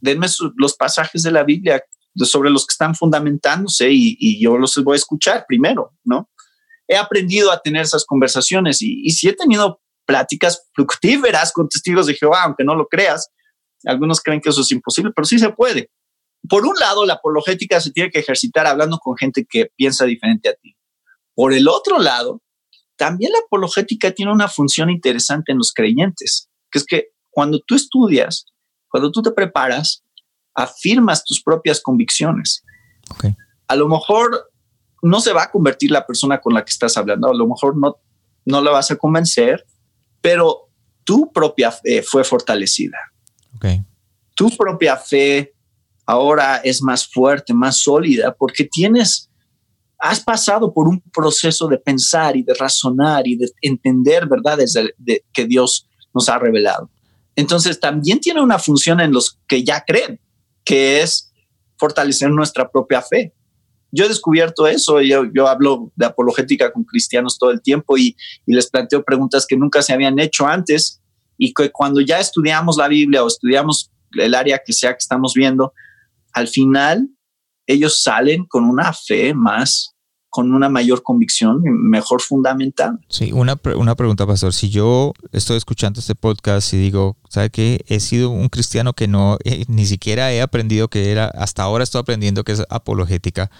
denme 0.00 0.26
los 0.56 0.74
pasajes 0.74 1.22
de 1.22 1.30
la 1.30 1.44
Biblia 1.44 1.82
sobre 2.16 2.50
los 2.50 2.66
que 2.66 2.72
están 2.72 2.94
fundamentándose 2.94 3.88
y, 3.90 4.42
yo 4.42 4.58
los 4.58 4.76
voy 4.84 4.94
a 4.94 4.96
escuchar 4.96 5.46
primero, 5.48 5.92
¿no? 6.04 6.28
He 6.86 6.96
aprendido 6.96 7.50
a 7.50 7.60
tener 7.60 7.82
esas 7.82 8.04
conversaciones 8.04 8.82
y, 8.82 9.02
y 9.04 9.12
si 9.12 9.28
he 9.28 9.32
tenido 9.32 9.80
pláticas 10.04 10.68
fructíferas 10.74 11.52
con 11.52 11.68
testigos 11.68 12.06
de 12.06 12.14
Jehová, 12.14 12.42
aunque 12.42 12.64
no 12.64 12.74
lo 12.74 12.86
creas. 12.86 13.30
Algunos 13.84 14.20
creen 14.20 14.40
que 14.40 14.50
eso 14.50 14.60
es 14.60 14.70
imposible, 14.70 15.12
pero 15.14 15.24
sí 15.24 15.38
se 15.38 15.50
puede 15.50 15.90
por 16.48 16.66
un 16.66 16.74
lado, 16.78 17.06
la 17.06 17.14
apologética 17.14 17.80
se 17.80 17.92
tiene 17.92 18.10
que 18.10 18.18
ejercitar 18.18 18.66
hablando 18.66 18.98
con 18.98 19.16
gente 19.16 19.46
que 19.48 19.70
piensa 19.76 20.04
diferente 20.04 20.48
a 20.48 20.54
ti. 20.54 20.76
Por 21.34 21.52
el 21.52 21.68
otro 21.68 21.98
lado, 21.98 22.42
también 22.96 23.32
la 23.32 23.38
apologética 23.46 24.10
tiene 24.12 24.32
una 24.32 24.48
función 24.48 24.90
interesante 24.90 25.52
en 25.52 25.58
los 25.58 25.72
creyentes, 25.72 26.48
que 26.70 26.78
es 26.78 26.84
que 26.84 27.08
cuando 27.30 27.60
tú 27.66 27.74
estudias, 27.74 28.46
cuando 28.88 29.10
tú 29.10 29.22
te 29.22 29.30
preparas, 29.30 30.04
afirmas 30.54 31.24
tus 31.24 31.42
propias 31.42 31.80
convicciones. 31.80 32.62
A 33.68 33.76
lo 33.76 33.88
mejor 33.88 34.50
no 35.02 35.20
se 35.20 35.32
va 35.32 35.44
a 35.44 35.50
convertir 35.50 35.90
la 35.90 36.06
persona 36.06 36.40
con 36.40 36.54
la 36.54 36.64
que 36.64 36.70
estás 36.70 36.96
hablando, 36.96 37.28
a 37.28 37.34
lo 37.34 37.46
mejor 37.46 37.76
no, 37.76 37.96
no 38.44 38.60
la 38.60 38.70
vas 38.70 38.90
a 38.90 38.96
convencer, 38.96 39.64
pero 40.20 40.68
tu 41.04 41.32
propia 41.32 41.72
fe 41.72 42.02
fue 42.02 42.24
fortalecida. 42.24 42.98
Tu 44.34 44.56
propia 44.56 44.96
fe 44.96 45.51
ahora 46.06 46.56
es 46.56 46.82
más 46.82 47.06
fuerte, 47.06 47.54
más 47.54 47.78
sólida, 47.78 48.34
porque 48.34 48.64
tienes, 48.64 49.30
has 49.98 50.20
pasado 50.20 50.72
por 50.72 50.88
un 50.88 51.00
proceso 51.12 51.68
de 51.68 51.78
pensar 51.78 52.36
y 52.36 52.42
de 52.42 52.54
razonar 52.54 53.26
y 53.26 53.36
de 53.36 53.50
entender 53.60 54.26
verdades 54.26 54.74
de, 54.98 55.24
que 55.32 55.46
Dios 55.46 55.88
nos 56.14 56.28
ha 56.28 56.38
revelado. 56.38 56.90
Entonces 57.36 57.80
también 57.80 58.20
tiene 58.20 58.42
una 58.42 58.58
función 58.58 59.00
en 59.00 59.12
los 59.12 59.38
que 59.46 59.64
ya 59.64 59.84
creen, 59.86 60.20
que 60.64 61.00
es 61.00 61.32
fortalecer 61.78 62.30
nuestra 62.30 62.70
propia 62.70 63.00
fe. 63.00 63.32
Yo 63.90 64.06
he 64.06 64.08
descubierto 64.08 64.66
eso, 64.66 65.00
yo, 65.00 65.24
yo 65.34 65.48
hablo 65.48 65.92
de 65.96 66.06
apologética 66.06 66.72
con 66.72 66.84
cristianos 66.84 67.38
todo 67.38 67.50
el 67.50 67.60
tiempo 67.60 67.98
y, 67.98 68.16
y 68.46 68.54
les 68.54 68.68
planteo 68.70 69.02
preguntas 69.02 69.46
que 69.46 69.56
nunca 69.56 69.82
se 69.82 69.92
habían 69.92 70.18
hecho 70.18 70.46
antes 70.46 71.02
y 71.36 71.52
que 71.52 71.70
cuando 71.70 72.00
ya 72.00 72.18
estudiamos 72.18 72.76
la 72.76 72.88
Biblia 72.88 73.22
o 73.22 73.26
estudiamos 73.26 73.90
el 74.12 74.34
área 74.34 74.60
que 74.64 74.72
sea 74.72 74.92
que 74.92 74.98
estamos 74.98 75.34
viendo, 75.34 75.72
al 76.32 76.48
final 76.48 77.08
ellos 77.66 78.02
salen 78.02 78.44
con 78.46 78.64
una 78.64 78.92
fe 78.92 79.34
más, 79.34 79.94
con 80.28 80.52
una 80.54 80.68
mayor 80.68 81.02
convicción, 81.02 81.60
mejor 81.62 82.22
fundamental. 82.22 82.98
Sí, 83.08 83.32
una, 83.32 83.60
una 83.76 83.94
pregunta, 83.94 84.26
pastor. 84.26 84.54
Si 84.54 84.70
yo 84.70 85.12
estoy 85.30 85.58
escuchando 85.58 86.00
este 86.00 86.14
podcast 86.14 86.72
y 86.72 86.78
digo, 86.78 87.16
¿sabe 87.28 87.50
qué? 87.50 87.84
He 87.86 88.00
sido 88.00 88.30
un 88.30 88.48
cristiano 88.48 88.94
que 88.94 89.08
no, 89.08 89.36
eh, 89.44 89.64
ni 89.68 89.86
siquiera 89.86 90.32
he 90.32 90.40
aprendido 90.40 90.88
que 90.88 91.10
era, 91.10 91.26
hasta 91.26 91.62
ahora 91.62 91.84
estoy 91.84 92.00
aprendiendo 92.00 92.44
que 92.44 92.52
es 92.52 92.62
apologética. 92.70 93.50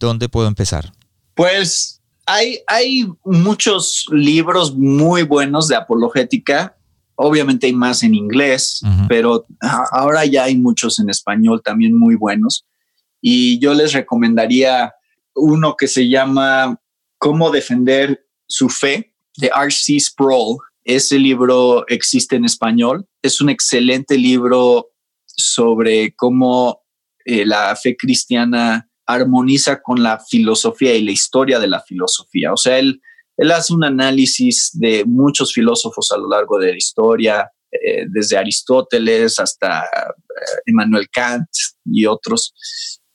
¿Dónde 0.00 0.28
puedo 0.28 0.48
empezar? 0.48 0.92
Pues 1.34 2.02
hay, 2.26 2.58
hay 2.66 3.08
muchos 3.24 4.06
libros 4.10 4.76
muy 4.76 5.22
buenos 5.22 5.68
de 5.68 5.76
apologética. 5.76 6.76
Obviamente 7.20 7.66
hay 7.66 7.72
más 7.72 8.04
en 8.04 8.14
inglés, 8.14 8.80
pero 9.08 9.44
ahora 9.90 10.24
ya 10.24 10.44
hay 10.44 10.56
muchos 10.56 11.00
en 11.00 11.10
español 11.10 11.60
también 11.64 11.98
muy 11.98 12.14
buenos. 12.14 12.64
Y 13.20 13.58
yo 13.58 13.74
les 13.74 13.92
recomendaría 13.92 14.94
uno 15.34 15.74
que 15.76 15.88
se 15.88 16.08
llama 16.08 16.80
Cómo 17.18 17.50
defender 17.50 18.24
su 18.46 18.68
fe 18.68 19.12
de 19.36 19.50
R.C. 19.52 19.98
Sproul. 19.98 20.58
Ese 20.84 21.18
libro 21.18 21.84
existe 21.88 22.36
en 22.36 22.44
español. 22.44 23.04
Es 23.20 23.40
un 23.40 23.48
excelente 23.48 24.16
libro 24.16 24.90
sobre 25.26 26.14
cómo 26.14 26.82
eh, 27.24 27.44
la 27.44 27.74
fe 27.74 27.96
cristiana 27.96 28.88
armoniza 29.06 29.82
con 29.82 30.04
la 30.04 30.20
filosofía 30.20 30.94
y 30.94 31.02
la 31.02 31.10
historia 31.10 31.58
de 31.58 31.66
la 31.66 31.80
filosofía. 31.80 32.52
O 32.52 32.56
sea, 32.56 32.78
él, 32.78 33.00
él 33.38 33.52
hace 33.52 33.72
un 33.72 33.84
análisis 33.84 34.70
de 34.74 35.04
muchos 35.06 35.52
filósofos 35.52 36.10
a 36.12 36.18
lo 36.18 36.28
largo 36.28 36.58
de 36.58 36.72
la 36.72 36.76
historia, 36.76 37.50
eh, 37.70 38.04
desde 38.08 38.36
Aristóteles 38.36 39.38
hasta 39.38 39.84
eh, 39.84 41.06
Kant 41.12 41.48
y 41.84 42.04
otros, 42.04 42.52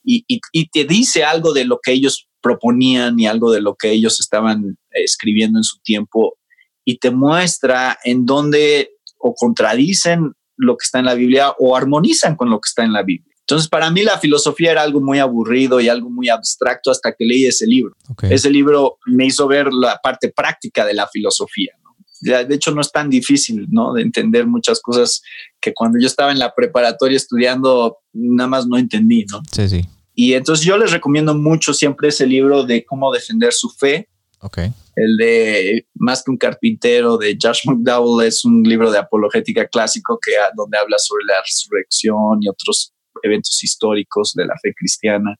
y, 0.05 0.25
y, 0.27 0.67
te 0.69 0.83
dice 0.83 1.23
algo 1.23 1.53
de 1.53 1.65
lo 1.65 1.79
que 1.81 1.93
ellos 1.93 2.27
proponían 2.41 3.17
y 3.19 3.25
algo 3.25 3.51
de 3.51 3.61
lo 3.61 3.75
que 3.75 3.91
ellos 3.91 4.19
estaban 4.19 4.77
escribiendo 4.91 5.59
en 5.59 5.63
su 5.63 5.79
tiempo 5.79 6.37
y 6.83 6.97
te 6.97 7.09
muestra 7.09 7.97
en 8.03 8.25
dónde 8.25 8.91
o 9.17 9.33
contradicen 9.33 10.33
lo 10.57 10.75
que 10.75 10.83
está 10.83 10.99
en 10.99 11.05
la 11.05 11.13
Biblia 11.13 11.53
o 11.57 11.75
armonizan 11.75 12.35
con 12.35 12.49
lo 12.49 12.59
que 12.59 12.67
está 12.67 12.83
en 12.83 12.91
la 12.91 13.03
Biblia. 13.03 13.32
Entonces, 13.43 13.67
para 13.67 13.91
mí 13.91 14.03
la 14.03 14.17
filosofía 14.17 14.71
era 14.71 14.81
algo 14.81 15.01
muy 15.01 15.19
aburrido 15.19 15.81
y 15.81 15.89
algo 15.89 16.09
muy 16.09 16.29
abstracto 16.29 16.91
hasta 16.91 17.13
que 17.13 17.25
leí 17.25 17.45
ese 17.45 17.67
libro. 17.67 17.93
Ese 18.21 18.49
libro 18.49 18.99
me 19.05 19.25
hizo 19.25 19.47
ver 19.47 19.67
la 19.73 19.99
parte 20.01 20.29
práctica 20.29 20.85
de 20.85 20.93
la 20.93 21.07
filosofía. 21.07 21.73
De 22.21 22.55
hecho, 22.55 22.71
no 22.71 22.79
es 22.79 22.89
tan 22.89 23.09
difícil, 23.09 23.67
¿no? 23.69 23.93
De 23.93 24.01
entender 24.01 24.47
muchas 24.47 24.79
cosas 24.79 25.21
que 25.59 25.73
cuando 25.73 25.99
yo 25.99 26.07
estaba 26.07 26.31
en 26.31 26.39
la 26.39 26.55
preparatoria 26.55 27.17
estudiando, 27.17 27.97
nada 28.13 28.47
más 28.47 28.65
no 28.65 28.77
entendí, 28.77 29.25
¿no? 29.29 29.41
Sí, 29.51 29.67
sí. 29.67 29.81
Y 30.15 30.33
entonces 30.33 30.65
yo 30.65 30.77
les 30.77 30.91
recomiendo 30.91 31.33
mucho 31.35 31.73
siempre 31.73 32.09
ese 32.09 32.25
libro 32.25 32.63
de 32.63 32.85
cómo 32.85 33.11
defender 33.11 33.51
su 33.51 33.69
fe. 33.69 34.07
Okay. 34.39 34.71
El 34.95 35.17
de 35.17 35.87
Más 35.95 36.23
que 36.23 36.31
un 36.31 36.37
carpintero 36.37 37.17
de 37.17 37.37
Josh 37.41 37.61
McDowell 37.65 38.25
es 38.25 38.45
un 38.45 38.63
libro 38.63 38.91
de 38.91 38.99
apologética 38.99 39.67
clásico 39.67 40.17
que 40.21 40.31
donde 40.55 40.77
habla 40.77 40.97
sobre 40.99 41.25
la 41.25 41.41
resurrección 41.41 42.39
y 42.41 42.47
otros 42.47 42.92
eventos 43.23 43.63
históricos 43.63 44.33
de 44.35 44.45
la 44.45 44.55
fe 44.61 44.73
cristiana. 44.75 45.35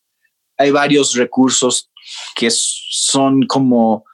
Hay 0.58 0.72
varios 0.72 1.16
recursos 1.16 1.92
que 2.36 2.50
son 2.52 3.44
como 3.48 4.06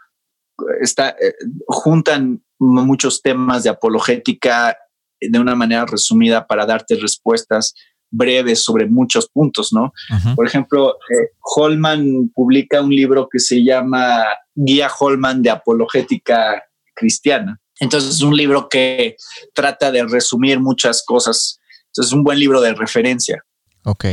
está, 0.81 1.09
eh, 1.09 1.33
juntan 1.67 2.43
muchos 2.59 3.21
temas 3.21 3.63
de 3.63 3.69
apologética 3.69 4.77
de 5.19 5.39
una 5.39 5.55
manera 5.55 5.85
resumida 5.85 6.45
para 6.45 6.65
darte 6.65 6.95
respuestas 6.95 7.73
breves 8.11 8.63
sobre 8.63 8.87
muchos 8.87 9.29
puntos, 9.29 9.71
¿no? 9.71 9.93
Por 10.35 10.47
ejemplo, 10.47 10.95
eh, 10.95 11.29
Holman 11.55 12.31
publica 12.33 12.81
un 12.81 12.89
libro 12.89 13.29
que 13.31 13.39
se 13.39 13.63
llama 13.63 14.25
Guía 14.55 14.89
Holman 14.99 15.41
de 15.41 15.51
Apologética 15.51 16.63
Cristiana. 16.95 17.59
Entonces 17.79 18.15
es 18.15 18.21
un 18.21 18.35
libro 18.35 18.67
que 18.67 19.15
trata 19.53 19.91
de 19.91 20.03
resumir 20.05 20.59
muchas 20.59 21.03
cosas. 21.05 21.59
Entonces 21.87 22.11
es 22.11 22.13
un 22.13 22.23
buen 22.23 22.39
libro 22.39 22.61
de 22.61 22.73
referencia. 22.73 23.43
Ok, 23.83 24.05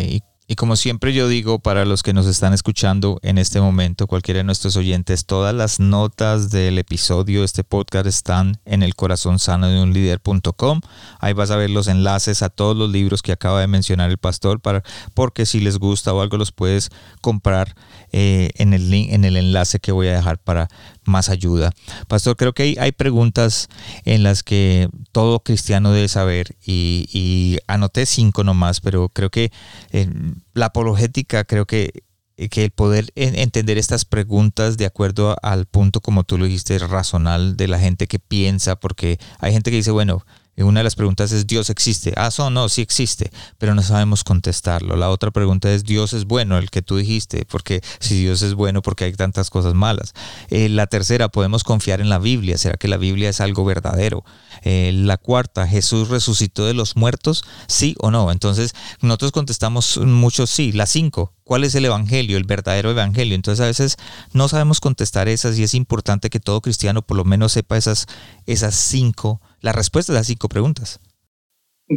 y 0.48 0.54
como 0.54 0.76
siempre 0.76 1.12
yo 1.12 1.26
digo 1.26 1.58
para 1.58 1.84
los 1.84 2.04
que 2.04 2.12
nos 2.12 2.26
están 2.26 2.52
escuchando 2.52 3.18
en 3.22 3.36
este 3.36 3.60
momento, 3.60 4.06
cualquiera 4.06 4.38
de 4.38 4.44
nuestros 4.44 4.76
oyentes, 4.76 5.26
todas 5.26 5.52
las 5.52 5.80
notas 5.80 6.50
del 6.50 6.78
episodio, 6.78 7.42
este 7.42 7.64
podcast 7.64 8.06
están 8.06 8.58
en 8.64 8.84
el 8.84 8.94
corazón 8.94 9.40
sano 9.40 9.66
de 9.68 9.82
un 9.82 9.92
líder.com. 9.92 10.80
Ahí 11.18 11.32
vas 11.32 11.50
a 11.50 11.56
ver 11.56 11.70
los 11.70 11.88
enlaces 11.88 12.42
a 12.42 12.48
todos 12.48 12.76
los 12.76 12.90
libros 12.90 13.22
que 13.22 13.32
acaba 13.32 13.60
de 13.60 13.66
mencionar 13.66 14.10
el 14.10 14.18
pastor, 14.18 14.60
para, 14.60 14.84
porque 15.14 15.46
si 15.46 15.58
les 15.58 15.78
gusta 15.78 16.14
o 16.14 16.20
algo 16.20 16.36
los 16.36 16.52
puedes 16.52 16.90
comprar 17.20 17.74
eh, 18.12 18.50
en, 18.54 18.72
el 18.72 18.88
link, 18.88 19.12
en 19.12 19.24
el 19.24 19.36
enlace 19.36 19.80
que 19.80 19.90
voy 19.90 20.06
a 20.06 20.14
dejar 20.14 20.38
para 20.38 20.68
más 21.04 21.28
ayuda. 21.28 21.72
Pastor, 22.06 22.36
creo 22.36 22.52
que 22.52 22.62
hay, 22.62 22.76
hay 22.78 22.92
preguntas 22.92 23.68
en 24.04 24.22
las 24.22 24.42
que 24.42 24.88
todo 25.12 25.40
cristiano 25.40 25.92
debe 25.92 26.08
saber 26.08 26.56
y, 26.64 27.58
anoté 27.66 28.06
cinco 28.06 28.44
nomás, 28.44 28.80
pero 28.80 29.08
creo 29.08 29.30
que 29.30 29.50
eh, 29.90 30.08
la 30.54 30.66
apologética, 30.66 31.44
creo 31.44 31.66
que 31.66 32.04
que 32.50 32.64
el 32.64 32.70
poder 32.70 33.10
entender 33.14 33.78
estas 33.78 34.04
preguntas 34.04 34.76
de 34.76 34.84
acuerdo 34.84 35.36
al 35.42 35.64
punto, 35.64 36.02
como 36.02 36.24
tú 36.24 36.36
lo 36.36 36.44
dijiste, 36.44 36.78
razonal 36.78 37.56
de 37.56 37.66
la 37.66 37.78
gente 37.78 38.06
que 38.06 38.18
piensa, 38.18 38.76
porque 38.76 39.18
hay 39.38 39.52
gente 39.52 39.70
que 39.70 39.78
dice, 39.78 39.90
bueno, 39.90 40.22
una 40.64 40.80
de 40.80 40.84
las 40.84 40.94
preguntas 40.94 41.32
es, 41.32 41.46
¿Dios 41.46 41.68
existe? 41.68 42.14
Ah, 42.16 42.30
so, 42.30 42.48
no, 42.48 42.68
sí 42.68 42.80
existe, 42.80 43.30
pero 43.58 43.74
no 43.74 43.82
sabemos 43.82 44.24
contestarlo. 44.24 44.96
La 44.96 45.10
otra 45.10 45.30
pregunta 45.30 45.70
es, 45.70 45.84
¿Dios 45.84 46.14
es 46.14 46.24
bueno? 46.24 46.56
El 46.56 46.70
que 46.70 46.80
tú 46.80 46.96
dijiste, 46.96 47.44
porque 47.44 47.82
si 48.00 48.20
Dios 48.22 48.40
es 48.40 48.54
bueno, 48.54 48.80
porque 48.80 49.04
hay 49.04 49.12
tantas 49.12 49.50
cosas 49.50 49.74
malas? 49.74 50.14
Eh, 50.48 50.68
la 50.70 50.86
tercera, 50.86 51.28
¿podemos 51.28 51.62
confiar 51.62 52.00
en 52.00 52.08
la 52.08 52.18
Biblia? 52.18 52.56
¿Será 52.56 52.76
que 52.78 52.88
la 52.88 52.96
Biblia 52.96 53.28
es 53.28 53.40
algo 53.42 53.64
verdadero? 53.66 54.24
Eh, 54.68 54.90
la 54.92 55.16
cuarta, 55.16 55.68
¿Jesús 55.68 56.08
resucitó 56.08 56.66
de 56.66 56.74
los 56.74 56.96
muertos? 56.96 57.44
¿Sí 57.68 57.94
o 58.00 58.10
no? 58.10 58.32
Entonces, 58.32 58.74
nosotros 59.00 59.30
contestamos 59.30 59.98
mucho 59.98 60.48
sí. 60.48 60.72
La 60.72 60.86
cinco, 60.86 61.32
¿cuál 61.44 61.62
es 61.62 61.76
el 61.76 61.84
Evangelio, 61.84 62.36
el 62.36 62.42
verdadero 62.42 62.90
Evangelio? 62.90 63.36
Entonces, 63.36 63.62
a 63.62 63.68
veces 63.68 63.96
no 64.32 64.48
sabemos 64.48 64.80
contestar 64.80 65.28
esas 65.28 65.56
y 65.56 65.62
es 65.62 65.74
importante 65.74 66.30
que 66.30 66.40
todo 66.40 66.60
cristiano 66.60 67.02
por 67.02 67.16
lo 67.16 67.24
menos 67.24 67.52
sepa 67.52 67.76
esas, 67.76 68.06
esas 68.44 68.74
cinco 68.74 69.40
la 69.60 69.70
respuesta 69.70 70.12
de 70.12 70.18
las 70.18 70.26
cinco 70.26 70.48
preguntas. 70.48 70.98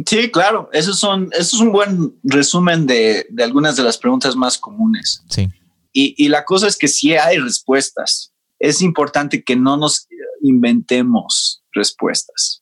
Sí, 0.06 0.30
claro, 0.30 0.70
eso, 0.72 0.94
son, 0.94 1.28
eso 1.32 1.56
es 1.56 1.60
un 1.60 1.72
buen 1.72 2.20
resumen 2.22 2.86
de, 2.86 3.26
algunas 3.42 3.74
de 3.74 3.82
las 3.82 3.98
preguntas 3.98 4.36
más 4.36 4.56
comunes. 4.56 5.24
Sí. 5.28 5.48
Y, 5.92 6.28
la 6.28 6.44
cosa 6.44 6.68
es 6.68 6.78
que 6.78 6.86
si 6.86 7.14
hay 7.14 7.38
respuestas. 7.38 8.32
Es 8.60 8.80
importante 8.80 9.42
que 9.42 9.56
no 9.56 9.76
nos 9.76 10.06
inventemos 10.40 11.64
respuestas. 11.72 12.59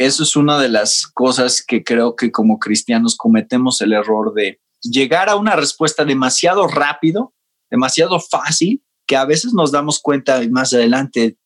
Eso 0.00 0.22
es 0.22 0.34
una 0.34 0.58
de 0.58 0.70
las 0.70 1.06
cosas 1.06 1.62
que 1.62 1.84
creo 1.84 2.16
que 2.16 2.32
como 2.32 2.58
cristianos 2.58 3.18
cometemos 3.18 3.82
el 3.82 3.92
error 3.92 4.32
de 4.32 4.58
llegar 4.80 5.28
a 5.28 5.36
una 5.36 5.56
respuesta 5.56 6.06
demasiado 6.06 6.66
rápido, 6.66 7.34
demasiado 7.70 8.18
fácil, 8.18 8.82
que 9.06 9.16
a 9.16 9.26
veces 9.26 9.52
nos 9.52 9.72
damos 9.72 10.00
cuenta 10.00 10.40
más 10.50 10.72
adelante 10.72 11.36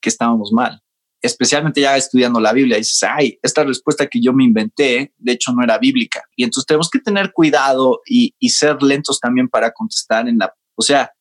que 0.00 0.08
estábamos 0.08 0.52
mal 0.52 0.82
especialmente 1.20 1.80
ya 1.80 1.96
estudiando 1.96 2.40
la 2.40 2.52
Biblia, 2.52 2.76
dices, 2.76 3.02
ay, 3.02 3.38
esta 3.42 3.64
respuesta 3.64 4.06
que 4.06 4.20
yo 4.20 4.32
me 4.32 4.44
inventé, 4.44 5.12
de 5.18 5.32
hecho 5.32 5.52
no 5.52 5.62
era 5.64 5.76
bíblica. 5.78 6.22
Y 6.36 6.44
entonces 6.44 6.66
tenemos 6.66 6.88
que 6.88 7.00
tener 7.00 7.32
cuidado 7.32 8.00
y, 8.06 8.32
ser 8.48 8.82
lentos 8.82 9.18
también 9.20 9.48
para 9.48 9.72
contestar 9.72 10.28
en 10.28 10.38
la, 10.38 10.54
o 10.76 10.82
sea, 10.82 11.12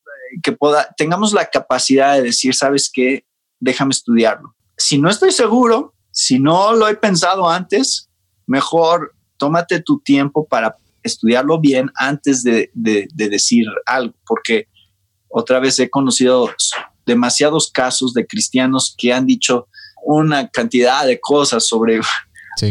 que 0.43 0.51
pueda, 0.51 0.93
tengamos 0.97 1.33
la 1.33 1.45
capacidad 1.47 2.15
de 2.15 2.21
decir, 2.21 2.53
sabes 2.53 2.91
qué, 2.93 3.25
déjame 3.59 3.91
estudiarlo. 3.91 4.55
Si 4.77 4.99
no 4.99 5.09
estoy 5.09 5.31
seguro, 5.31 5.95
si 6.17 6.39
no 6.39 6.73
lo 6.73 6.87
he 6.87 6.95
pensado 6.95 7.47
antes, 7.47 8.09
mejor 8.47 9.13
tómate 9.37 9.83
tu 9.83 9.99
tiempo 9.99 10.47
para 10.47 10.75
estudiarlo 11.03 11.59
bien 11.59 11.91
antes 11.93 12.41
de, 12.41 12.71
de 12.73 13.29
decir 13.29 13.67
algo, 13.85 14.15
porque 14.25 14.67
otra 15.27 15.59
vez 15.59 15.77
he 15.77 15.91
conocido 15.91 16.49
demasiados 17.05 17.71
casos 17.71 18.15
de 18.15 18.25
cristianos 18.25 18.95
que 18.97 19.13
han 19.13 19.27
dicho, 19.27 19.67
una 20.03 20.49
cantidad 20.49 21.05
de 21.05 21.19
cosas 21.19 21.67
sobre 21.67 21.99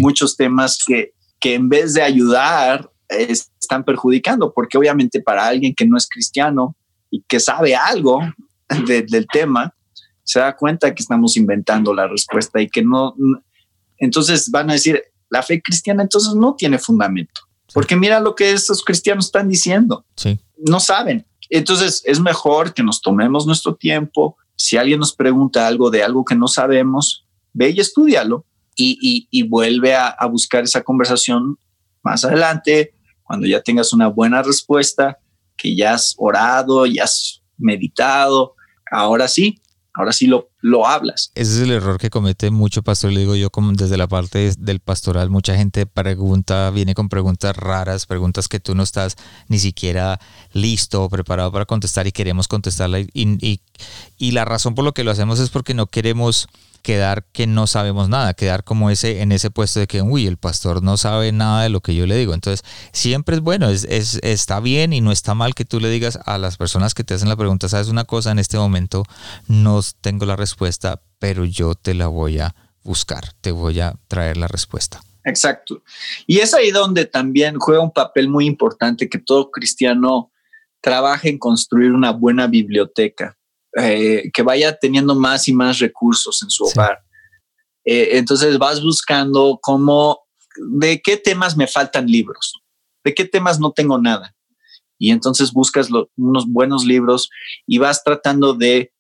muchos 0.01 0.37
temas 0.37 0.83
que, 0.85 1.13
que 1.39 1.55
en 1.55 1.69
vez 1.69 1.95
de 1.95 2.03
ayudar 2.03 2.91
están 3.09 3.85
perjudicando, 3.85 4.53
porque 4.53 4.77
obviamente 4.77 5.23
para 5.23 5.47
alguien 5.47 5.73
que 5.73 5.87
no 5.87 5.97
es 5.97 6.09
cristiano 6.09 6.75
y 7.13 7.23
que 7.29 7.39
sabe 7.39 7.77
algo 7.77 8.23
del 8.87 9.29
tema, 9.33 9.73
se 10.27 10.41
da 10.41 10.57
cuenta 10.57 10.93
que 10.93 11.03
estamos 11.03 11.37
inventando 11.37 11.95
la 11.95 12.09
respuesta 12.09 12.61
y 12.61 12.69
que 12.69 12.83
no, 12.83 13.15
entonces 13.97 14.51
van 14.51 14.71
a 14.71 14.73
decir, 14.73 15.01
la 15.31 15.43
fe 15.43 15.63
cristiana 15.63 16.03
entonces 16.03 16.35
no 16.35 16.57
tiene 16.57 16.79
fundamento, 16.79 17.43
porque 17.73 17.95
mira 17.95 18.19
lo 18.19 18.35
que 18.35 18.51
estos 18.51 18.85
cristianos 18.85 19.27
están 19.27 19.49
diciendo, 19.49 20.05
no 20.59 20.81
saben. 20.81 21.25
Entonces 21.49 22.03
es 22.05 22.19
mejor 22.19 22.75
que 22.75 22.83
nos 22.83 23.01
tomemos 23.01 23.47
nuestro 23.47 23.77
tiempo. 23.77 24.37
Si 24.57 24.77
alguien 24.77 24.99
nos 24.99 25.15
pregunta 25.15 25.69
algo 25.69 25.91
de 25.91 26.03
algo 26.03 26.25
que 26.25 26.35
no 26.35 26.49
sabemos, 26.49 27.25
ve 27.53 27.71
y 27.71 27.79
estudialo 27.79 28.45
y, 28.75 29.43
vuelve 29.49 29.95
a, 29.95 30.17
buscar 30.29 30.65
esa 30.65 30.83
conversación 30.83 31.57
más 32.03 32.25
adelante, 32.25 32.95
cuando 33.23 33.47
ya 33.47 33.63
tengas 33.63 33.93
una 33.93 34.09
buena 34.09 34.43
respuesta, 34.43 35.19
que 35.57 35.77
ya 35.77 35.95
has 35.95 36.15
orado, 36.19 36.85
ya 36.85 37.05
has 37.05 37.43
meditado, 37.57 38.55
ahora 38.91 39.29
sí, 39.29 39.61
ahora 39.97 40.13
sí 40.13 40.27
lo, 40.27 40.51
lo 40.61 40.87
hablas. 40.87 41.33
Ese 41.35 41.55
es 41.55 41.61
el 41.61 41.71
error 41.71 41.99
que 41.99 42.11
comete 42.11 42.51
mucho 42.51 42.83
pastor, 42.83 43.13
le 43.13 43.21
digo 43.21 43.35
yo 43.35 43.51
como 43.51 43.73
desde 43.73 43.97
la 43.97 44.07
parte 44.07 44.53
del 44.59 44.81
pastoral, 44.81 45.31
mucha 45.31 45.57
gente 45.57 45.87
pregunta, 45.87 46.71
viene 46.71 46.95
con 46.95 47.09
preguntas 47.09 47.57
raras, 47.57 48.07
preguntas 48.07 48.49
que 48.49 48.61
tú 48.61 48.75
no 48.75 48.83
estás 48.83 49.17
ni 49.49 49.59
siquiera 49.59 50.21
listo 50.53 51.03
o 51.03 51.09
preparado 51.09 51.51
para 51.51 51.65
contestar 51.65 52.07
y 52.07 52.13
queremos 52.13 52.47
contestarla 52.47 53.01
y, 53.01 53.09
y, 53.15 53.61
y 54.19 54.31
la 54.33 54.45
razón 54.45 54.75
por 54.75 54.85
lo 54.85 54.93
que 54.93 55.03
lo 55.05 55.11
hacemos 55.11 55.41
es 55.41 55.51
porque 55.51 55.75
no 55.75 55.87
queremos 55.87 56.49
quedar 56.87 57.25
que 57.33 57.49
no 57.49 57.67
sabemos 57.67 58.09
nada, 58.09 58.33
quedar 58.35 58.63
como 58.63 58.91
ese 58.91 59.21
en 59.21 59.33
ese 59.33 59.51
puesto 59.51 59.81
de 59.81 59.89
que, 59.89 60.03
uy, 60.03 60.29
el 60.29 60.37
pastor 60.37 60.85
no 60.85 60.97
sabe 60.97 61.33
nada 61.33 61.65
de 61.65 61.69
lo 61.69 61.81
que 61.81 61.97
yo 61.97 62.07
le 62.07 62.15
digo. 62.15 62.33
Entonces, 62.33 62.65
siempre 62.93 63.35
es 63.35 63.43
bueno, 63.43 63.69
es, 63.69 63.85
está 64.23 64.61
bien 64.61 64.93
y 64.93 65.01
no 65.01 65.11
está 65.11 65.35
mal 65.35 65.57
que 65.57 65.65
tú 65.65 65.81
le 65.81 65.91
digas 65.91 66.17
a 66.27 66.39
las 66.39 66.57
personas 66.57 66.95
que 66.95 67.03
te 67.03 67.15
hacen 67.15 67.29
la 67.29 67.35
pregunta, 67.35 67.69
sabes 67.69 67.89
una 67.89 68.05
cosa, 68.05 68.31
en 68.31 68.39
este 68.39 68.57
momento 68.57 69.03
no 69.49 69.81
tengo 70.01 70.27
la 70.27 70.37
respuesta, 70.37 71.03
pero 71.19 71.45
yo 71.45 71.75
te 71.75 71.93
la 71.93 72.07
voy 72.07 72.39
a 72.39 72.55
buscar, 72.85 73.33
te 73.41 73.51
voy 73.51 73.81
a 73.81 73.97
traer 74.07 74.37
la 74.37 74.47
respuesta. 74.47 75.01
Exacto. 75.25 75.83
Y 76.25 76.39
es 76.39 76.55
ahí 76.55 76.71
donde 76.71 77.07
también 77.07 77.59
juega 77.59 77.83
un 77.83 77.91
papel 77.91 78.29
muy 78.29 78.47
importante 78.47 79.09
que 79.09 79.19
todo 79.19 79.51
cristiano 79.51 80.31
trabaje 80.81 81.31
en 81.31 81.39
construir 81.39 81.91
una 81.91 82.13
buena 82.13 82.47
biblioteca, 82.47 83.37
eh, 83.77 84.31
que 84.33 84.43
vaya 84.43 84.77
teniendo 84.77 85.15
más 85.15 85.49
y 85.49 85.53
más 85.53 85.79
recursos 85.79 86.43
en 86.43 86.51
su 86.51 86.65
hogar. 86.65 86.99
Eh, 87.85 88.17
entonces 88.17 88.59
vas 88.59 88.83
buscando 88.83 89.59
cómo, 89.63 90.21
de 90.79 91.01
qué 91.03 91.17
temas 91.17 91.57
me 91.57 91.67
faltan 91.67 92.07
libros, 92.07 92.55
de 93.05 93.15
qué 93.15 93.25
temas 93.25 93.61
no 93.61 93.73
tengo 93.73 93.99
nada. 93.99 94.35
Y 94.99 95.11
entonces 95.11 95.53
buscas 95.53 95.89
unos 96.17 96.47
buenos 96.49 96.85
libros 96.85 97.29
y 97.67 97.79
vas 97.79 98.03
tratando 98.03 98.55
de 98.55 98.93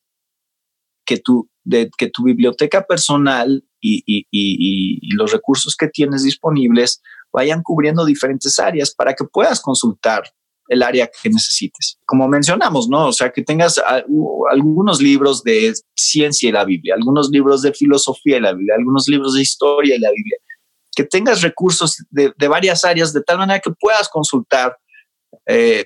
que 1.06 1.18
tu, 1.18 1.48
de 1.64 1.90
que 1.96 2.10
tu 2.10 2.24
biblioteca 2.24 2.86
personal 2.86 3.64
y, 3.80 5.16
los 5.16 5.32
recursos 5.32 5.74
que 5.74 5.88
tienes 5.88 6.22
disponibles 6.22 7.00
vayan 7.32 7.62
cubriendo 7.62 8.04
diferentes 8.04 8.58
áreas 8.58 8.94
para 8.94 9.14
que 9.14 9.24
puedas 9.24 9.60
consultar 9.60 10.24
el 10.68 10.82
área 10.82 11.08
que 11.08 11.28
necesites. 11.30 11.98
Como 12.04 12.28
mencionamos, 12.28 12.88
¿no? 12.88 13.08
O 13.08 13.12
sea, 13.12 13.30
que 13.30 13.42
tengas 13.42 13.80
algunos 14.50 15.00
libros 15.00 15.42
de 15.42 15.72
ciencia 15.94 16.48
y 16.48 16.52
la 16.52 16.64
Biblia, 16.64 16.94
algunos 16.94 17.30
libros 17.30 17.62
de 17.62 17.72
filosofía 17.72 18.38
y 18.38 18.40
la 18.40 18.52
Biblia, 18.52 18.74
algunos 18.78 19.08
libros 19.08 19.34
de 19.34 19.42
historia 19.42 19.96
y 19.96 20.00
la 20.00 20.10
Biblia, 20.10 20.38
que 20.94 21.04
tengas 21.04 21.42
recursos 21.42 22.04
de, 22.10 22.32
varias 22.48 22.84
áreas 22.84 23.12
de 23.12 23.22
tal 23.22 23.38
manera 23.38 23.60
que 23.60 23.70
puedas 23.78 24.08
consultar 24.08 24.76
eh, 25.46 25.84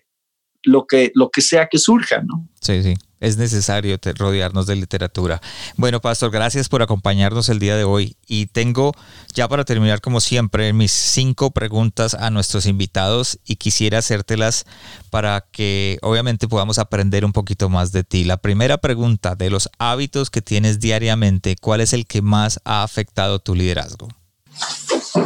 lo, 0.63 0.87
que, 0.87 1.11
lo 1.15 1.31
que 1.31 1.41
sea 1.41 1.69
que 1.69 1.79
surja, 1.79 2.23
¿no? 2.23 2.49
Sí, 2.61 2.83
sí 2.83 2.95
es 3.21 3.37
necesario 3.37 3.99
rodearnos 4.17 4.67
de 4.67 4.77
literatura. 4.77 5.41
Bueno, 5.77 6.01
Pastor, 6.01 6.31
gracias 6.31 6.69
por 6.69 6.83
acompañarnos 6.83 7.49
el 7.49 7.59
día 7.59 7.77
de 7.77 7.85
hoy. 7.85 8.17
Y 8.27 8.47
tengo 8.47 8.93
ya 9.35 9.47
para 9.47 9.65
terminar, 9.65 10.01
como 10.01 10.21
siempre, 10.21 10.73
mis 10.73 10.93
cinco 10.93 11.51
preguntas 11.51 12.15
a 12.15 12.31
nuestros 12.31 12.67
invitados 12.67 13.39
y 13.45 13.57
quisiera 13.57 13.99
hacértelas 13.99 14.65
para 15.11 15.47
que 15.53 15.99
obviamente 16.03 16.49
podamos 16.49 16.79
aprender 16.79 17.25
un 17.25 17.33
poquito 17.33 17.69
más 17.69 17.93
de 17.93 18.05
ti. 18.05 18.25
La 18.25 18.39
primera 18.39 18.79
pregunta, 18.79 19.35
de 19.35 19.51
los 19.51 19.71
hábitos 19.79 20.31
que 20.31 20.43
tienes 20.43 20.81
diariamente, 20.81 21.57
¿cuál 21.61 21.81
es 21.81 21.93
el 21.93 22.07
que 22.07 22.23
más 22.23 22.61
ha 22.65 22.83
afectado 22.83 23.39
tu 23.39 23.55
liderazgo? 23.55 24.09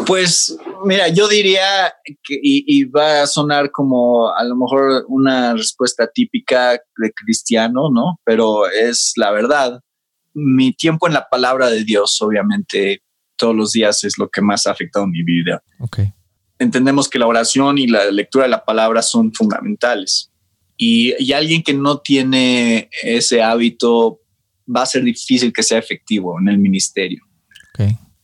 Pues 0.07 0.57
mira, 0.85 1.09
yo 1.09 1.29
diría 1.29 1.93
que, 2.05 2.39
y, 2.43 2.85
va 2.85 3.23
a 3.23 3.27
sonar 3.27 3.71
como 3.71 4.35
a 4.35 4.45
lo 4.45 4.57
mejor 4.57 5.05
una 5.09 5.55
respuesta 5.55 6.09
típica 6.13 6.73
de 6.73 7.13
cristiano, 7.15 7.91
¿no? 7.91 8.19
Pero 8.25 8.69
es 8.69 9.13
la 9.17 9.31
verdad. 9.31 9.81
Mi 10.33 10.73
tiempo 10.73 11.07
en 11.07 11.15
la 11.15 11.29
palabra 11.29 11.71
de 11.71 11.85
Dios, 11.85 12.21
obviamente, 12.21 13.03
todos 13.37 13.55
los 13.55 13.73
días 13.73 14.05
es 14.05 14.19
lo 14.19 14.29
que 14.29 14.41
más 14.41 14.67
ha 14.67 14.73
afectado 14.73 15.07
mi 15.07 15.23
vida. 15.23 15.63
Okay. 15.81 16.13
Entendemos 16.59 17.09
que 17.09 17.19
la 17.19 17.27
oración 17.27 17.79
y 17.79 17.87
la 17.87 18.11
lectura 18.11 18.45
de 18.45 18.51
la 18.51 18.65
palabra 18.65 19.03
son 19.03 19.33
fundamentales. 19.33 20.31
Y, 20.77 21.15
y 21.23 21.33
alguien 21.33 21.63
que 21.63 21.75
no 21.75 21.99
tiene 21.99 22.89
ese 23.03 23.43
hábito 23.43 24.21
va 24.75 24.83
a 24.83 24.87
ser 24.87 25.05
difícil 25.05 25.53
que 25.53 25.63
sea 25.63 25.79
efectivo 25.79 26.39
en 26.41 26.49
el 26.49 26.59
ministerio. 26.59 27.24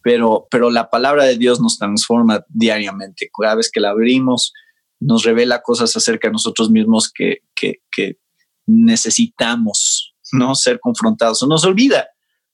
Pero, 0.02 0.46
pero 0.50 0.70
la 0.70 0.88
palabra 0.88 1.24
de 1.24 1.36
Dios 1.36 1.60
nos 1.60 1.78
transforma 1.78 2.44
diariamente. 2.48 3.30
Cada 3.38 3.56
vez 3.56 3.70
que 3.70 3.80
la 3.80 3.90
abrimos, 3.90 4.52
nos 4.98 5.24
revela 5.24 5.62
cosas 5.62 5.94
acerca 5.96 6.28
de 6.28 6.32
nosotros 6.32 6.70
mismos 6.70 7.10
que, 7.12 7.38
que, 7.54 7.82
que 7.90 8.18
necesitamos 8.66 10.14
no 10.32 10.54
ser 10.54 10.80
confrontados. 10.80 11.40
Se 11.40 11.46
nos 11.46 11.64
olvida, 11.64 12.08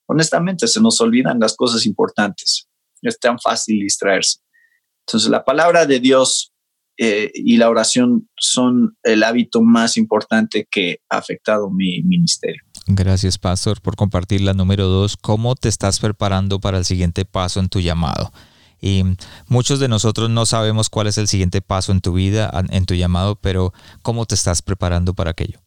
honestamente, 0.06 0.66
se 0.66 0.80
nos 0.80 1.00
olvidan 1.00 1.40
las 1.40 1.54
cosas 1.54 1.86
importantes. 1.86 2.68
Es 3.02 3.18
tan 3.18 3.38
fácil 3.38 3.80
distraerse. 3.80 4.40
Entonces, 5.06 5.30
la 5.30 5.44
palabra 5.44 5.86
de 5.86 6.00
Dios 6.00 6.52
eh, 6.98 7.30
y 7.34 7.58
la 7.58 7.68
oración 7.68 8.28
son 8.36 8.96
el 9.02 9.22
hábito 9.22 9.60
más 9.62 9.96
importante 9.96 10.66
que 10.70 11.00
ha 11.10 11.18
afectado 11.18 11.70
mi 11.70 12.02
ministerio. 12.02 12.62
Gracias, 12.86 13.36
Pastor, 13.36 13.80
por 13.80 13.96
compartir 13.96 14.42
la 14.42 14.54
número 14.54 14.86
dos. 14.86 15.16
¿Cómo 15.16 15.56
te 15.56 15.68
estás 15.68 15.98
preparando 15.98 16.60
para 16.60 16.78
el 16.78 16.84
siguiente 16.84 17.24
paso 17.24 17.58
en 17.58 17.68
tu 17.68 17.80
llamado? 17.80 18.32
Y 18.80 19.02
muchos 19.48 19.80
de 19.80 19.88
nosotros 19.88 20.30
no 20.30 20.46
sabemos 20.46 20.88
cuál 20.88 21.08
es 21.08 21.18
el 21.18 21.26
siguiente 21.26 21.60
paso 21.62 21.90
en 21.90 22.00
tu 22.00 22.12
vida, 22.12 22.50
en 22.70 22.86
tu 22.86 22.94
llamado, 22.94 23.36
pero 23.36 23.72
¿cómo 24.02 24.24
te 24.26 24.36
estás 24.36 24.62
preparando 24.62 25.14
para 25.14 25.30
aquello? 25.30 25.58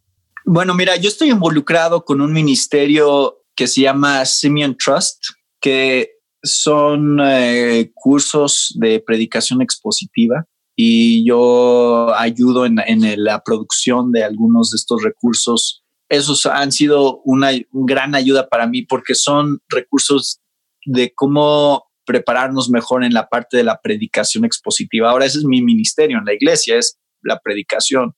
Bueno, 0.46 0.74
mira, 0.74 0.96
yo 0.96 1.10
estoy 1.10 1.32
involucrado 1.32 2.06
con 2.06 2.22
un 2.22 2.32
ministerio 2.32 3.44
que 3.54 3.68
se 3.68 3.82
llama 3.82 4.24
Simeon 4.24 4.78
Trust, 4.78 5.22
que 5.60 6.12
son 6.42 7.20
eh, 7.22 7.92
cursos 7.94 8.74
de 8.80 9.02
predicación 9.06 9.62
expositiva 9.62 10.46
y 10.74 11.28
yo 11.28 12.16
ayudo 12.16 12.66
en, 12.66 12.80
en 12.80 13.22
la 13.22 13.44
producción 13.44 14.14
de 14.14 14.24
algunos 14.24 14.72
de 14.72 14.78
estos 14.78 15.04
recursos 15.04 15.84
esos 16.10 16.46
han 16.48 16.72
sido 16.72 17.22
una 17.24 17.52
gran 17.72 18.16
ayuda 18.16 18.50
para 18.50 18.68
mí 18.68 18.82
porque 18.82 19.16
son 19.16 19.60
recursos 19.70 20.42
de 20.86 21.14
cómo 21.14 21.86
prepararnos 22.06 22.70
mejor 22.70 23.04
en 23.04 23.14
la 23.14 23.30
parte 23.30 23.58
de 23.58 23.64
la 23.64 23.80
predicación 23.82 24.44
expositiva. 24.44 25.12
Ahora 25.12 25.26
ese 25.26 25.38
es 25.38 25.46
mi 25.46 25.62
ministerio 25.62 26.18
en 26.18 26.26
la 26.26 26.34
iglesia, 26.34 26.78
es 26.78 26.98
la 27.22 27.40
predicación. 27.40 28.16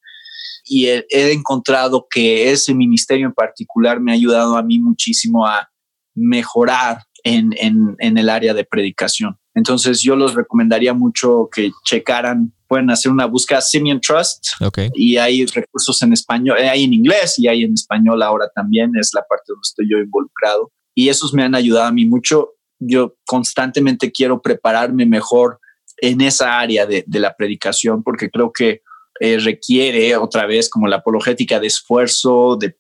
Y 0.64 0.86
he, 0.86 1.06
encontrado 1.34 2.08
que 2.10 2.52
ese 2.52 2.74
ministerio 2.74 3.26
en 3.26 3.34
particular 3.34 4.00
me 4.00 4.12
ha 4.12 4.16
ayudado 4.16 4.56
a 4.56 4.64
mí 4.64 4.80
muchísimo 4.80 5.46
a 5.46 5.70
mejorar 6.16 7.04
en, 7.24 7.52
en 7.60 8.18
el 8.18 8.30
área 8.30 8.54
de 8.54 8.64
predicación. 8.64 9.38
Entonces 9.54 10.02
yo 10.02 10.16
los 10.16 10.34
recomendaría 10.34 10.94
mucho 10.94 11.50
que 11.54 11.72
checaran 11.84 12.54
pueden 12.72 12.90
hacer 12.90 13.12
una 13.12 13.26
búsqueda 13.26 13.60
Simeon 13.60 14.00
Trust 14.00 14.46
y 14.94 15.18
hay 15.18 15.46
recursos 15.46 16.02
en 16.04 16.14
español, 16.14 16.58
eh, 16.58 16.70
hay 16.70 16.86
en 16.86 16.94
inglés 16.94 17.38
y 17.38 17.50
hay 17.50 17.64
en 17.64 17.74
español 17.74 18.24
ahora 18.24 18.50
también, 18.56 18.92
es 18.98 19.10
la 19.14 19.26
parte 19.28 19.44
donde 19.48 19.60
estoy 19.62 19.88
yo 19.92 19.98
involucrado. 19.98 20.72
Y 20.96 21.10
esos 21.10 21.34
me 21.34 21.44
han 21.44 21.54
ayudado 21.54 21.88
a 21.88 21.92
mí 21.92 22.06
mucho. 22.06 22.52
Yo 22.80 23.18
constantemente 23.26 24.10
quiero 24.14 24.42
prepararme 24.42 25.06
mejor 25.06 25.60
en 25.98 26.22
esa 26.22 26.62
área 26.62 26.86
de, 26.86 27.04
la 27.08 27.36
predicación 27.36 28.04
porque 28.04 28.30
creo 28.30 28.54
que 28.54 28.84
eh, 29.20 29.38
requiere 29.40 30.16
otra 30.16 30.46
vez 30.46 30.70
como 30.70 30.88
la 30.88 30.98
apologética 30.98 31.60
de 31.60 31.68
esfuerzo, 31.68 32.58
de, 32.58 32.74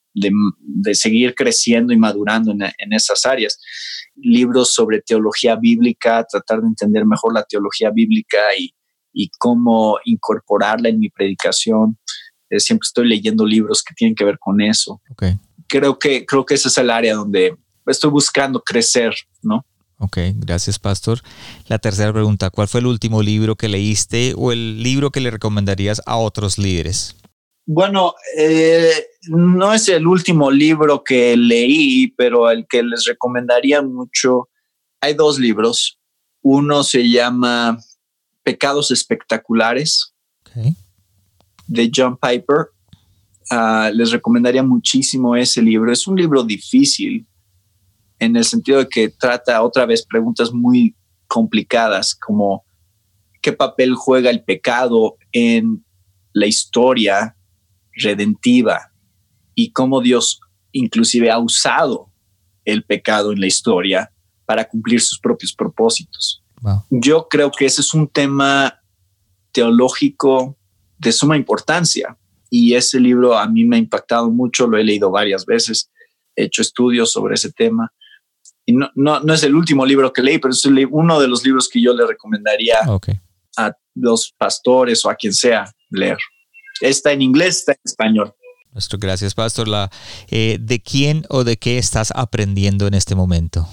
seguir 0.93 1.35
creciendo 1.35 1.91
y 1.91 1.97
madurando 1.97 2.53
en, 2.53 2.61
en 2.61 2.93
esas 2.93 3.25
áreas. 3.25 3.59
Libros 4.15 4.73
sobre 4.73 5.01
teología 5.01 5.57
bíblica, 5.57 6.25
tratar 6.31 6.61
de 6.61 6.67
entender 6.67 7.05
mejor 7.05 7.33
la 7.33 7.43
teología 7.43 7.89
bíblica 7.91 8.39
y, 8.57 8.73
y 9.13 9.29
cómo 9.37 9.97
incorporarla 10.05 10.89
en 10.89 10.99
mi 10.99 11.09
predicación. 11.09 11.97
Eh, 12.49 12.59
siempre 12.59 12.85
estoy 12.85 13.07
leyendo 13.07 13.45
libros 13.45 13.83
que 13.83 13.93
tienen 13.93 14.15
que 14.15 14.25
ver 14.25 14.37
con 14.39 14.61
eso. 14.61 15.01
Creo 15.67 15.97
que 15.97 16.25
creo 16.25 16.45
que 16.45 16.55
ese 16.55 16.67
es 16.67 16.77
el 16.77 16.89
área 16.89 17.15
donde 17.15 17.55
estoy 17.87 18.09
buscando 18.09 18.61
crecer, 18.61 19.13
¿no? 19.41 19.65
Ok, 19.99 20.17
gracias, 20.35 20.79
Pastor. 20.79 21.19
La 21.67 21.77
tercera 21.77 22.11
pregunta, 22.11 22.49
¿cuál 22.49 22.67
fue 22.67 22.79
el 22.79 22.87
último 22.87 23.21
libro 23.21 23.55
que 23.55 23.69
leíste 23.69 24.33
o 24.35 24.51
el 24.51 24.81
libro 24.81 25.11
que 25.11 25.19
le 25.19 25.29
recomendarías 25.29 26.01
a 26.07 26.17
otros 26.17 26.57
líderes? 26.57 27.15
Bueno, 27.67 28.15
eh, 28.35 28.91
no 29.29 29.73
es 29.73 29.87
el 29.89 30.07
último 30.07 30.49
libro 30.49 31.03
que 31.03 31.37
leí, 31.37 32.07
pero 32.17 32.49
el 32.49 32.65
que 32.67 32.81
les 32.81 33.05
recomendaría 33.05 33.83
mucho, 33.83 34.49
hay 34.99 35.13
dos 35.13 35.37
libros. 35.37 35.99
Uno 36.41 36.83
se 36.83 37.07
llama 37.07 37.77
Pecados 38.43 38.91
Espectaculares 38.91 40.13
de 41.67 41.91
John 41.93 42.17
Piper. 42.17 42.67
Ah, 43.49 43.91
les 43.93 44.11
recomendaría 44.11 44.63
muchísimo 44.63 45.35
ese 45.35 45.61
libro. 45.61 45.91
Es 45.91 46.07
un 46.07 46.15
libro 46.15 46.43
difícil 46.43 47.27
en 48.19 48.35
el 48.35 48.45
sentido 48.45 48.79
de 48.79 48.87
que 48.87 49.09
trata 49.09 49.61
otra 49.63 49.85
vez 49.85 50.05
preguntas 50.05 50.53
muy 50.53 50.95
complicadas 51.27 52.13
como 52.15 52.63
qué 53.41 53.51
papel 53.51 53.95
juega 53.95 54.29
el 54.29 54.43
pecado 54.43 55.17
en 55.31 55.83
la 56.33 56.45
historia 56.45 57.35
redentiva 57.93 58.91
y 59.55 59.71
cómo 59.71 60.01
Dios 60.01 60.39
inclusive 60.71 61.31
ha 61.31 61.39
usado 61.39 62.11
el 62.63 62.83
pecado 62.83 63.31
en 63.31 63.39
la 63.39 63.47
historia 63.47 64.11
para 64.45 64.67
cumplir 64.67 65.01
sus 65.01 65.19
propios 65.19 65.53
propósitos. 65.53 66.40
Yo 66.89 67.27
creo 67.29 67.51
que 67.51 67.65
ese 67.65 67.81
es 67.81 67.93
un 67.93 68.07
tema 68.07 68.79
teológico 69.51 70.57
de 70.97 71.11
suma 71.11 71.35
importancia 71.35 72.17
y 72.49 72.73
ese 72.75 72.99
libro 72.99 73.37
a 73.37 73.47
mí 73.47 73.65
me 73.65 73.77
ha 73.77 73.79
impactado 73.79 74.29
mucho, 74.29 74.67
lo 74.67 74.77
he 74.77 74.83
leído 74.83 75.09
varias 75.09 75.45
veces, 75.45 75.89
he 76.35 76.43
hecho 76.43 76.61
estudios 76.61 77.11
sobre 77.11 77.35
ese 77.35 77.51
tema 77.51 77.91
Y 78.65 78.73
no, 78.73 78.89
no, 78.95 79.19
no 79.21 79.33
es 79.33 79.43
el 79.43 79.55
último 79.55 79.85
libro 79.85 80.13
que 80.13 80.21
leí, 80.21 80.37
pero 80.37 80.53
es 80.53 80.63
uno 80.65 81.19
de 81.19 81.27
los 81.27 81.43
libros 81.43 81.67
que 81.67 81.81
yo 81.81 81.93
le 81.93 82.05
recomendaría 82.05 82.77
a 83.57 83.73
los 83.95 84.33
pastores 84.37 85.03
o 85.05 85.09
a 85.09 85.15
quien 85.15 85.33
sea 85.33 85.71
leer. 85.89 86.17
Está 86.79 87.11
en 87.11 87.21
inglés, 87.21 87.59
está 87.59 87.73
en 87.73 87.79
español. 87.83 88.33
Nuestro 88.71 88.97
gracias, 88.99 89.33
Pastor. 89.33 89.67
La, 89.67 89.89
eh, 90.29 90.57
¿De 90.59 90.81
quién 90.81 91.25
o 91.29 91.43
de 91.43 91.57
qué 91.57 91.77
estás 91.77 92.11
aprendiendo 92.15 92.87
en 92.87 92.93
este 92.93 93.15
momento? 93.15 93.67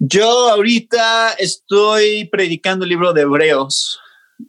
Yo 0.00 0.48
ahorita 0.48 1.32
estoy 1.32 2.28
predicando 2.30 2.84
el 2.84 2.90
libro 2.90 3.12
de 3.12 3.22
Hebreos. 3.22 3.98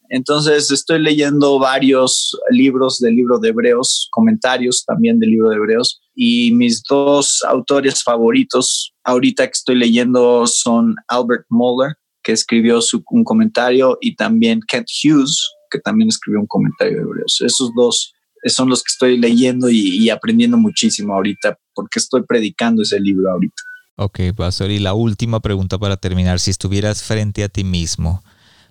Entonces 0.10 0.70
estoy 0.70 1.00
leyendo 1.00 1.58
varios 1.58 2.40
libros 2.52 3.00
del 3.00 3.16
libro 3.16 3.40
de 3.40 3.50
Hebreos, 3.50 4.08
comentarios 4.12 4.86
también 4.86 5.20
del 5.20 5.32
libro 5.32 5.50
de 5.50 5.56
Hebreos. 5.56 6.00
Y 6.14 6.52
mis 6.52 6.84
dos 6.88 7.44
autores 7.48 8.04
favoritos 8.04 8.94
ahorita 9.04 9.48
que 9.48 9.54
estoy 9.54 9.76
leyendo 9.76 10.46
son 10.46 10.96
Albert 11.08 11.46
Moller, 11.50 11.96
que 12.22 12.34
escribió 12.34 12.82
su, 12.82 13.04
un 13.10 13.24
comentario, 13.24 13.98
y 14.02 14.16
también 14.16 14.60
Kent 14.68 14.88
Hughes, 15.04 15.50
que 15.72 15.80
también 15.80 16.10
escribió 16.10 16.42
un 16.42 16.48
comentario 16.48 16.98
de 16.98 17.04
Hebreos. 17.04 17.42
Esos 17.44 17.72
dos 17.76 18.14
son 18.46 18.70
los 18.70 18.84
que 18.84 18.92
estoy 18.92 19.18
leyendo 19.18 19.70
y, 19.70 20.10
aprendiendo 20.10 20.58
muchísimo 20.58 21.16
ahorita, 21.16 21.58
porque 21.74 22.00
estoy 22.00 22.24
predicando 22.28 22.84
ese 22.84 23.00
libro 23.00 23.32
ahorita. 23.32 23.64
Ok, 24.02 24.22
Pastor, 24.34 24.72
y 24.72 24.80
la 24.80 24.94
última 24.94 25.42
pregunta 25.42 25.78
para 25.78 25.98
terminar, 25.98 26.40
si 26.40 26.52
estuvieras 26.52 27.04
frente 27.04 27.44
a 27.44 27.50
ti 27.50 27.66
mismo, 27.66 28.24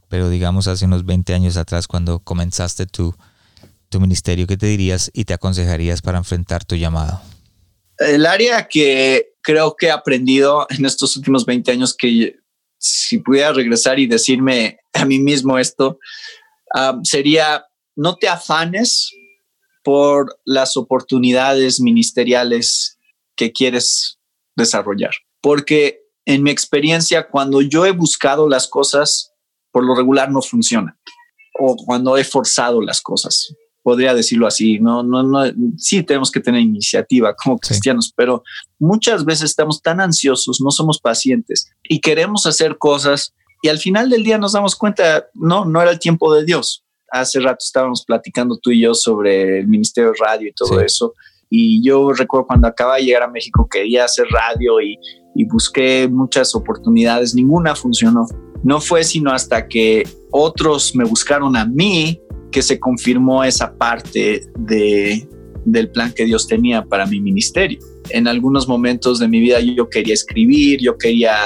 pero 0.09 0.31
digamos 0.31 0.68
hace 0.68 0.87
unos 0.87 1.05
20 1.05 1.35
años 1.35 1.59
atrás 1.59 1.87
cuando 1.87 2.20
comenzaste 2.20 2.87
tu, 2.87 3.14
tu 3.91 4.01
ministerio, 4.01 4.47
¿qué 4.47 4.57
te 4.57 4.64
dirías 4.64 5.11
y 5.12 5.26
te 5.26 5.35
aconsejarías 5.35 6.01
para 6.01 6.16
enfrentar 6.16 6.64
tu 6.64 6.76
llamado? 6.76 7.20
El 7.99 8.24
área 8.24 8.68
que 8.68 9.35
creo 9.43 9.76
que 9.76 9.89
he 9.89 9.91
aprendido 9.91 10.66
en 10.70 10.87
estos 10.87 11.14
últimos 11.18 11.45
20 11.45 11.72
años 11.72 11.95
que 11.95 12.37
si 12.79 13.18
pudiera 13.18 13.53
regresar 13.53 13.99
y 13.99 14.07
decirme 14.07 14.79
a 14.95 15.05
mí 15.05 15.18
mismo 15.18 15.59
esto, 15.59 15.99
ah, 16.74 16.99
sería 17.03 17.66
no 17.97 18.16
te 18.16 18.29
afanes 18.29 19.11
por 19.85 20.41
las 20.47 20.79
oportunidades 20.79 21.81
ministeriales 21.81 22.97
que 23.37 23.53
quieres 23.53 24.18
desarrollar. 24.59 25.13
Porque 25.41 26.03
en 26.27 26.43
mi 26.43 26.51
experiencia, 26.51 27.27
cuando 27.27 27.63
yo 27.63 27.87
he 27.87 27.93
buscado 27.93 28.49
las 28.49 28.69
cosas, 28.69 29.33
por 29.73 29.85
lo 29.85 29.95
regular 29.95 30.31
no 30.31 30.43
funcionan. 30.43 30.99
O 31.59 31.77
cuando 31.77 32.19
he 32.19 32.25
forzado 32.25 32.83
las 32.83 33.01
cosas, 33.01 33.55
podría 33.83 34.13
decirlo 34.13 34.47
así. 34.47 34.79
No, 34.79 35.03
no, 35.03 35.23
no. 35.23 35.45
Sí, 35.79 36.03
tenemos 36.03 36.31
que 36.31 36.41
tener 36.41 36.61
iniciativa 36.61 37.35
como 37.35 37.59
cristianos, 37.59 38.13
pero 38.15 38.43
muchas 38.79 39.25
veces 39.25 39.51
estamos 39.51 39.81
tan 39.81 40.01
ansiosos, 40.01 40.61
no 40.61 40.71
somos 40.71 41.01
pacientes 41.01 41.71
y 41.83 42.01
queremos 42.01 42.45
hacer 42.45 42.77
cosas 42.77 43.33
y 43.63 43.69
al 43.69 43.79
final 43.79 44.11
del 44.11 44.23
día 44.23 44.39
nos 44.39 44.53
damos 44.53 44.77
cuenta, 44.77 45.27
no, 45.35 45.65
no 45.65 45.81
era 45.83 45.91
el 45.91 45.99
tiempo 45.99 46.33
de 46.33 46.45
Dios 46.45 46.85
hace 47.11 47.41
rato 47.41 47.59
estábamos 47.61 48.05
platicando 48.05 48.59
tú 48.59 48.71
y 48.71 48.83
yo 48.83 48.95
sobre 48.95 49.61
el 49.61 49.69
Ministerio 49.69 50.13
de 50.13 50.19
Radio 50.21 50.49
y 50.49 50.53
todo 50.53 50.81
eso. 50.81 51.15
Y 51.51 51.83
yo 51.83 52.13
recuerdo 52.13 52.47
cuando 52.47 52.69
acaba 52.69 52.97
de 52.97 53.05
llegar 53.05 53.23
a 53.23 53.29
México 53.29 53.69
quería 53.71 54.05
hacer 54.05 54.27
radio 54.31 54.81
y, 54.81 54.99
y 55.35 55.45
busqué 55.47 56.09
muchas 56.11 56.55
oportunidades, 56.55 57.35
ninguna 57.35 57.75
funcionó. 57.75 58.27
No 58.63 58.81
fue 58.81 59.05
sino 59.05 59.33
hasta 59.33 59.69
que 59.69 60.07
otros 60.31 60.95
me 60.95 61.05
buscaron 61.05 61.57
a 61.57 61.65
mí 61.65 62.21
que 62.51 62.63
se 62.63 62.79
confirmó 62.79 63.45
esa 63.45 63.73
parte 63.77 64.47
de, 64.59 65.29
del 65.65 65.91
plan 65.91 66.13
que 66.13 66.25
Dios 66.25 66.47
tenía 66.49 66.85
para 66.85 67.07
mi 67.07 67.21
ministerio. 67.21 67.79
En 68.11 68.27
algunos 68.27 68.69
momentos 68.69 69.19
de 69.19 69.29
mi 69.29 69.41
vida 69.41 69.61
yo 69.61 69.89
quería 69.89 70.15
escribir, 70.15 70.81
yo 70.83 70.97
quería 70.97 71.37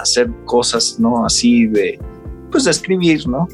hacer 0.00 0.30
cosas, 0.44 0.98
¿no? 0.98 1.24
Así 1.24 1.66
de, 1.66 1.98
pues 2.50 2.64
de 2.64 2.70
escribir, 2.72 3.26
¿no? 3.28 3.48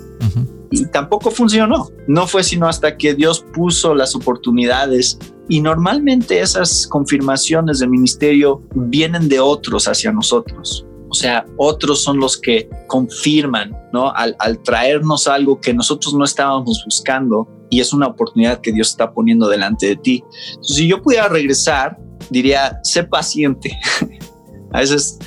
y 0.71 0.87
tampoco 0.87 1.31
funcionó. 1.31 1.89
No 2.09 2.27
fue 2.27 2.43
sino 2.43 2.67
hasta 2.67 2.97
que 2.97 3.15
Dios 3.15 3.45
puso 3.55 3.95
las 3.95 4.17
oportunidades 4.17 5.19
y 5.49 5.61
normalmente 5.61 6.41
esas 6.41 6.87
confirmaciones 6.87 7.79
del 7.79 7.91
ministerio 7.91 8.63
vienen 8.75 9.29
de 9.29 9.41
otros 9.41 9.87
hacia 9.89 10.13
nosotros. 10.13 10.87
O 11.09 11.15
sea, 11.15 11.47
otros 11.59 12.03
son 12.03 12.19
los 12.19 12.37
que 12.37 12.69
confirman, 12.89 13.77
¿no? 13.93 14.11
Al, 14.11 14.37
traernos 14.65 15.29
algo 15.29 15.61
que 15.61 15.73
nosotros 15.73 16.15
no 16.15 16.25
estábamos 16.25 16.83
buscando 16.85 17.49
y 17.71 17.81
es 17.81 17.93
una 17.93 18.09
oportunidad 18.09 18.61
que 18.61 18.73
Dios 18.73 18.91
está 18.91 19.13
poniendo 19.13 19.49
delante 19.49 19.87
de 19.87 19.97
ti. 19.97 20.25
si 20.61 20.89
yo 20.89 21.01
pudiera 21.03 21.29
regresar, 21.29 21.99
diría, 22.31 22.81
sé 22.83 23.05
paciente. 23.05 23.79
a 24.73 24.81
veces 24.81 25.19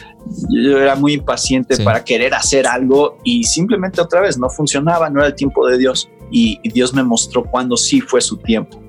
yo 0.49 0.77
era 0.77 0.95
muy 0.95 1.13
impaciente 1.13 1.77
para 1.83 2.03
querer 2.03 2.33
hacer 2.33 2.67
algo 2.67 3.17
y 3.23 3.43
simplemente 3.43 4.01
otra 4.01 4.21
vez 4.21 4.37
no 4.37 4.49
funcionaba, 4.49 5.09
no 5.09 5.19
era 5.19 5.29
el 5.29 5.35
tiempo 5.35 5.65
de 5.67 5.77
Dios 5.77 6.09
y, 6.31 6.59
Dios 6.69 6.93
me 6.93 7.03
mostró 7.03 7.43
cuando 7.45 7.77
sí 7.77 8.01
fue 8.01 8.21
su 8.21 8.37
tiempo. 8.37 8.81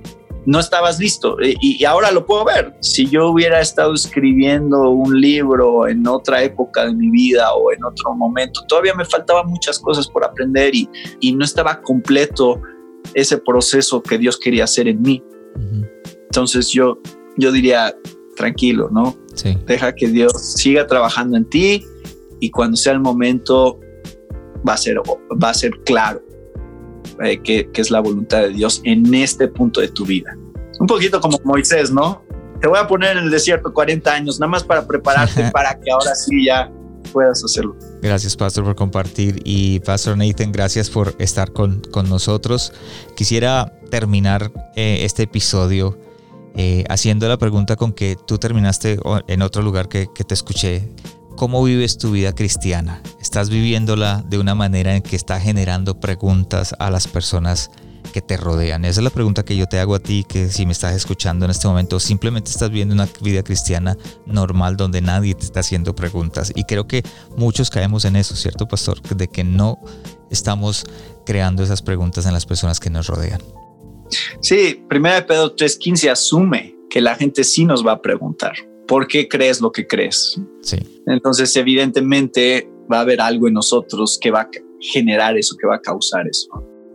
No 0.49 0.61
estabas 0.61 0.99
listo 0.99 1.37
y, 1.43 1.85
ahora 1.85 2.11
lo 2.11 2.25
puedo 2.25 2.43
ver. 2.43 2.75
Si 2.81 3.07
yo 3.07 3.29
hubiera 3.29 3.61
estado 3.61 3.93
escribiendo 3.93 4.89
un 4.89 5.21
libro 5.21 5.87
en 5.87 6.07
otra 6.07 6.43
época 6.43 6.87
de 6.87 6.95
mi 6.95 7.11
vida 7.11 7.53
o 7.53 7.71
en 7.71 7.85
otro 7.85 8.15
momento, 8.15 8.63
todavía 8.67 8.95
me 8.95 9.05
faltaban 9.05 9.47
muchas 9.47 9.79
cosas 9.79 10.09
por 10.09 10.25
aprender 10.25 10.75
y, 10.75 10.89
y 11.21 11.35
no 11.35 11.45
estaba 11.45 11.83
completo 11.83 12.63
ese 13.13 13.37
proceso 13.37 14.03
que 14.03 14.17
Dios 14.17 14.39
quería 14.39 14.65
hacer 14.65 14.89
en 14.89 15.03
mí. 15.03 15.23
Entonces 16.31 16.71
yo, 16.71 16.99
yo 17.37 17.53
diría, 17.53 17.95
tranquilo, 18.35 18.89
¿no? 18.91 19.19
Deja 19.67 19.95
que 19.95 20.09
Dios 20.09 20.33
siga 20.57 20.87
trabajando 20.87 21.37
en 21.37 21.45
ti 21.45 21.85
y 22.41 22.51
cuando 22.51 22.79
sea 22.79 22.95
el 22.95 23.01
momento 23.01 23.81
va 24.67 24.73
a 24.73 24.79
ser, 24.79 24.97
va 24.99 25.51
a 25.51 25.55
ser 25.55 25.73
claro 25.85 26.23
eh, 27.25 27.41
que, 27.43 27.69
es 27.75 27.91
la 27.91 28.01
voluntad 28.01 28.41
de 28.41 28.51
Dios 28.51 28.81
en 28.85 29.13
este 29.15 29.49
punto 29.49 29.81
de 29.81 29.89
tu 29.89 30.05
vida. 30.05 30.37
Un 30.81 30.87
poquito 30.87 31.21
como 31.21 31.39
Moisés, 31.45 31.91
¿no? 31.91 32.23
Te 32.61 32.69
voy 32.69 32.79
a 32.79 32.87
poner 32.87 33.17
en 33.17 33.25
el 33.25 33.31
desierto 33.31 33.73
40 33.73 34.13
años, 34.13 34.41
nada 34.41 34.51
más 34.51 34.65
para 34.65 34.87
prepararte 34.87 35.51
para 35.53 35.79
que 35.79 35.91
ahora 35.91 36.15
sí 36.15 36.47
ya 36.47 36.71
puedas 37.13 37.43
hacerlo. 37.45 37.77
Gracias, 38.03 38.37
Pastor, 38.37 38.65
por 38.65 38.77
compartir. 38.77 39.41
Y 39.45 39.81
Pastor 39.81 40.17
Nathan, 40.17 40.53
gracias 40.53 40.91
por 40.91 41.15
estar 41.19 41.53
con, 41.53 41.81
con 41.91 42.09
nosotros. 42.09 42.73
Quisiera 43.17 43.73
terminar 43.91 44.53
eh, 44.77 44.99
este 45.03 45.25
episodio 45.25 45.99
eh, 46.61 46.85
haciendo 46.89 47.29
la 47.29 47.37
pregunta 47.37 47.77
con 47.77 47.93
que 47.93 48.17
tú 48.27 48.39
terminaste 48.39 48.99
en 49.29 49.43
otro 49.43 49.63
lugar 49.63 49.89
que, 49.89 50.07
te 50.07 50.35
escuché. 50.35 50.89
¿Cómo 51.37 51.63
vives 51.63 51.99
tu 51.99 52.11
vida 52.11 52.35
cristiana? 52.35 53.01
¿Estás 53.29 53.51
viviéndola 53.51 54.25
de 54.27 54.39
una 54.39 54.55
manera 54.55 54.97
en 54.97 55.03
que 55.03 55.15
está 55.15 55.39
generando 55.39 56.01
preguntas 56.01 56.75
a 56.79 56.91
las 56.91 57.07
personas 57.07 57.71
que 58.15 58.23
te 58.23 58.39
rodean? 58.39 58.87
Esa 58.87 59.01
es 59.01 59.05
la 59.05 59.11
pregunta 59.11 59.45
que 59.45 59.55
yo 59.55 59.67
te 59.67 59.79
hago 59.79 59.95
a 59.95 59.99
ti, 59.99 60.25
que 60.27 60.49
si 60.49 60.65
me 60.65 60.73
estás 60.73 60.97
escuchando 60.97 61.45
en 61.45 61.51
este 61.51 61.69
momento, 61.69 62.01
simplemente 62.01 62.51
estás 62.51 62.71
viviendo 62.71 62.95
una 62.95 63.07
vida 63.21 63.43
cristiana 63.43 63.99
normal 64.25 64.79
donde 64.79 65.03
nadie 65.03 65.35
te 65.35 65.45
está 65.45 65.61
haciendo 65.61 65.95
preguntas. 65.95 66.55
Y 66.55 66.65
creo 66.65 66.89
que 66.89 67.03
muchos 67.37 67.69
caemos 67.69 68.07
en 68.07 68.17
eso, 68.17 68.35
¿cierto, 68.35 68.67
pastor? 68.67 69.03
De 69.03 69.29
que 69.29 69.45
no 69.45 69.79
estamos 70.31 70.87
creando 71.27 71.63
esas 71.63 71.83
preguntas 71.83 72.25
en 72.25 72.33
las 72.33 72.47
personas 72.47 72.81
que 72.81 72.89
nos 72.89 73.09
rodean. 73.09 73.43
Sí, 74.41 74.87
primera 74.89 75.17
de 75.17 75.23
Pedro 75.25 75.55
3.15 75.55 76.11
asume 76.11 76.77
que 76.89 77.03
la 77.03 77.15
gente 77.15 77.45
sí 77.45 77.67
nos 77.67 77.87
va 77.87 77.93
a 77.93 78.01
preguntar, 78.01 78.55
¿por 78.87 79.07
qué 79.07 79.29
crees 79.29 79.61
lo 79.61 79.71
que 79.71 79.87
crees? 79.87 80.41
Sí. 80.63 80.79
Entonces, 81.07 81.55
evidentemente 81.57 82.71
va 82.91 82.99
a 82.99 83.01
haber 83.01 83.21
algo 83.21 83.49
en 83.49 83.55
nosotros 83.55 84.19
que 84.21 84.31
va 84.31 84.43
a 84.43 84.51
generar 84.81 85.37
eso, 85.37 85.57
que 85.61 85.67
va 85.67 85.77
a 85.77 85.81
causar 85.81 86.27
eso. 86.29 86.49